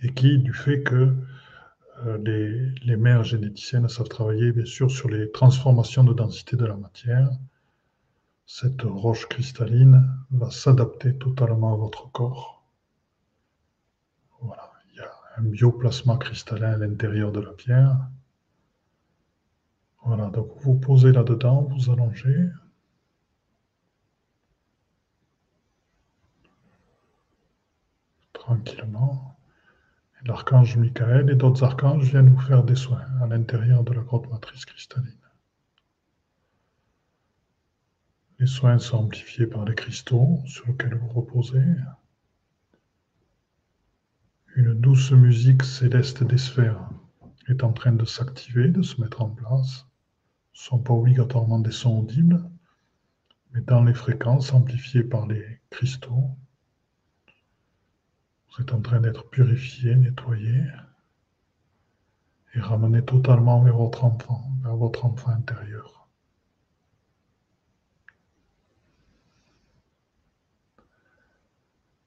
[0.00, 1.14] et qui, du fait que
[2.04, 6.66] euh, les, les mères généticiennes savent travailler bien sûr sur les transformations de densité de
[6.66, 7.30] la matière,
[8.46, 12.64] cette roche cristalline va s'adapter totalement à votre corps.
[14.40, 14.71] Voilà
[15.36, 17.98] un bioplasma cristallin à l'intérieur de la pierre.
[20.04, 22.50] Voilà, donc vous posez là-dedans, vous allongez.
[28.32, 29.36] Tranquillement.
[30.24, 34.30] L'archange Michael et d'autres archanges viennent vous faire des soins à l'intérieur de la grotte
[34.30, 35.18] matrice cristalline.
[38.38, 41.62] Les soins sont amplifiés par les cristaux sur lesquels vous reposez.
[44.54, 46.90] Une douce musique céleste des sphères
[47.48, 49.86] est en train de s'activer, de se mettre en place.
[50.52, 52.50] Ce ne sont pas obligatoirement des sons audibles,
[53.52, 56.36] mais dans les fréquences amplifiées par les cristaux,
[58.50, 60.64] vous êtes en train d'être purifié, nettoyé
[62.54, 66.06] et ramené totalement vers votre enfant, vers votre enfant intérieur.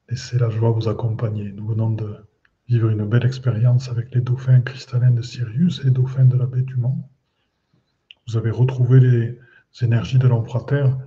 [0.09, 1.51] Laissez la joie vous accompagner.
[1.51, 2.23] Nous venons de
[2.67, 6.45] vivre une belle expérience avec les dauphins cristallins de Sirius et les dauphins de la
[6.45, 7.07] baie du Mont.
[8.27, 9.39] Vous avez retrouvé les
[9.81, 10.99] énergies de l'empereur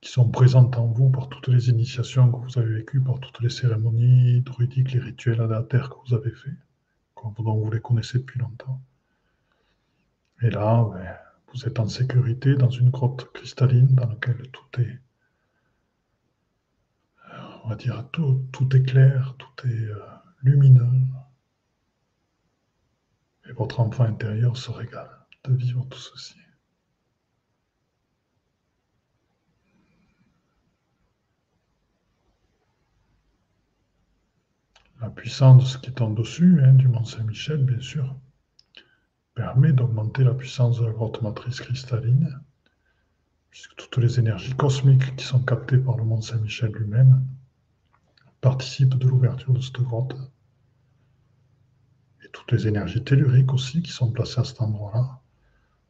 [0.00, 3.40] qui sont présentes en vous par toutes les initiations que vous avez vécues, par toutes
[3.40, 6.54] les cérémonies druidiques, les rituels à la terre que vous avez faits,
[7.16, 8.80] dont vous les connaissez depuis longtemps.
[10.42, 11.16] Et là, ben,
[11.52, 15.00] vous êtes en sécurité dans une grotte cristalline dans laquelle tout est,
[17.64, 19.90] on va dire, tout, tout est clair, tout est...
[20.42, 20.86] Lumineux.
[23.48, 25.10] Et votre enfant intérieur se régale
[25.44, 26.36] de vivre tout ceci.
[35.00, 38.16] La puissance qui est en dessus, hein, du Mont Saint-Michel, bien sûr,
[39.34, 42.40] permet d'augmenter la puissance de la grotte matrice cristalline,
[43.50, 47.24] puisque toutes les énergies cosmiques qui sont captées par le Mont Saint-Michel lui-même
[48.40, 50.16] participe de l'ouverture de cette grotte.
[52.24, 55.20] Et toutes les énergies telluriques aussi qui sont placées à cet endroit-là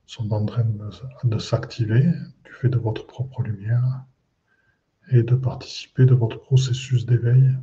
[0.07, 0.65] sont en train
[1.25, 2.03] de, s'activer
[2.45, 4.05] du fait de votre propre lumière
[5.11, 7.55] et de participer de votre processus d'éveil.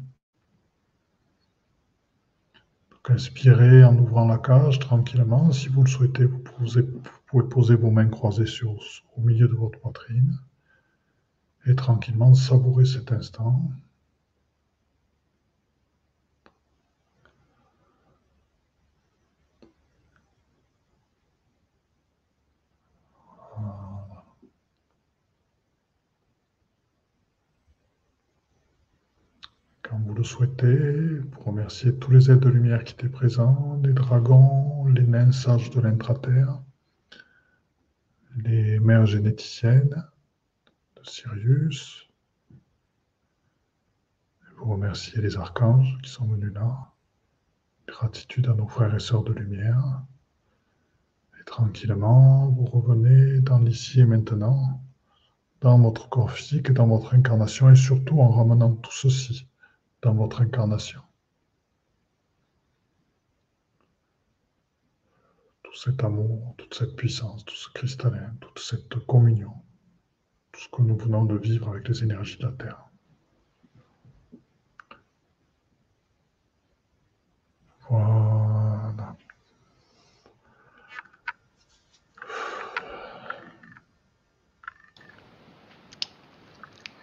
[2.92, 5.52] Donc inspirez en ouvrant la cage tranquillement.
[5.52, 6.84] Si vous le souhaitez, vous pouvez,
[7.50, 8.46] poser vos mains croisées
[9.18, 10.40] au milieu de votre poitrine
[11.66, 13.72] et tranquillement savourer cet instant.
[30.26, 35.32] Souhaitez, vous remerciez tous les êtres de lumière qui étaient présents, les dragons, les nains
[35.32, 36.64] sages de l'intraterre,
[38.36, 40.04] les mères généticiennes
[40.96, 42.10] de Sirius.
[44.58, 46.92] Vous remerciez les archanges qui sont venus là.
[47.88, 50.02] Gratitude à nos frères et sœurs de lumière.
[51.40, 54.82] Et tranquillement, vous revenez dans l'ici et maintenant,
[55.62, 59.48] dans votre corps physique et dans votre incarnation, et surtout en ramenant tout ceci
[60.06, 61.02] dans votre incarnation.
[65.64, 69.54] Tout cet amour, toute cette puissance, tout ce cristallin, toute cette communion,
[70.52, 72.86] tout ce que nous venons de vivre avec les énergies de la Terre.
[77.90, 79.18] Voilà.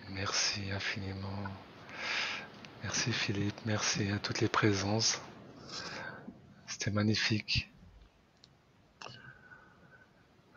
[0.08, 1.48] Merci infiniment.
[2.82, 5.20] Merci Philippe, merci à toutes les présences.
[6.66, 7.70] C'était magnifique.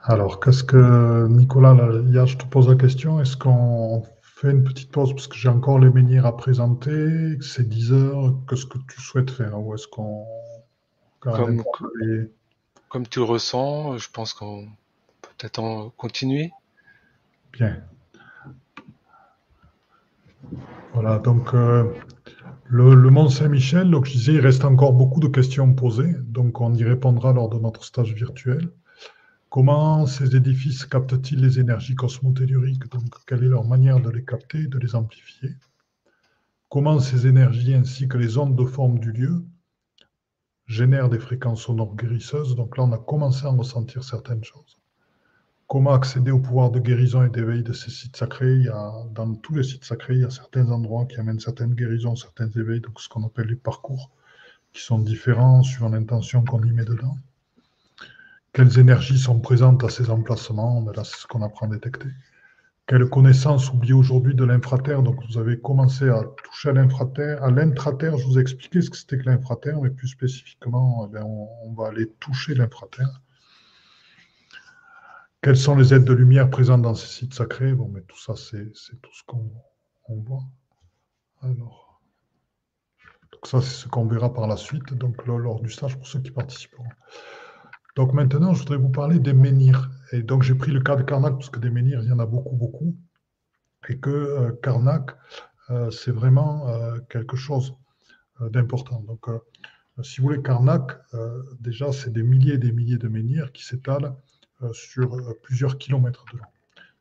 [0.02, 4.92] Alors, qu'est-ce que Nicolas, là, je te pose la question, est-ce qu'on fait une petite
[4.92, 5.14] pause?
[5.14, 9.32] Parce que j'ai encore les menhirs à présenter, c'est 10 heures, qu'est-ce que tu souhaites
[9.32, 9.60] faire?
[9.60, 10.26] Ou est-ce qu'on...
[11.20, 11.64] Comme,
[12.90, 14.68] comme tu le ressens, je pense qu'on
[15.22, 16.52] peut peut-être continuer.
[17.54, 17.84] Bien.
[20.94, 21.92] Voilà, donc euh,
[22.68, 26.74] le, Mont Saint-Michel, donc je disais, il reste encore beaucoup de questions posées, donc on
[26.74, 28.72] y répondra lors de notre stage virtuel.
[29.50, 32.90] Comment ces édifices captent-ils les énergies cosmotelluriques?
[32.90, 35.52] Donc, quelle est leur manière de les capter de les amplifier?
[36.68, 39.46] Comment ces énergies ainsi que les ondes de forme du lieu
[40.66, 42.56] génèrent des fréquences sonores guérisseuses?
[42.56, 44.82] Donc là, on a commencé à ressentir certaines choses.
[45.68, 48.66] Comment accéder au pouvoir de guérison et d'éveil de ces sites sacrés
[49.12, 52.50] Dans tous les sites sacrés, il y a certains endroits qui amènent certaines guérisons, certains
[52.52, 54.12] éveils, donc ce qu'on appelle les parcours,
[54.74, 57.18] qui sont différents suivant l'intention qu'on y met dedans.
[58.54, 60.82] Quelles énergies sont présentes à ces emplacements?
[60.82, 62.10] Ben Là, c'est ce qu'on apprend à détecter.
[62.86, 65.02] Quelle connaissance oubliée aujourd'hui de l'infraterre?
[65.02, 67.44] Donc, vous avez commencé à toucher à l'infraterre.
[67.44, 71.18] À l'intraterre, je vous ai expliqué ce que c'était que l'infraterre, mais plus spécifiquement, eh
[71.20, 73.22] on, on va aller toucher l'infraterre.
[75.46, 77.72] Quelles sont les aides de lumière présentes dans ces sites sacrés?
[77.76, 79.52] Bon, mais tout ça, c'est tout ce qu'on
[80.08, 80.44] voit.
[81.44, 82.02] Alors,
[83.32, 86.20] donc ça, c'est ce qu'on verra par la suite, donc lors du stage pour ceux
[86.20, 86.88] qui participeront.
[87.96, 89.92] Donc maintenant, je voudrais vous parler des menhirs.
[90.12, 92.18] Et donc j'ai pris le cas de Karnak parce que des menhirs, il y en
[92.18, 92.98] a beaucoup, beaucoup.
[93.88, 95.16] Et que euh, Karnak,
[95.70, 97.76] euh, c'est vraiment euh, quelque chose
[98.40, 99.02] d'important.
[99.02, 99.28] Donc,
[100.02, 100.98] si vous voulez, Karnak,
[101.60, 104.12] déjà, c'est des milliers et des milliers de menhirs qui s'étalent euh,
[104.74, 106.46] sur euh, plusieurs kilomètres de l'eau.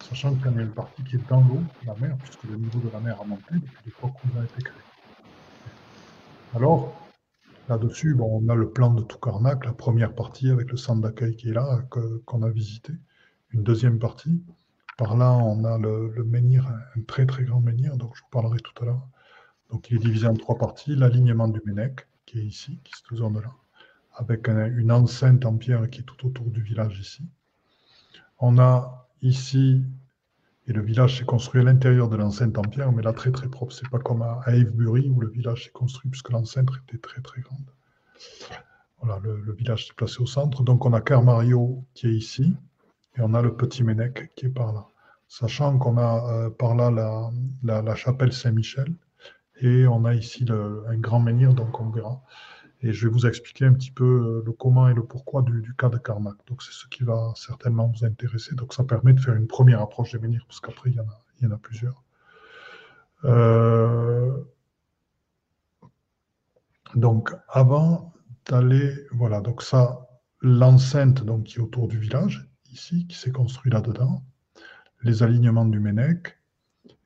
[0.02, 2.78] Sachant qu'il y a une partie qui est dans l'eau, la mer, puisque le niveau
[2.81, 4.82] de la mer a monté depuis l'époque où il a été créé.
[6.55, 6.94] Alors,
[7.68, 11.36] là-dessus, bon, on a le plan de Toukarnak, la première partie avec le centre d'accueil
[11.36, 11.82] qui est là,
[12.26, 12.93] qu'on a visité.
[13.51, 14.43] Une deuxième partie.
[14.98, 18.59] Par là, on a le, menhir, un très très grand menhir, donc je vous parlerai
[18.59, 19.09] tout à l'heure.
[19.70, 20.94] Donc il est divisé en trois parties.
[20.94, 23.51] L'alignement du Ménec, qui est ici, qui est cette zone-là,
[24.14, 27.24] avec une enceinte en pierre qui est tout autour du village ici.
[28.46, 29.82] On a ici,
[30.66, 33.48] et le village s'est construit à l'intérieur de l'enceinte en pierre, mais là très très
[33.48, 33.72] propre.
[33.72, 37.40] C'est pas comme à Avebury où le village s'est construit puisque l'enceinte était très très
[37.40, 37.70] grande.
[39.00, 40.62] Voilà, le, village s'est placé au centre.
[40.62, 42.54] Donc on a Carmario qui est ici
[43.16, 44.88] et on a le petit Ménec qui est par là.
[45.26, 46.90] Sachant qu'on a euh, par là
[47.62, 48.94] la, chapelle Saint-Michel
[49.62, 52.20] et on a ici un grand menhir, donc on verra.
[52.85, 55.74] Et je vais vous expliquer un petit peu euh, le comment et le pourquoi du,
[55.74, 56.35] cas de Carnac.
[56.47, 58.55] Donc c'est ce qui va certainement vous intéresser.
[58.55, 61.51] Donc ça permet de faire une première approche des menhirs, parce qu'après il, y en
[61.51, 62.02] a, plusieurs.
[63.24, 64.36] Euh,
[66.94, 68.12] donc avant
[68.44, 70.06] d'aller, voilà, donc ça,
[70.43, 74.23] l'enceinte qui est autour du village, ici, qui s'est construit là-dedans,
[75.02, 76.39] les alignements du Ménec,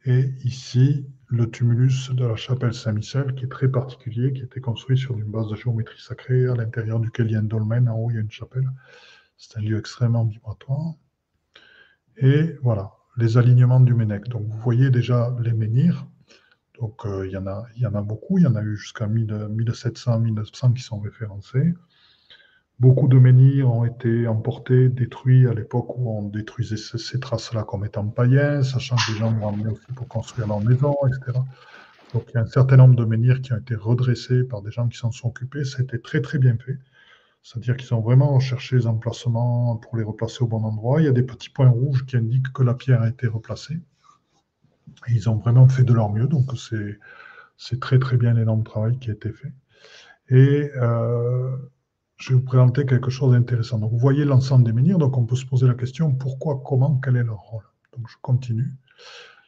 [0.04, 4.96] et ici, le tumulus de la chapelle Saint-Michel, qui est très particulier, qui été construit
[4.96, 7.96] sur une base de géométrie sacrée, à l'intérieur duquel il y a un dolmen, en
[7.96, 8.68] haut il y a une chapelle.
[9.36, 10.94] C'est un lieu extrêmement vibratoire.
[12.16, 14.28] Et voilà, les alignements du Ménec.
[14.28, 16.06] Donc vous voyez déjà les menhirs.
[16.80, 18.76] Donc euh, il, y en a, y en a beaucoup, il y en a eu
[18.76, 21.74] jusqu'à 1700, 1900 qui sont référencés.
[22.80, 27.84] Beaucoup de menhirs ont été emportés, détruits à l'époque où on détruisait ces, traces-là comme
[27.84, 31.40] étant païens, sachant que les gens l'ont amené aussi pour construire leur maison, etc.
[32.14, 34.70] Donc il y a un certain nombre de menhirs qui ont été redressés par des
[34.70, 35.64] gens qui s'en sont occupés.
[35.64, 36.78] Ça a été très très bien fait.
[37.42, 41.00] C'est-à-dire qu'ils ont vraiment recherché les emplacements pour les replacer au bon endroit.
[41.00, 43.80] Il y a des petits points rouges qui indiquent que la pierre a été replacée.
[45.08, 46.28] Ils ont vraiment fait de leur mieux.
[46.28, 46.50] Donc
[47.56, 49.52] c'est très très bien l'énorme travail qui a été fait.
[50.30, 51.56] Et euh,
[52.18, 53.78] je vais vous présenter quelque chose d'intéressant.
[53.78, 57.00] Donc, vous voyez l'ensemble des menhirs, donc on peut se poser la question pourquoi, comment,
[57.02, 57.64] quel est leur rôle?
[57.96, 58.72] Donc, je continue.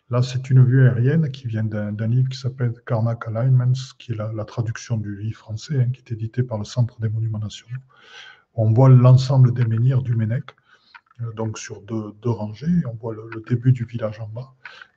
[0.09, 4.17] Là, c'est une vue aérienne qui vient d'un livre qui s'appelle Karnak Alignments, qui est
[4.17, 7.79] la, traduction du livre français, hein, qui est édité par le Centre des Monuments Nationaux.
[8.55, 10.45] On voit l'ensemble des menhirs du Ménec,
[11.21, 12.85] euh, donc sur deux, rangées.
[12.91, 14.53] On voit le, début du village en bas.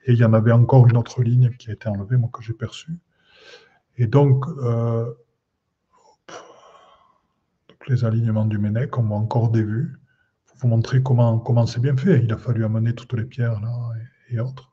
[0.06, 2.41] Et il y en avait encore une autre ligne qui a été enlevée, moi, que
[2.41, 2.98] j'ai perçue.
[3.98, 5.14] Et donc, euh,
[7.88, 10.00] les alignements du Ménec, on voit encore des vues.
[10.46, 12.22] Pour vous montrer comment, comment c'est bien fait.
[12.24, 13.92] Il a fallu amener toutes les pierres là
[14.30, 14.72] et, autres.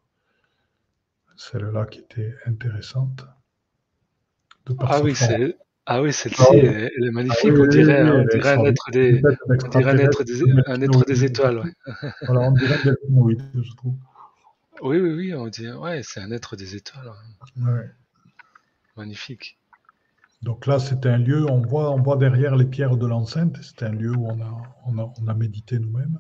[1.37, 3.24] Celle-là qui était intéressante.
[4.81, 5.57] ah, oui, c'est,
[5.87, 7.53] ah oui, celle-ci, ah elle est magnifique.
[7.53, 8.20] on dirait, un,
[8.65, 9.23] être des,
[9.85, 11.62] un être des, étoiles.
[12.27, 13.97] voilà, on dirait des je trouve.
[14.82, 17.11] Oui, oui, oui, on dit, ouais, c'est un être des étoiles.
[17.57, 17.91] Ouais.
[18.97, 19.60] Magnifique.
[20.42, 24.12] Donc là, c'est un lieu, on voit, derrière les pierres de l'enceinte, c'est un lieu
[24.16, 26.18] où on a, médité nous-mêmes.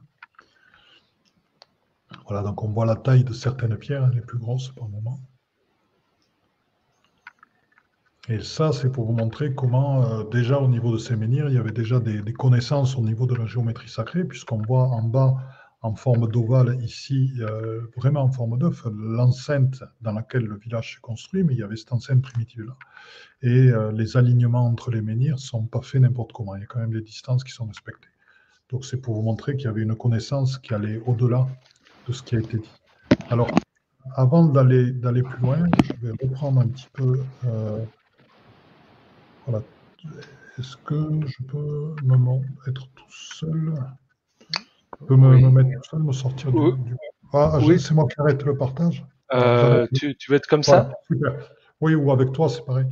[2.26, 5.18] Voilà, donc on voit la taille de certaines pierres, les plus grosses par moment.
[8.28, 11.54] Et ça, c'est pour vous montrer comment, euh, déjà au niveau de ces menhirs, il
[11.54, 15.36] y avait déjà des connaissances au niveau de la géométrie sacrée, puisqu'on voit en bas
[15.82, 21.00] en forme d'ovale ici, euh, vraiment en forme d'œuf, l'enceinte dans laquelle le village s'est
[21.00, 22.76] construit, mais il y avait cette enceinte primitive-là.
[23.42, 26.64] Et euh, les alignements entre les menhirs ne sont pas faits n'importe comment, il y
[26.64, 28.08] a quand même des distances qui sont respectées.
[28.68, 31.48] Donc c'est pour vous montrer qu'il y avait une connaissance qui allait au-delà
[32.06, 32.70] de ce qui a été dit.
[33.30, 33.50] Alors,
[34.16, 34.92] avant d'aller
[35.22, 37.20] plus loin, je vais reprendre un petit peu...
[37.46, 37.84] Euh,
[39.46, 39.62] voilà.
[40.58, 43.74] Est-ce que je peux me être tout seul?
[45.06, 46.58] Peux me, mettre tout seul, me sortir du.
[47.32, 49.04] Ah, c'est moi qui arrête le partage.
[49.32, 50.92] Euh, tu, tu, veux être comme ça
[51.80, 52.86] Oui, ou avec toi, c'est pareil.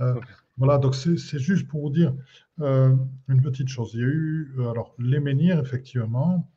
[0.00, 0.14] Euh,
[0.56, 2.14] voilà, donc c'est juste pour vous dire
[2.60, 2.94] euh,
[3.28, 3.92] une petite chose.
[3.94, 6.48] Il y a eu, alors, les menhirs, effectivement,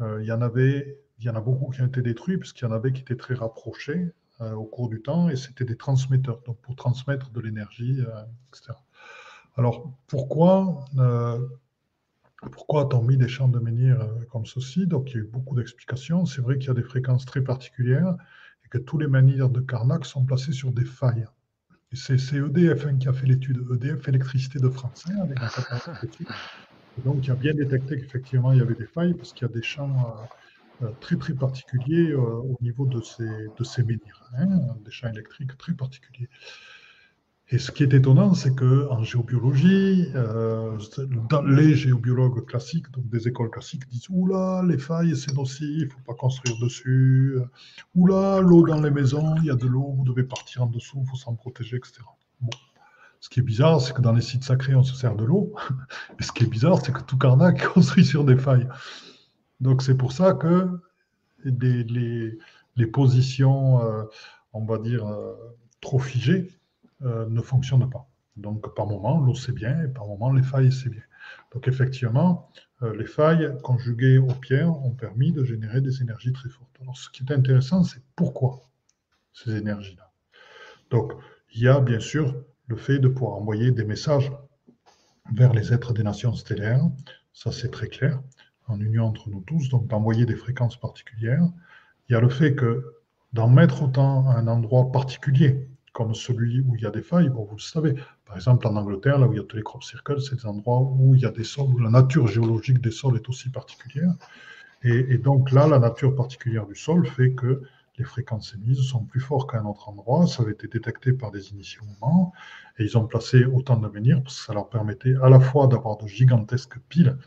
[0.00, 2.68] il y en avait, il y en a beaucoup qui ont été détruits, puisqu'il y
[2.68, 6.60] en avait qui étaient très rapprochés au cours du temps, et c'était des transmetteurs, donc
[6.60, 7.98] pour transmettre de l'énergie,
[8.48, 8.78] etc.
[9.56, 10.84] Alors, pourquoi
[12.40, 14.86] pourquoi a-t-on mis des champs de menhir euh, comme ceci?
[14.86, 16.24] Donc il y a eu beaucoup d'explications.
[16.24, 18.16] C'est vrai qu'il y a des fréquences très particulières
[18.64, 21.26] et que tous les menhirs de Carnac sont placés sur des failles.
[21.92, 25.04] C'est EDF hein, qui a fait l'étude, EDF Électricité de France.
[25.10, 25.26] Hein,
[27.04, 29.54] donc il a bien détecté qu'effectivement il y avait des failles parce qu'il y a
[29.54, 30.28] des champs
[30.82, 35.08] euh, euh, très très particuliers au niveau de ces, de ces menhirs, hein, des champs
[35.08, 36.28] électriques très particuliers.
[37.50, 40.76] Et ce qui est étonnant, c'est qu'en géobiologie, euh,
[41.46, 45.90] les géobiologues classiques, donc des écoles classiques, disent Oula, les failles, c'est nocif, il ne
[45.90, 47.38] faut pas construire dessus.
[47.94, 51.02] Oula, l'eau dans les maisons, il y a de l'eau, vous devez partir en dessous,
[51.08, 52.00] faut s'en protéger, etc.
[52.40, 52.50] Bon.
[53.20, 55.54] Ce qui est bizarre, c'est que dans les sites sacrés, on se sert de l'eau.
[56.20, 58.68] Et ce qui est bizarre, c'est que tout Karnak est construit sur des failles.
[59.60, 60.68] Donc c'est pour ça que
[61.44, 61.82] les,
[62.76, 64.04] les, positions, euh,
[64.52, 65.34] on va dire, euh,
[65.80, 66.57] trop figées,
[67.02, 68.08] euh, ne fonctionne pas.
[68.36, 71.02] Donc par moment, l'eau c'est bien, et par moment, les failles c'est bien.
[71.52, 72.50] Donc effectivement,
[72.82, 76.76] euh, les failles conjuguées aux pierres ont permis de générer des énergies très fortes.
[76.80, 78.62] Alors ce qui est intéressant, c'est pourquoi
[79.32, 80.10] ces énergies-là.
[80.90, 81.12] Donc
[81.54, 82.34] il y a bien sûr
[82.66, 84.30] le fait de pouvoir envoyer des messages
[85.32, 86.84] vers les êtres des nations stellaires,
[87.32, 88.20] ça c'est très clair,
[88.66, 91.44] en union entre nous tous, donc d'envoyer des fréquences particulières.
[92.08, 92.94] Il y a le fait que
[93.32, 97.28] d'en mettre autant à un endroit particulier, comme celui où il y a des failles,
[97.28, 97.94] bon, vous le savez.
[98.26, 100.46] Par exemple, en Angleterre, là où il y a tous les crop circles, c'est des
[100.46, 103.50] endroits où il y a des sols, où la nature géologique des sols est aussi
[103.50, 104.14] particulière.
[104.82, 107.62] Et, donc là, la nature particulière du sol fait que
[107.98, 110.26] les fréquences émises sont plus fortes qu'à un autre endroit.
[110.28, 112.32] Ça avait été détecté par des initiés mouvements.
[112.78, 115.66] Et ils ont placé autant de menhirs parce que ça leur permettait à la fois
[115.66, 117.18] d'avoir de gigantesques piles.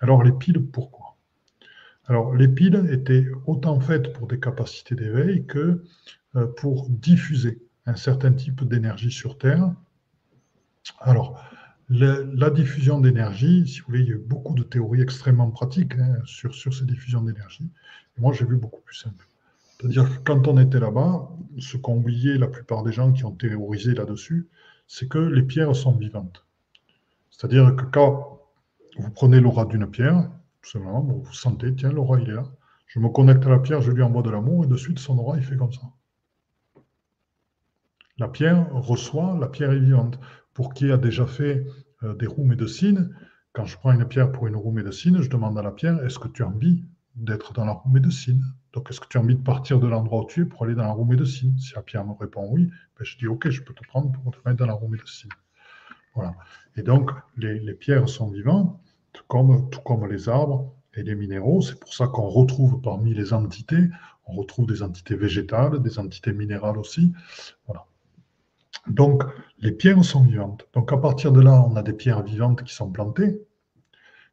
[0.00, 1.16] Alors les piles, pourquoi?
[2.06, 5.84] Alors les piles étaient autant faites pour des capacités d'éveil que
[6.34, 9.72] euh, pour diffuser un certain type d'énergie sur Terre.
[11.00, 11.42] Alors,
[11.88, 15.94] la diffusion d'énergie, si vous voulez, il y a eu beaucoup de théories extrêmement pratiques
[15.94, 17.70] hein, sur, sur ces diffusions d'énergie.
[18.18, 19.26] Moi, j'ai vu beaucoup plus simple.
[19.78, 23.32] C'est-à-dire que quand on était là-bas, ce qu'ont oublié la plupart des gens qui ont
[23.32, 24.48] théorisé là-dessus,
[24.86, 26.44] c'est que les pierres sont vivantes.
[27.30, 28.40] C'est-à-dire que quand
[28.98, 30.30] vous prenez l'aura d'une pierre,
[30.62, 32.46] tout simplement, vous sentez, tiens, l'aura, il est là.
[32.86, 35.18] Je me connecte à la pierre, je lui envoie de l'amour, et de suite, son
[35.18, 35.82] aura, il fait comme ça.
[38.18, 40.18] La pierre reçoit, la pierre est vivante
[40.54, 41.66] pour qui a déjà fait
[42.02, 43.14] euh, des roues médecines,
[43.56, 46.18] quand je prends une pierre pour une roue médecine, je demande à la pierre, est-ce
[46.18, 46.84] que tu as envie
[47.14, 48.44] d'être dans la roue médecine?
[48.74, 50.74] Donc, est-ce que tu as envie de partir de l'endroit où tu es pour aller
[50.74, 51.56] dans la roue médecine?
[51.58, 54.30] Si la pierre me répond oui, ben, je dis, OK, je peux te prendre pour
[54.30, 55.30] te mettre dans la roue médecine.
[56.14, 56.34] Voilà.
[56.76, 58.78] Et donc, les, pierres sont vivantes,
[59.14, 61.62] tout comme, tout comme les arbres et les minéraux.
[61.62, 63.88] C'est pour ça qu'on retrouve parmi les entités,
[64.26, 67.14] on retrouve des entités végétales, des entités minérales aussi.
[67.66, 67.86] Voilà.
[68.88, 69.24] Donc,
[69.58, 70.66] les pierres sont vivantes.
[70.72, 73.40] Donc, à partir de là, on a des pierres vivantes qui sont plantées,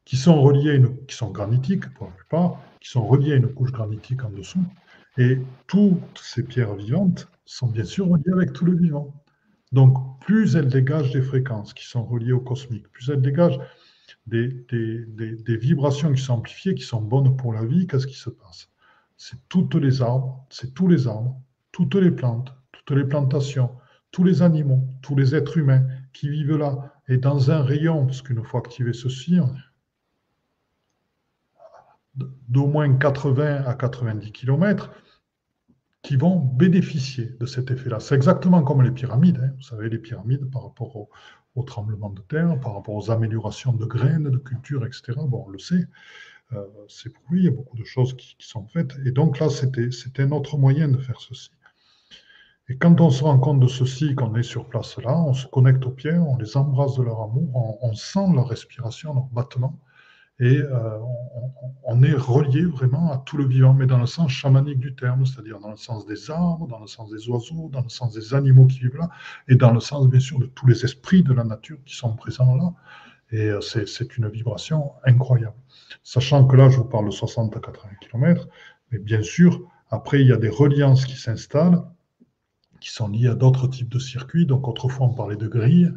[0.04, 3.72] qui sont reliées, qui sont granitiques pour la plupart, qui sont reliées à une couche
[3.72, 4.62] granitique en dessous.
[5.18, 9.12] Et toutes ces pierres vivantes sont bien sûr reliées avec tout le vivant.
[9.72, 13.58] Donc, plus elles dégagent des fréquences qui sont reliées au cosmique, plus elles dégagent
[14.26, 18.30] des, des vibrations qui sont amplifiées, qui sont bonnes pour la vie, qu'est-ce qui se
[18.30, 18.70] passe?
[19.16, 21.40] C'est toutes les arbres, c'est tous les arbres,
[21.72, 23.70] toutes les plantes, toutes les plantations,
[24.14, 28.22] tous les animaux, tous les êtres humains qui vivent là, et dans un rayon, parce
[28.22, 29.40] qu'une fois activé ceci,
[32.14, 34.92] d'au moins 80 à 90 km,
[36.02, 37.98] qui vont bénéficier de cet effet-là.
[37.98, 39.40] C'est exactement comme les pyramides.
[39.42, 39.52] Hein.
[39.56, 40.94] Vous savez, les pyramides par rapport
[41.56, 45.14] au, tremblement de terre, par rapport aux améliorations de graines, de culture, etc.
[45.26, 45.88] Bon, on le sait.
[46.52, 48.96] Euh, c'est lui, il y a beaucoup de choses qui sont faites.
[49.04, 51.50] Et donc là, c'était un autre moyen de faire ceci.
[52.68, 55.46] Et quand on se rend compte de ceci, qu'on est sur place là, on se
[55.46, 59.78] connecte aux pierres, on les embrasse de leur amour, on, sent leur respiration, leur battement,
[60.40, 60.98] et euh,
[61.84, 65.26] on, est relié vraiment à tout le vivant, mais dans le sens chamanique du terme,
[65.26, 68.32] c'est-à-dire dans le sens des arbres, dans le sens des oiseaux, dans le sens des
[68.32, 69.10] animaux qui vivent là,
[69.46, 72.16] et dans le sens bien sûr de tous les esprits de la nature qui sont
[72.16, 72.72] présents là.
[73.30, 75.56] Et euh, c'est une vibration incroyable.
[76.02, 78.48] Sachant que là, je vous parle de 60 à 80 km,
[78.90, 79.60] mais bien sûr,
[79.90, 81.82] après, il y a des reliances qui s'installent
[82.84, 84.44] qui sont liés à d'autres types de circuits.
[84.44, 85.90] Donc autrefois, on parlait de grilles.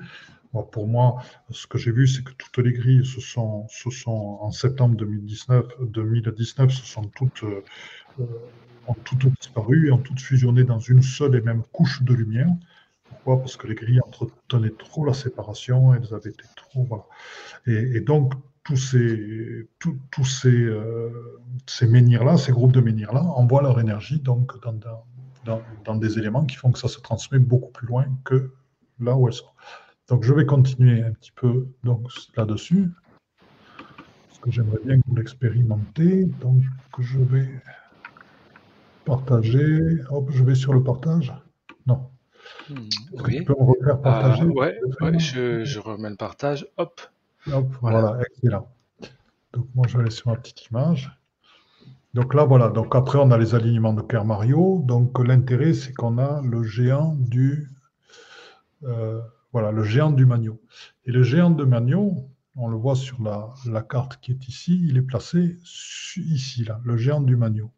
[0.72, 4.40] pour moi, ce que j'ai vu, c'est que toutes les grilles, ce sont, ce sont
[4.42, 8.26] en septembre 2019, 2019 ce sont toutes, euh,
[8.88, 12.48] ont toutes disparu et ont toutes fusionné dans une seule et même couche de lumière.
[13.10, 13.40] Pourquoi?
[13.40, 17.06] Parce que les grilles entretenaient trop la séparation, elles avaient été trop.
[17.66, 18.34] Et, donc,
[18.64, 21.10] tous ces, tous ces, euh,
[21.66, 25.04] ces menhirs-là, ces groupes de menhirs-là, envoient leur énergie donc dans, dans,
[25.86, 28.52] dans, des éléments qui font que ça se transmet beaucoup plus loin que
[29.00, 29.46] là où elles sont.
[30.08, 32.90] Donc je vais continuer un petit peu donc, là-dessus,
[34.28, 36.26] parce que j'aimerais bien que vous l'expérimentez.
[36.42, 36.64] Donc
[37.00, 37.50] je vais
[39.06, 40.02] partager.
[40.10, 41.34] Hop, je vais sur le partage.
[41.86, 42.10] Non.
[42.70, 43.38] Oui.
[43.38, 46.68] Tu peux me refaire partager euh, ouais, je, je, remets le partage.
[46.78, 47.02] Hop.
[47.52, 48.02] Hop, voilà.
[48.02, 48.68] voilà, excellent.
[49.54, 51.12] Donc moi je vais aller sur ma petite image.
[52.14, 52.70] Donc là, voilà.
[52.70, 54.82] Donc après, on a les alignements de Kerr Mario.
[54.86, 57.70] Donc l'intérêt, c'est qu'on a le géant du,
[58.84, 59.22] euh,
[59.52, 60.62] voilà, le géant du Magno.
[61.06, 64.98] Et le géant de Magno, on le voit sur la, carte qui est ici, il
[64.98, 65.58] est placé
[66.18, 67.72] ici, là, le géant du Magno.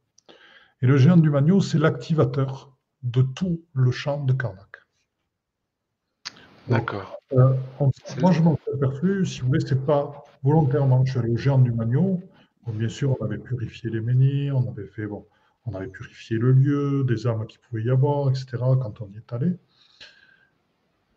[0.82, 2.72] Et le géant du Magno, c'est l'activateur
[3.04, 4.78] de tout le champ de Karnak.
[6.68, 7.18] D'accord.
[7.34, 7.54] Euh,
[8.22, 11.04] moi, je m'en suis aperçu, si vous voulez, c'est pas volontairement.
[11.04, 12.22] Je suis allé au géant du Magno,
[12.74, 14.72] bien sûr, on avait purifié les menhirs, on
[15.76, 18.46] avait purifié le lieu, des armes qui pouvaient y avoir, etc.
[18.82, 19.58] quand on y est allé,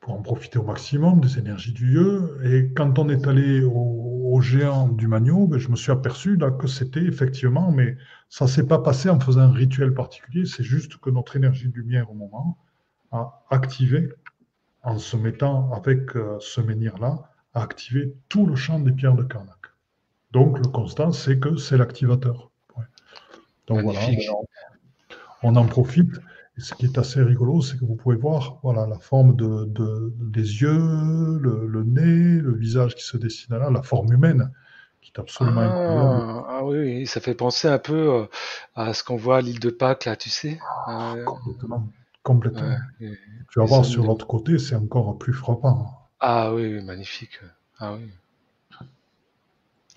[0.00, 2.38] pour en profiter au maximum des énergies du lieu.
[2.44, 6.66] Et quand on est allé au, géant du Magno, ben, je me suis aperçu que
[6.66, 7.96] c'était effectivement, mais
[8.28, 11.74] ça s'est pas passé en faisant un rituel particulier, c'est juste que notre énergie de
[11.74, 12.58] lumière au moment
[13.12, 14.08] a activé,
[14.82, 19.22] en se mettant avec euh, ce menhir-là, a activé tout le champ des pierres de
[19.22, 19.61] Karnak.
[20.32, 22.50] Donc le constant, c'est que c'est l'activateur.
[23.68, 24.00] Donc voilà,
[25.42, 26.10] on, en profite.
[26.58, 30.12] Et ce qui est assez rigolo, c'est que vous pouvez voir voilà, la forme de,
[30.20, 34.50] des yeux, le, nez, le visage qui se dessine là, la forme humaine,
[35.00, 36.44] qui est absolument ah, incroyable.
[36.48, 38.26] Ah oui, ça fait penser un peu euh,
[38.74, 40.58] à ce qu'on voit à l'île de Pâques, là, tu sais.
[40.86, 41.88] Ah, euh, complètement.
[42.22, 42.76] complètement.
[42.98, 46.08] tu vas voir sur l'autre côté, c'est encore plus frappant.
[46.20, 47.40] Ah oui, magnifique.
[47.78, 48.10] Ah oui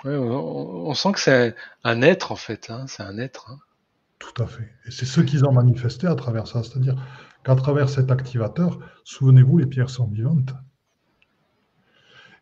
[0.06, 3.50] on, sent que c'est un être en fait, hein, c'est un être.
[3.50, 3.60] Hein.
[4.20, 4.72] Tout à fait.
[4.86, 6.64] Et c'est ce qu'ils ont manifesté à travers ça.
[6.64, 6.96] C'est-à-dire,
[7.44, 10.54] qu'à travers cet activateur, souvenez-vous, les pierres sont vivantes.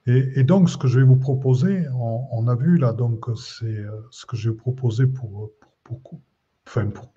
[0.06, 4.06] Et, donc, ce que je vais vous proposer, on, a vu là, donc, c'est euh,
[4.12, 5.52] ce que je vais proposer pour,
[5.86, 6.02] pour,
[6.66, 7.14] pour,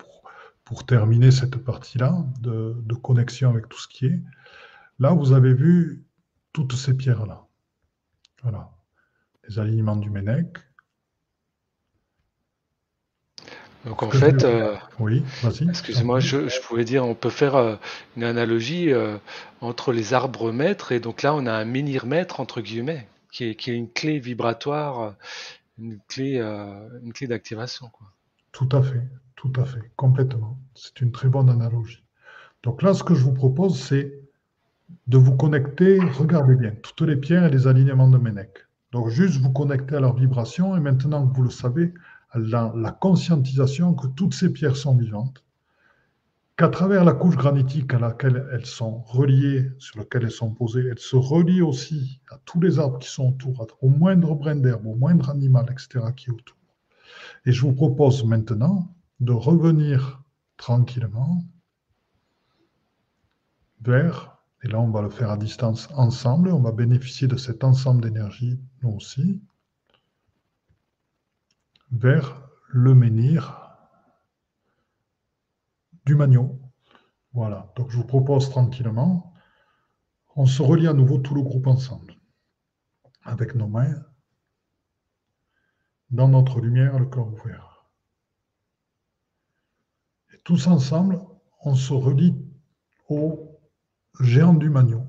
[0.64, 4.22] pour, terminer cette partie-là de, de, connexion avec tout ce qui est.
[5.00, 6.04] Là, vous avez vu
[6.52, 7.48] toutes ces pierres-là.
[8.44, 8.75] Voilà.
[9.48, 10.58] Les alignements du Ménec,
[13.86, 17.76] Donc en fait, euh, oui, excusez-moi, je, je, pouvais dire, on peut faire euh,
[18.16, 19.16] une analogie euh,
[19.60, 23.44] entre les arbres maîtres et donc là on a un menhir maître entre guillemets, qui
[23.44, 25.14] est, qui est une clé vibratoire,
[25.78, 27.90] une clé, une clé d'activation.
[28.50, 29.02] Tout à fait,
[29.36, 30.58] tout à fait, complètement.
[30.74, 32.02] C'est une très bonne analogie.
[32.64, 34.12] Donc là, ce que je vous propose, c'est
[35.06, 38.65] de vous connecter, regardez bien, toutes les pierres et les alignements de Ménec.
[38.96, 41.92] Donc juste vous connecter à leur vibration et maintenant que vous le savez,
[42.34, 45.44] la, conscientisation que toutes ces pierres sont vivantes,
[46.56, 50.86] qu'à travers la couche granitique à laquelle elles sont reliées, sur laquelle elles sont posées,
[50.90, 54.86] elles se relient aussi à tous les arbres qui sont autour, au moindre brin d'herbe,
[54.86, 56.56] au moindre animal, etc., qui est autour.
[57.44, 60.22] Et je vous propose maintenant de revenir
[60.56, 61.44] tranquillement
[63.82, 64.35] vers,
[64.66, 68.02] et là on va le faire à distance ensemble, on va bénéficier de cet ensemble
[68.02, 69.40] d'énergie, nous aussi,
[71.92, 73.78] vers le menhir
[76.04, 76.60] du Magnon.
[77.32, 79.32] Voilà, donc je vous propose tranquillement,
[80.34, 82.16] on se relie à nouveau tout le groupe ensemble,
[83.22, 83.94] avec nos mains,
[86.10, 87.86] dans notre lumière, le corps ouvert.
[90.34, 91.20] Et tous ensemble,
[91.60, 92.34] on se relie
[93.08, 93.45] au
[94.20, 95.08] géant du Magnon.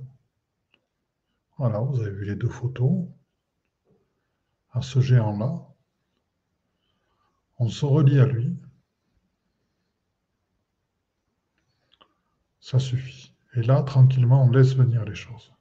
[1.58, 3.08] Voilà, vous avez vu les deux photos,
[4.72, 5.68] à ce géant-là
[7.60, 8.56] on se relie à lui.
[12.60, 13.34] Ça suffit.
[13.56, 15.54] Et là, tranquillement, on laisse venir les choses.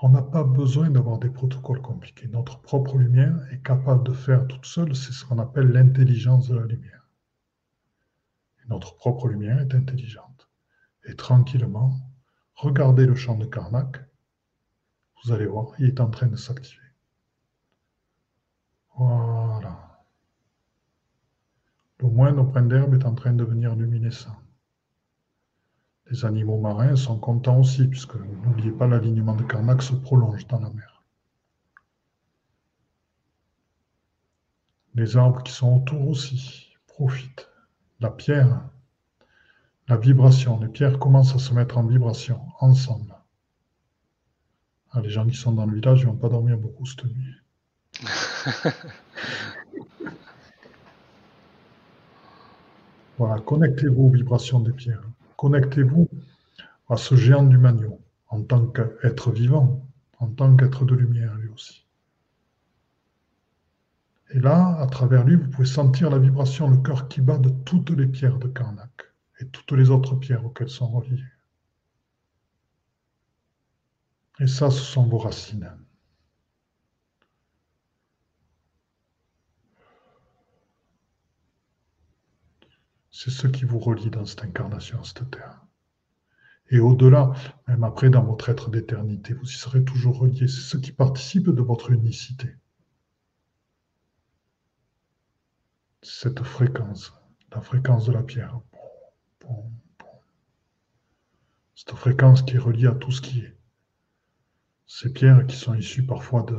[0.00, 2.28] On n'a pas besoin d'avoir des protocoles compliqués.
[2.28, 6.56] Notre propre lumière est capable de faire toute seule, c'est ce qu'on appelle l'intelligence de
[6.56, 7.08] la lumière.
[8.68, 10.27] notre propre lumière est intelligente.
[11.04, 11.96] Et tranquillement,
[12.54, 13.98] regardez le champ de Karnak,
[15.24, 16.82] vous allez voir, il est en train de s'activer.
[18.96, 20.04] Voilà.
[21.98, 24.36] Le moindre brin d'herbe est en train de devenir luminescent.
[26.10, 30.60] Les animaux marins sont contents aussi, puisque n'oubliez pas, l'alignement de Karnak se prolonge dans
[30.60, 31.02] la mer.
[34.94, 37.48] Les arbres qui sont autour aussi profitent.
[38.00, 38.68] La pierre,
[39.88, 43.14] la vibration, les pierres commencent à se mettre en vibration ensemble.
[44.90, 47.34] Ah, les gens qui sont dans le village ne vont pas dormir beaucoup cette nuit.
[53.16, 55.02] Voilà, connectez-vous aux vibrations des pierres.
[55.36, 56.08] Connectez-vous
[56.88, 57.98] à ce géant du Magnon
[58.28, 59.84] en tant qu'être vivant,
[60.20, 61.84] en tant qu'être de lumière lui aussi.
[64.30, 67.48] Et là, à travers lui, vous pouvez sentir la vibration, le cœur qui bat de
[67.48, 69.07] toutes les pierres de Karnak
[69.40, 71.22] et toutes les autres pierres auxquelles sont reliées.
[74.40, 75.72] Et ça, ce sont vos racines.
[83.10, 85.60] C'est ce qui vous relie dans cette incarnation, cette terre.
[86.70, 87.32] Et au-delà,
[87.66, 90.46] même après dans votre être d'éternité, vous y serez toujours relié.
[90.46, 92.54] C'est ce qui participe de votre unicité.
[96.02, 97.12] Cette fréquence,
[97.50, 98.60] la fréquence de la pierre.
[101.74, 103.56] Cette fréquence qui est reliée à tout ce qui est.
[104.86, 106.58] Ces pierres qui sont issues parfois de,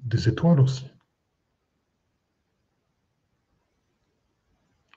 [0.00, 0.86] des étoiles aussi.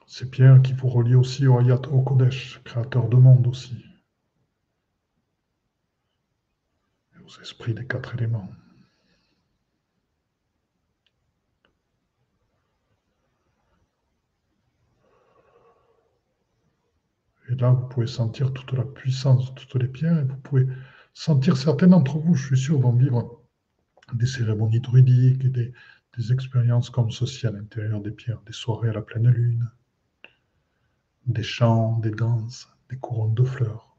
[0.06, 3.84] Ces pierres qui vous relient aussi au Hayat Kodesh, créateur de monde aussi.
[7.14, 8.48] Et aux esprits des quatre éléments.
[17.48, 20.66] Et vous pouvez sentir toute la puissance de toutes les pierres et vous pouvez
[21.14, 23.42] sentir certaines d'entre vous, je suis sûr, vont vivre
[24.12, 25.72] des cérémonies druidiques et des,
[26.16, 29.70] des expériences comme ceci à l'intérieur des pierres, des soirées à la pleine lune,
[31.26, 33.96] des chants, des danses, des couronnes de fleurs.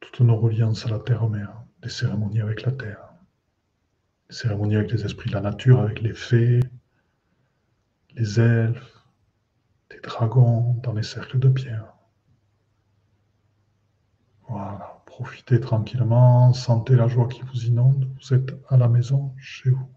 [0.00, 3.12] Toutes nos reliances à la terre-mère, des cérémonies avec la terre,
[4.28, 6.60] des cérémonies avec les esprits de la nature, avec les fées,
[8.14, 8.97] les elfes,
[10.02, 11.94] dragons dans les cercles de pierre.
[14.48, 19.70] Voilà, profitez tranquillement, sentez la joie qui vous inonde, vous êtes à la maison, chez
[19.70, 19.88] vous.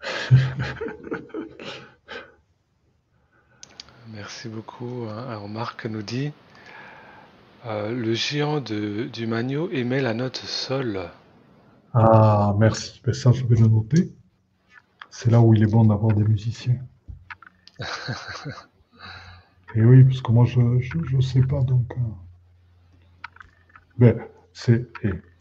[4.08, 5.06] Merci beaucoup.
[5.08, 6.32] Hein, Omar que nous dit
[7.66, 11.10] euh, le géant de, du Magno émet la note sol.
[11.94, 13.00] Ah, merci.
[13.04, 14.14] Ben, ça, je vais le noter.
[15.10, 16.78] C'est là où il est bon d'avoir des musiciens.
[19.74, 21.92] Et oui, parce que moi, je ne sais pas, donc.
[21.92, 22.00] Euh,
[23.98, 24.18] ben,
[24.52, 24.86] c'est.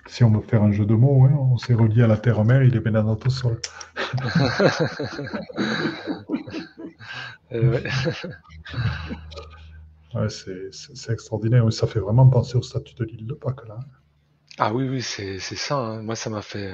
[0.07, 2.63] si on veut faire un jeu de mots, hein, on s'est relié à la terre-mère,
[2.63, 3.59] il est bien à notre sol.
[7.53, 7.79] Euh,
[10.21, 10.71] ouais.
[10.71, 11.71] c'est extraordinaire.
[11.71, 13.79] Ça fait vraiment penser au statut de l'île de Pâques, là.
[14.57, 15.77] Ah oui, oui, c'est ça.
[15.77, 16.01] Hein.
[16.01, 16.73] Moi, ça m'a fait,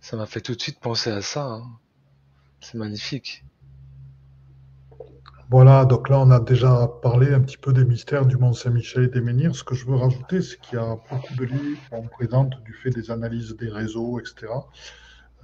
[0.00, 1.44] ça m'a fait tout de suite penser à ça.
[1.44, 1.64] Hein.
[2.60, 3.44] C'est magnifique.
[5.50, 9.04] Voilà, donc là, on a déjà parlé un petit peu des mystères du Mont Saint-Michel
[9.04, 9.54] et des menhirs.
[9.54, 12.72] Ce que je veux rajouter, c'est qu'il y a beaucoup de livres on présente du
[12.72, 14.50] fait des analyses des réseaux, etc.,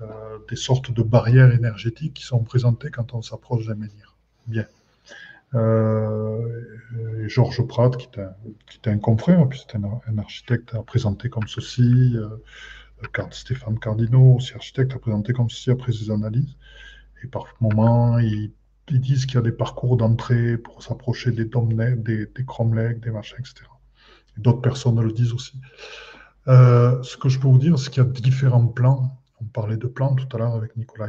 [0.00, 4.16] euh, des sortes de barrières énergétiques qui sont présentées quand on s'approche d'un menhir.
[4.46, 4.64] Bien.
[5.54, 12.16] Euh, Georges Pratt, qui est un, confrère, puis c'est un, architecte, a présenté comme ceci.
[12.16, 12.28] Euh,
[13.30, 16.56] Stéphane Cardino, aussi architecte, a présenté comme ceci après ses analyses.
[17.22, 18.52] Et par moments, ils,
[18.90, 23.10] disent qu'il y a des parcours d'entrée pour s'approcher des Domneck, des, des Cromlech, des
[23.10, 23.66] machins, etc.
[24.38, 25.60] D'autres personnes le disent aussi.
[26.48, 29.18] Euh, ce que je peux vous dire, c'est qu'il y a différents plans.
[29.40, 31.08] On parlait de plans tout à l'heure avec Nicolas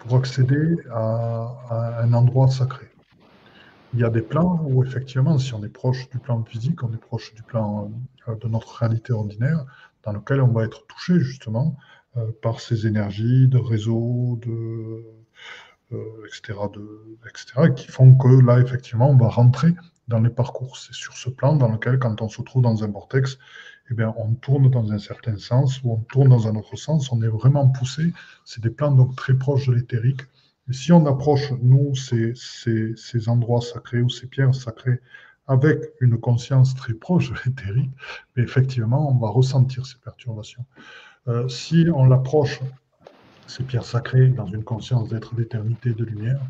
[0.00, 2.86] pour accéder à, un endroit sacré.
[3.94, 6.92] Il y a des plans où, effectivement, si on est proche du plan physique, on
[6.92, 7.90] est proche du plan
[8.28, 9.64] euh, de notre réalité ordinaire,
[10.02, 11.76] dans lequel on va être touché, justement,
[12.16, 15.04] euh, par ces énergies de réseau, de,
[15.92, 19.74] euh, etc., de, etc., qui font que là, effectivement, on va rentrer
[20.08, 20.76] dans les parcours.
[20.76, 23.38] C'est sur ce plan dans lequel, quand on se trouve dans un vortex,
[23.90, 27.12] eh bien, on tourne dans un certain sens ou on tourne dans un autre sens.
[27.12, 28.12] On est vraiment poussé.
[28.44, 30.22] C'est des plans donc très proches de l'éthérique.
[30.70, 35.00] Si on approche, nous, ces, ces, endroits sacrés ou ces pierres sacrées
[35.46, 37.90] avec une conscience très proche de l'éthérique,
[38.36, 40.64] effectivement, on va ressentir ces perturbations.
[41.28, 42.60] Euh, si on l'approche,
[43.46, 46.40] ces pierres sacrées, dans une conscience d'être d'éternité, de lumière,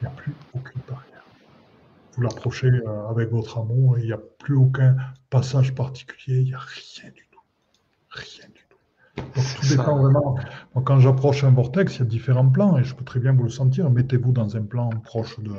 [0.00, 1.12] il n'y a plus aucune barrière
[2.14, 4.96] vous l'approchez euh, avec votre amour et il n'y a plus aucun
[5.30, 7.40] passage particulier, il n'y a rien du tout.
[8.10, 8.61] Rien du tout.
[9.16, 10.36] Donc tout dépend vraiment.
[10.84, 13.44] quand j'approche un vortex, il y a différents plans et je peux très bien vous
[13.44, 13.90] le sentir.
[13.90, 15.52] Mettez-vous dans un plan proche de,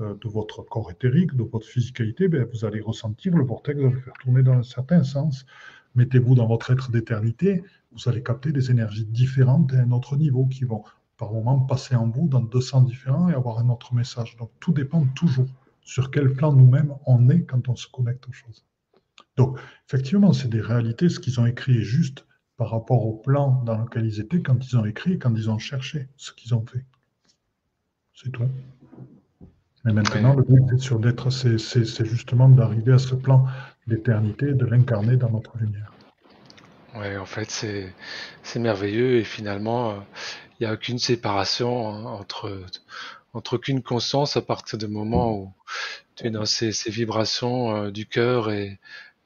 [0.00, 3.86] euh, de votre corps éthérique, de votre physicalité, ben, vous allez ressentir le vortex, vous
[3.86, 5.44] allez le faire tourner dans un certain sens.
[5.94, 7.62] Mettez-vous dans votre être d'éternité,
[7.92, 10.82] vous allez capter des énergies différentes à un autre niveau qui vont
[11.16, 14.36] par moments passer en vous dans deux sens différents et avoir un autre message.
[14.36, 15.46] Donc tout dépend toujours
[15.82, 18.64] sur quel plan nous-mêmes on est quand on se connecte aux choses.
[19.36, 21.08] Donc, effectivement, c'est des réalités.
[21.08, 22.26] Ce qu'ils ont écrit est juste
[22.56, 25.58] par rapport au plan dans lequel ils étaient quand ils ont écrit, quand ils ont
[25.58, 26.84] cherché ce qu'ils ont fait.
[28.14, 28.44] C'est tout.
[29.84, 30.78] Mais maintenant, le but,
[31.30, 33.46] c'est justement d'arriver à ce plan
[33.86, 35.92] d'éternité, de l'incarner dans notre lumière.
[36.96, 39.94] Oui, en fait, c'est merveilleux et finalement, euh,
[40.58, 42.64] il n'y a aucune séparation hein, entre,
[43.32, 45.52] entre aucune conscience à partir du moment où
[46.14, 48.78] tu es dans ces, vibrations euh, du cœur et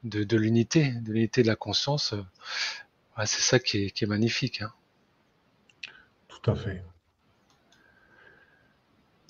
[0.03, 2.13] de, l'unité, de l'unité de la conscience.
[2.13, 2.23] Euh,
[3.25, 4.61] c'est ça qui est, magnifique.
[4.61, 4.71] Hein.
[6.27, 6.83] Tout à fait.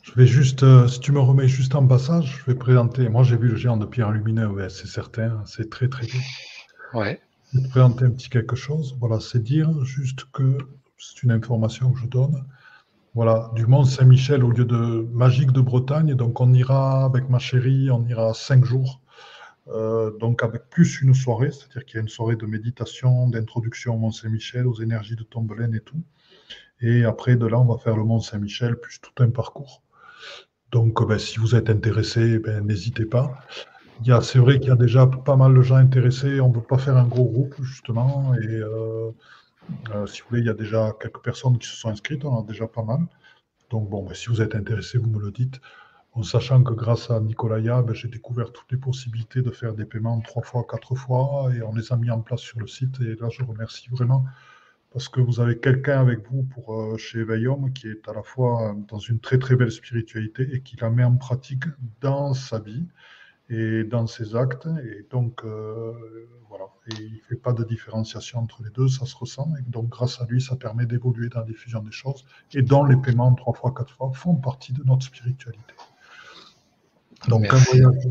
[0.03, 3.09] Je vais juste, euh, si tu me remets juste en passage, je vais présenter.
[3.09, 6.99] Moi, j'ai vu le géant de pierre lumineuse, ouais, c'est certain, c'est très très beau.
[6.99, 7.21] Ouais.
[7.51, 8.95] Je vais te présenter un petit quelque chose.
[8.99, 10.57] Voilà, c'est dire juste que
[10.97, 12.43] c'est une information que je donne.
[13.15, 16.13] Voilà, du Mont Saint-Michel au lieu de Magique de Bretagne.
[16.15, 19.01] Donc on ira avec ma chérie, on ira cinq jours.
[19.67, 23.95] Euh, donc avec plus une soirée, c'est-à-dire qu'il y a une soirée de méditation, d'introduction
[23.95, 26.01] au Mont Saint-Michel, aux énergies de Tombelaine et tout.
[26.81, 29.83] Et après de là, on va faire le Mont Saint-Michel, plus tout un parcours.
[30.71, 33.39] Donc ben, si vous êtes intéressé, ben, n'hésitez pas.
[34.21, 36.39] C'est vrai qu'il y a déjà pas mal de gens intéressés.
[36.39, 38.33] On ne veut pas faire un gros groupe, justement.
[38.35, 39.11] Et euh,
[39.93, 42.31] euh, si vous voulez, il y a déjà quelques personnes qui se sont inscrites, on
[42.31, 43.01] en a déjà pas mal.
[43.69, 45.59] Donc bon, ben, si vous êtes intéressé, vous me le dites.
[46.13, 50.19] En sachant que grâce à Nicolaya, j'ai découvert toutes les possibilités de faire des paiements
[50.21, 52.99] trois fois, quatre fois, et on les a mis en place sur le site.
[53.01, 54.25] Et là, je remercie vraiment
[54.91, 58.23] parce que vous avez quelqu'un avec vous pour euh, chez Veillum qui est à la
[58.23, 61.65] fois dans une très très belle spiritualité et qui la met en pratique
[62.01, 62.87] dans sa vie
[63.49, 64.67] et dans ses actes.
[64.83, 65.93] Et donc, euh,
[66.49, 66.65] voilà.
[66.91, 69.47] Il ne fait pas de différenciation entre les deux, ça se ressent.
[69.59, 72.83] Et donc, grâce à lui, ça permet d'évoluer dans la diffusion des choses et dont
[72.83, 75.73] les paiements trois fois, quatre fois font partie de notre spiritualité.
[77.27, 78.07] Donc, un voyage,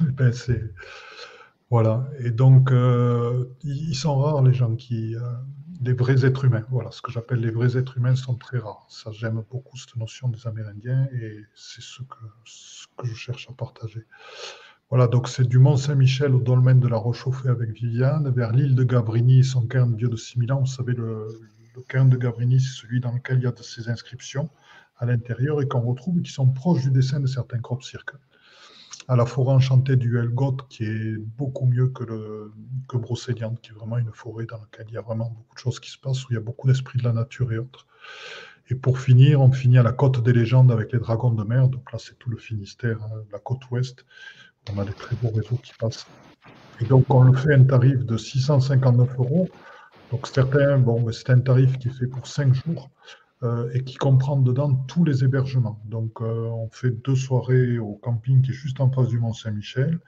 [0.00, 0.62] ben, c'est.
[1.70, 2.08] Voilà.
[2.20, 5.20] Et donc, euh, ils sont rares les gens qui, euh,
[5.82, 6.64] les vrais êtres humains.
[6.70, 8.86] Voilà, ce que j'appelle les vrais êtres humains sont très rares.
[8.88, 13.48] Ça, j'aime beaucoup cette notion des Amérindiens et c'est ce que, ce que je cherche
[13.50, 14.06] à partager.
[14.88, 18.84] Voilà, donc c'est du Mont-Saint-Michel au dolmen de la Rochauffée avec Viviane, vers l'île de
[18.84, 20.60] Gabrini, son cairn vieux de 6000 ans.
[20.60, 21.26] Vous savez, le,
[21.74, 24.48] le cairn de Gabrini, c'est celui dans lequel il y a de ces inscriptions
[24.98, 28.18] à l'intérieur et qu'on retrouve qui sont proches du dessin de certains crop circles.
[29.08, 32.52] À la forêt enchantée du Helgoth, qui est beaucoup mieux que, le,
[32.88, 35.60] que Brocéliande, qui est vraiment une forêt dans laquelle il y a vraiment beaucoup de
[35.60, 37.86] choses qui se passent, où il y a beaucoup d'esprit de la nature et autres.
[38.68, 41.68] Et pour finir, on finit à la côte des légendes avec les dragons de mer.
[41.68, 44.04] Donc là, c'est tout le Finistère, hein, la côte ouest.
[44.72, 46.06] On a des très beaux réseaux qui passent.
[46.80, 49.48] Et donc, on le fait un tarif de 659 euros.
[50.10, 52.90] Donc, certains, bon, c'est un tarif qui est fait pour 5 jours.
[53.46, 55.80] Euh, et qui comprend dedans tous les hébergements.
[55.84, 59.98] Donc, euh, on fait deux soirées au camping qui est juste en face du Mont-Saint-Michel.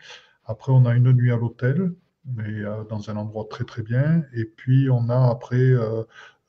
[0.45, 1.93] Après, on a une nuit à l'hôtel,
[2.25, 4.23] mais euh, dans un endroit très très bien.
[4.35, 5.73] Et puis, on a après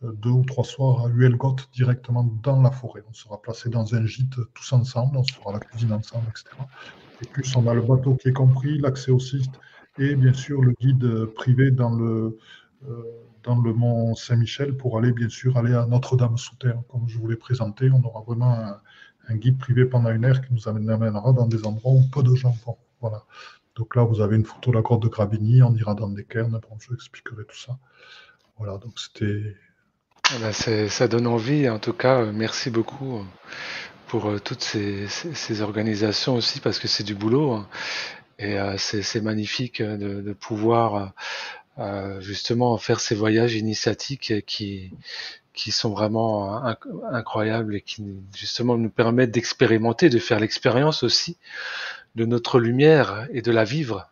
[0.02, 3.04] deux ou trois soirs à Huelgoth directement dans la forêt.
[3.10, 6.46] On sera placé dans un gîte tous ensemble, on fera la cuisine ensemble, etc.
[7.22, 9.52] Et puis, on a le bateau qui est compris, l'accès au site
[9.98, 12.38] et bien sûr le guide privé dans le
[13.44, 16.82] dans le Mont Saint-Michel pour aller, bien sûr, aller à Notre-Dame sous terre.
[16.90, 18.80] Comme je vous l'ai présenté, on aura vraiment
[19.28, 22.34] un, guide privé pendant une heure qui nous amènera dans des endroits où peu de
[22.34, 22.78] gens vont.
[23.00, 23.24] Voilà.
[23.76, 26.26] Donc là, vous avez une photo de la grotte de Gravigny, on ira dans des
[26.26, 27.78] cairns, bon, je vous expliquerai tout ça.
[28.58, 29.56] Voilà, donc c'était...
[30.36, 30.52] Eh ben,
[30.90, 33.24] ça donne envie, en tout cas, euh, merci beaucoup euh,
[34.08, 37.54] pour euh, toutes ces, organisations aussi, parce que c'est du boulot.
[37.54, 37.68] Hein.
[38.38, 41.14] Et c'est magnifique de pouvoir
[42.20, 44.92] justement faire ces voyages initiatiques qui
[45.60, 46.64] qui sont vraiment
[47.12, 51.38] incroyables et qui justement nous permettent d'expérimenter, de faire l'expérience aussi
[52.16, 54.10] de notre lumière et de la vivre.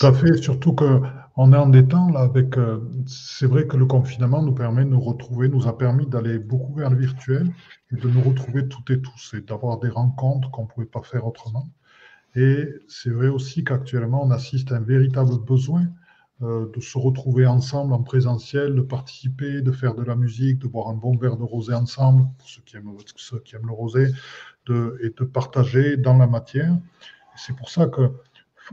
[0.00, 2.56] Tout à fait, surtout qu'on est en des temps là avec.
[2.56, 6.38] Euh, c'est vrai que le confinement nous permet de nous retrouver, nous a permis d'aller
[6.38, 7.52] beaucoup vers le virtuel
[7.92, 11.02] et de nous retrouver toutes et tous et d'avoir des rencontres qu'on ne pouvait pas
[11.02, 11.68] faire autrement.
[12.34, 15.86] Et c'est vrai aussi qu'actuellement on assiste à un véritable besoin
[16.42, 20.66] euh, de se retrouver ensemble en présentiel, de participer, de faire de la musique, de
[20.66, 23.72] boire un bon verre de rosé ensemble, pour ceux qui aiment, ceux qui aiment le
[23.72, 24.08] rosé,
[24.66, 26.76] de, et de partager dans la matière.
[27.36, 28.10] C'est pour ça que,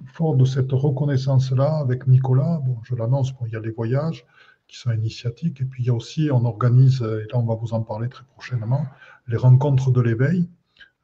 [0.08, 4.26] fort de cette reconnaissance-là, avec Nicolas, bon, je l'annonce, il y a les voyages
[4.68, 7.56] qui sont initiatiques, et puis il y a aussi, on organise, et là on va
[7.56, 8.86] vous en parler très prochainement,
[9.28, 10.50] les rencontres de l'éveil,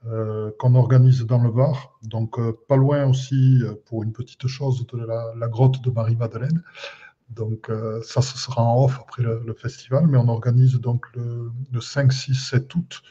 [0.07, 4.47] euh, qu'on organise dans le Var, donc euh, pas loin aussi euh, pour une petite
[4.47, 6.63] chose de la, grotte de Marie-Madeleine.
[7.29, 7.69] Donc
[8.01, 12.33] ça, ce sera en off après le, festival, mais on organise donc le, 5, 6,
[12.33, 13.03] 7 août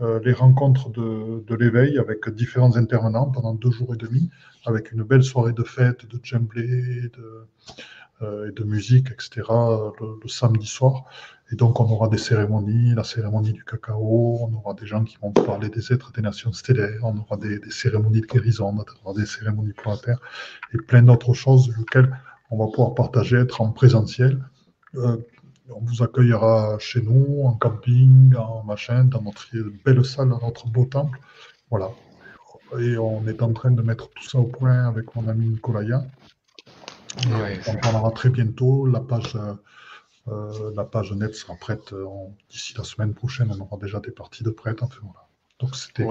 [0.00, 4.30] les rencontres de, de l'éveil avec différents intervenants pendant deux jours et demi,
[4.64, 7.46] avec une belle soirée de fête, de djemblé, de,
[8.22, 9.42] et de musique, etc.,
[10.00, 11.04] le, samedi soir.
[11.50, 15.16] Et donc, on aura des cérémonies, la cérémonie du cacao, on aura des gens qui
[15.22, 19.18] vont parler des êtres des nations stellaires, on aura des, cérémonies de guérison, on aura
[19.18, 20.20] des cérémonies pour la Terre,
[20.74, 22.14] et plein d'autres choses lesquelles
[22.50, 24.44] on va pouvoir partager, être en présentiel.
[24.96, 25.16] Euh,
[25.70, 29.46] on vous accueillera chez nous, en camping, en machin, dans notre
[29.84, 31.18] belle salle, dans notre beau temple.
[31.70, 31.90] Voilà.
[32.78, 35.58] Et on est en train de mettre tout ça au point avec mon ami
[37.16, 37.48] Nicolas.
[37.68, 38.86] on parlera très bientôt.
[38.86, 39.54] La page euh,
[40.28, 42.04] euh, la page net sera prête euh,
[42.50, 43.50] d'ici la semaine prochaine.
[43.56, 44.82] On aura déjà des parties de prêtes.
[44.82, 45.26] Enfin, voilà.
[45.58, 46.06] Donc c'était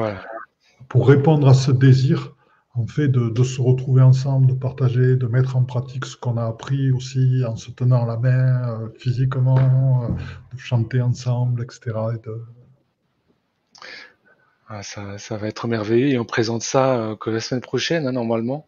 [0.89, 2.35] pour répondre à ce désir,
[2.75, 6.45] en fait, de, se retrouver ensemble, de partager, de mettre en pratique ce qu'on a
[6.45, 10.09] appris aussi en se tenant la main euh, physiquement,
[10.53, 11.97] de chanter ensemble, etc.
[12.15, 12.43] Et de,
[14.69, 18.05] ah, ça, ça, va être merveilleux et on présente ça euh, que la semaine prochaine,
[18.05, 18.67] hein, normalement.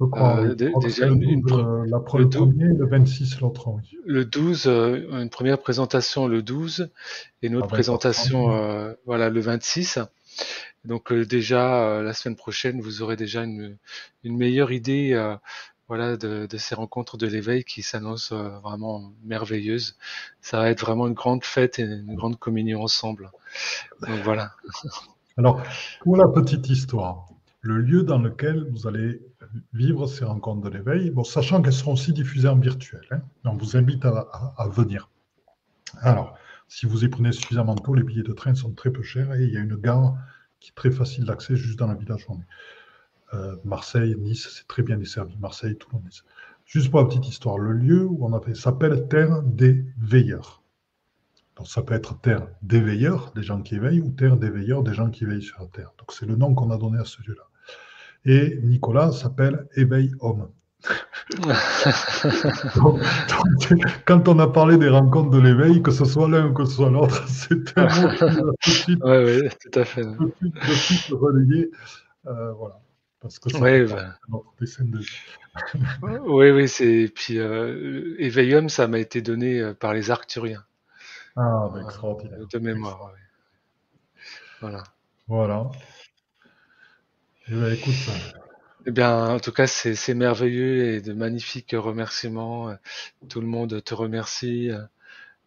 [0.00, 3.68] Euh, déjà, le, une, euh, la le, premier, le 26 l'autre.
[3.68, 3.98] Oui.
[4.06, 6.90] Le 12, une première présentation le 12
[7.42, 9.98] et une autre ah, présentation voilà, le 26.
[10.86, 13.76] Donc déjà, la semaine prochaine, vous aurez déjà une,
[14.24, 15.14] une meilleure idée
[15.86, 19.96] voilà, de, de, ces rencontres de l'éveil qui s'annoncent vraiment merveilleuses.
[20.40, 23.30] Ça va être vraiment une grande fête et une grande communion ensemble.
[24.00, 24.52] Donc voilà.
[25.36, 25.62] Alors,
[26.00, 27.28] pour la petite histoire,
[27.62, 29.20] le lieu dans lequel vous allez
[29.72, 33.56] vivre ces rencontres de l'éveil, bon, sachant qu'elles seront aussi diffusées en virtuel, hein, on
[33.56, 35.10] vous invite à, venir.
[36.00, 36.36] Alors,
[36.68, 39.44] si vous y prenez suffisamment tôt, les billets de train sont très peu chers et
[39.44, 40.14] il y a une gare
[40.60, 42.44] qui est très facile d'accès juste dans la ville de journée.
[43.34, 45.36] Euh, Marseille, Nice, c'est très bien desservi.
[45.38, 46.24] Marseille, Toulon, Nice.
[46.64, 50.60] Juste pour la petite histoire, le lieu où on appelle s'appelle Terre des Veilleurs
[51.64, 55.24] ça peut être terre d'éveilleurs, des gens qui éveillent, ou terre d'éveilleurs, des gens qui
[55.24, 55.92] éveillent sur la terre.
[55.98, 57.49] Donc c'est le nom qu'on a donné à ce lieu-là.
[58.24, 60.48] Et Nicolas s'appelle Éveil Homme.
[64.06, 66.76] quand on a parlé des rencontres de l'éveil, que ce soit l'un ou que ce
[66.76, 68.08] soit l'autre, c'est un mot
[68.62, 70.04] qui tout de suite, ouais, tout à fait.
[70.04, 71.70] De suite, de suite relayé.
[72.26, 72.80] Euh, voilà.
[73.20, 74.16] Parce que c'est ouais, bah.
[74.28, 75.00] notre dessin de
[76.02, 77.12] oui, oui, c'est.
[77.14, 80.64] Puis euh, Éveillum, ça m'a été donné euh, par les Arcturiens.
[81.36, 82.38] Ah, bah, extraordinaire.
[82.50, 83.20] De mémoire, oui.
[84.60, 84.82] Voilà.
[85.28, 85.70] Voilà.
[87.50, 87.94] Eh bien, écoute.
[88.86, 92.76] Eh bien, en tout cas, c'est merveilleux et de magnifiques remerciements.
[93.28, 94.80] Tout le monde te remercie euh,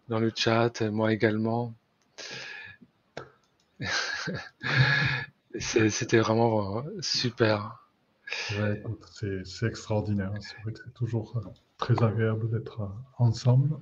[0.10, 1.74] dans le chat, moi également.
[5.60, 7.88] C'était vraiment super.
[8.26, 10.34] c'est extraordinaire.
[10.42, 13.78] C'est toujours euh, très agréable d'être euh, ensemble.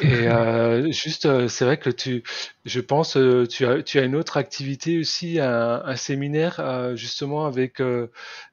[0.00, 2.22] Et euh, juste, c'est vrai que tu,
[2.64, 3.18] je pense,
[3.48, 7.82] tu as, tu as une autre activité aussi, un, séminaire justement avec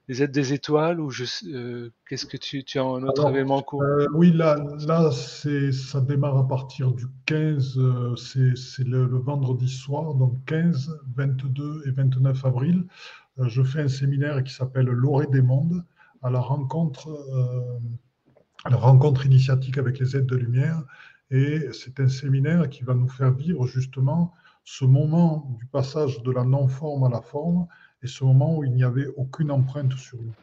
[0.08, 3.84] les aides des étoiles ou qu'est-ce que tu, tu as un autre événement en cours?
[4.14, 4.58] Oui, là,
[4.88, 7.80] là, ça démarre à partir du 15,
[8.18, 12.86] c'est, le, le, vendredi soir, donc 15, 22 et 29 avril.
[13.38, 15.84] je fais un séminaire qui s'appelle L'Orée des mondes
[16.24, 17.08] à la rencontre,
[18.66, 20.84] à la rencontre initiatique avec les aides de lumière
[21.32, 24.34] et c'est un séminaire qui va nous faire vivre justement
[24.64, 27.68] ce moment du passage de la non-forme à la forme
[28.02, 30.34] et ce moment où il n'y avait aucune empreinte sur nous.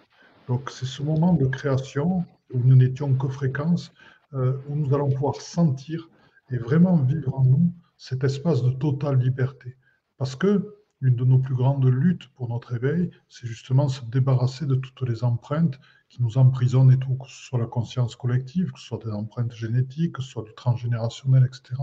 [0.49, 3.93] Donc c'est ce moment de création où nous n'étions que fréquence,
[4.35, 6.09] euh, où nous allons pouvoir sentir
[6.51, 9.77] et vraiment vivre en nous cet espace de totale liberté.
[10.19, 14.67] Parce que une de nos plus grandes luttes pour notre éveil, c'est justement se débarrasser
[14.67, 15.79] de toutes les empreintes
[16.09, 19.11] qui nous emprisonnent et tout, que ce soit la conscience collective, que ce soit des
[19.11, 21.83] empreintes génétiques, que ce soit du transgénérationnel, etc.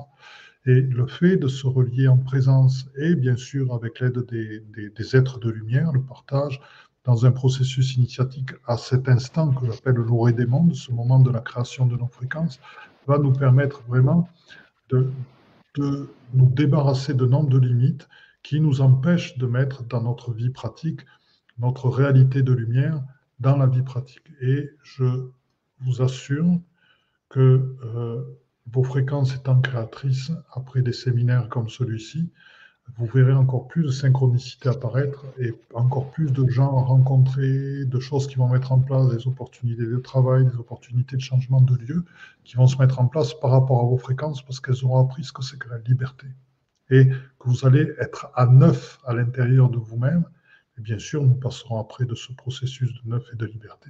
[0.66, 5.16] Et le fait de se relier en présence et bien sûr avec l'aide des, des,
[5.16, 6.60] êtres de lumière, le partage,
[7.04, 11.30] dans un processus initiatique à cet instant que j'appelle l'orée des mondes, ce moment de
[11.32, 12.62] la création de nos fréquences,
[13.08, 14.30] va nous permettre vraiment
[14.90, 15.12] de,
[15.76, 18.08] de nous débarrasser de nombre de limites
[18.44, 21.02] qui nous empêchent de mettre dans notre vie pratique
[21.58, 23.02] notre réalité de lumière
[23.40, 24.28] dans la vie pratique.
[24.42, 25.30] Et je
[25.82, 26.60] vous assure
[27.30, 28.22] que euh,
[28.72, 32.32] vos fréquences étant créatrices, après des séminaires comme celui-ci,
[32.98, 38.00] vous verrez encore plus de synchronicité apparaître et encore plus de gens à rencontrer, de
[38.00, 41.76] choses qui vont mettre en place, des opportunités de travail, des opportunités de changement de
[41.76, 42.04] lieu
[42.44, 45.24] qui vont se mettre en place par rapport à vos fréquences parce qu'elles auront appris
[45.24, 46.28] ce que c'est que la liberté.
[46.90, 50.26] Et que vous allez être à neuf à l'intérieur de vous-même
[50.78, 53.90] et bien sûr, nous passerons après de ce processus de neuf et de liberté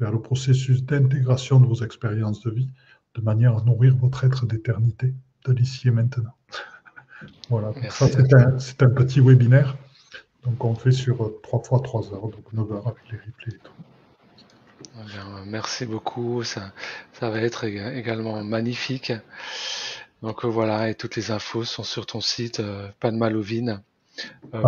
[0.00, 2.70] vers le processus d'intégration de vos expériences de vie,
[3.14, 6.34] de manière à nourrir votre être d'éternité de l'ici et maintenant.
[7.48, 8.08] voilà, ça
[8.58, 9.76] c'est un, petit webinaire.
[10.44, 13.58] Donc on fait sur 3 fois 3 heures, donc 9 heures avec les replays et
[13.58, 13.72] tout.
[14.96, 16.72] Eh merci beaucoup, ça,
[17.12, 19.12] ça va être également magnifique.
[20.22, 23.82] Donc voilà, et toutes les infos sont sur ton site, euh, Padmalovine.
[24.54, 24.62] Euh,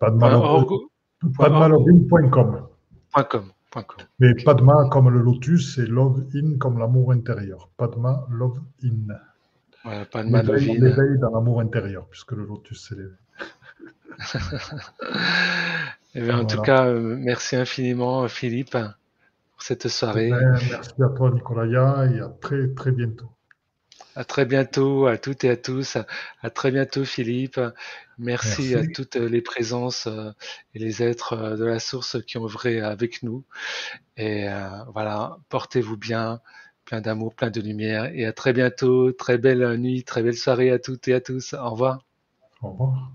[0.00, 2.66] Padmalovin.com.
[4.18, 7.68] Mais Padma comme le lotus et Love In comme l'amour intérieur.
[7.76, 9.14] Padma Love In.
[9.84, 13.14] Voilà, Padma L'éveil dans l'amour intérieur, puisque le lotus c'est l'éveil.
[16.16, 20.32] Eh en tout cas, euh, merci infiniment Philippe pour cette soirée.
[20.34, 23.30] Eh merci à toi Nicolas et à très très bientôt.
[24.16, 25.96] À très bientôt à toutes et à tous.
[26.42, 27.60] À très bientôt Philippe.
[28.18, 30.30] Merci, à toutes les présences euh,
[30.74, 33.44] et les êtres euh, de la source qui ont œuvré avec nous.
[34.18, 36.40] Et euh, voilà, portez-vous bien,
[36.84, 38.10] plein d'amour, plein de lumière.
[38.14, 39.12] Et à très bientôt.
[39.12, 41.54] Très belle nuit, très belle soirée à toutes et à tous.
[41.54, 42.04] Au revoir.
[42.60, 43.10] Au revoir.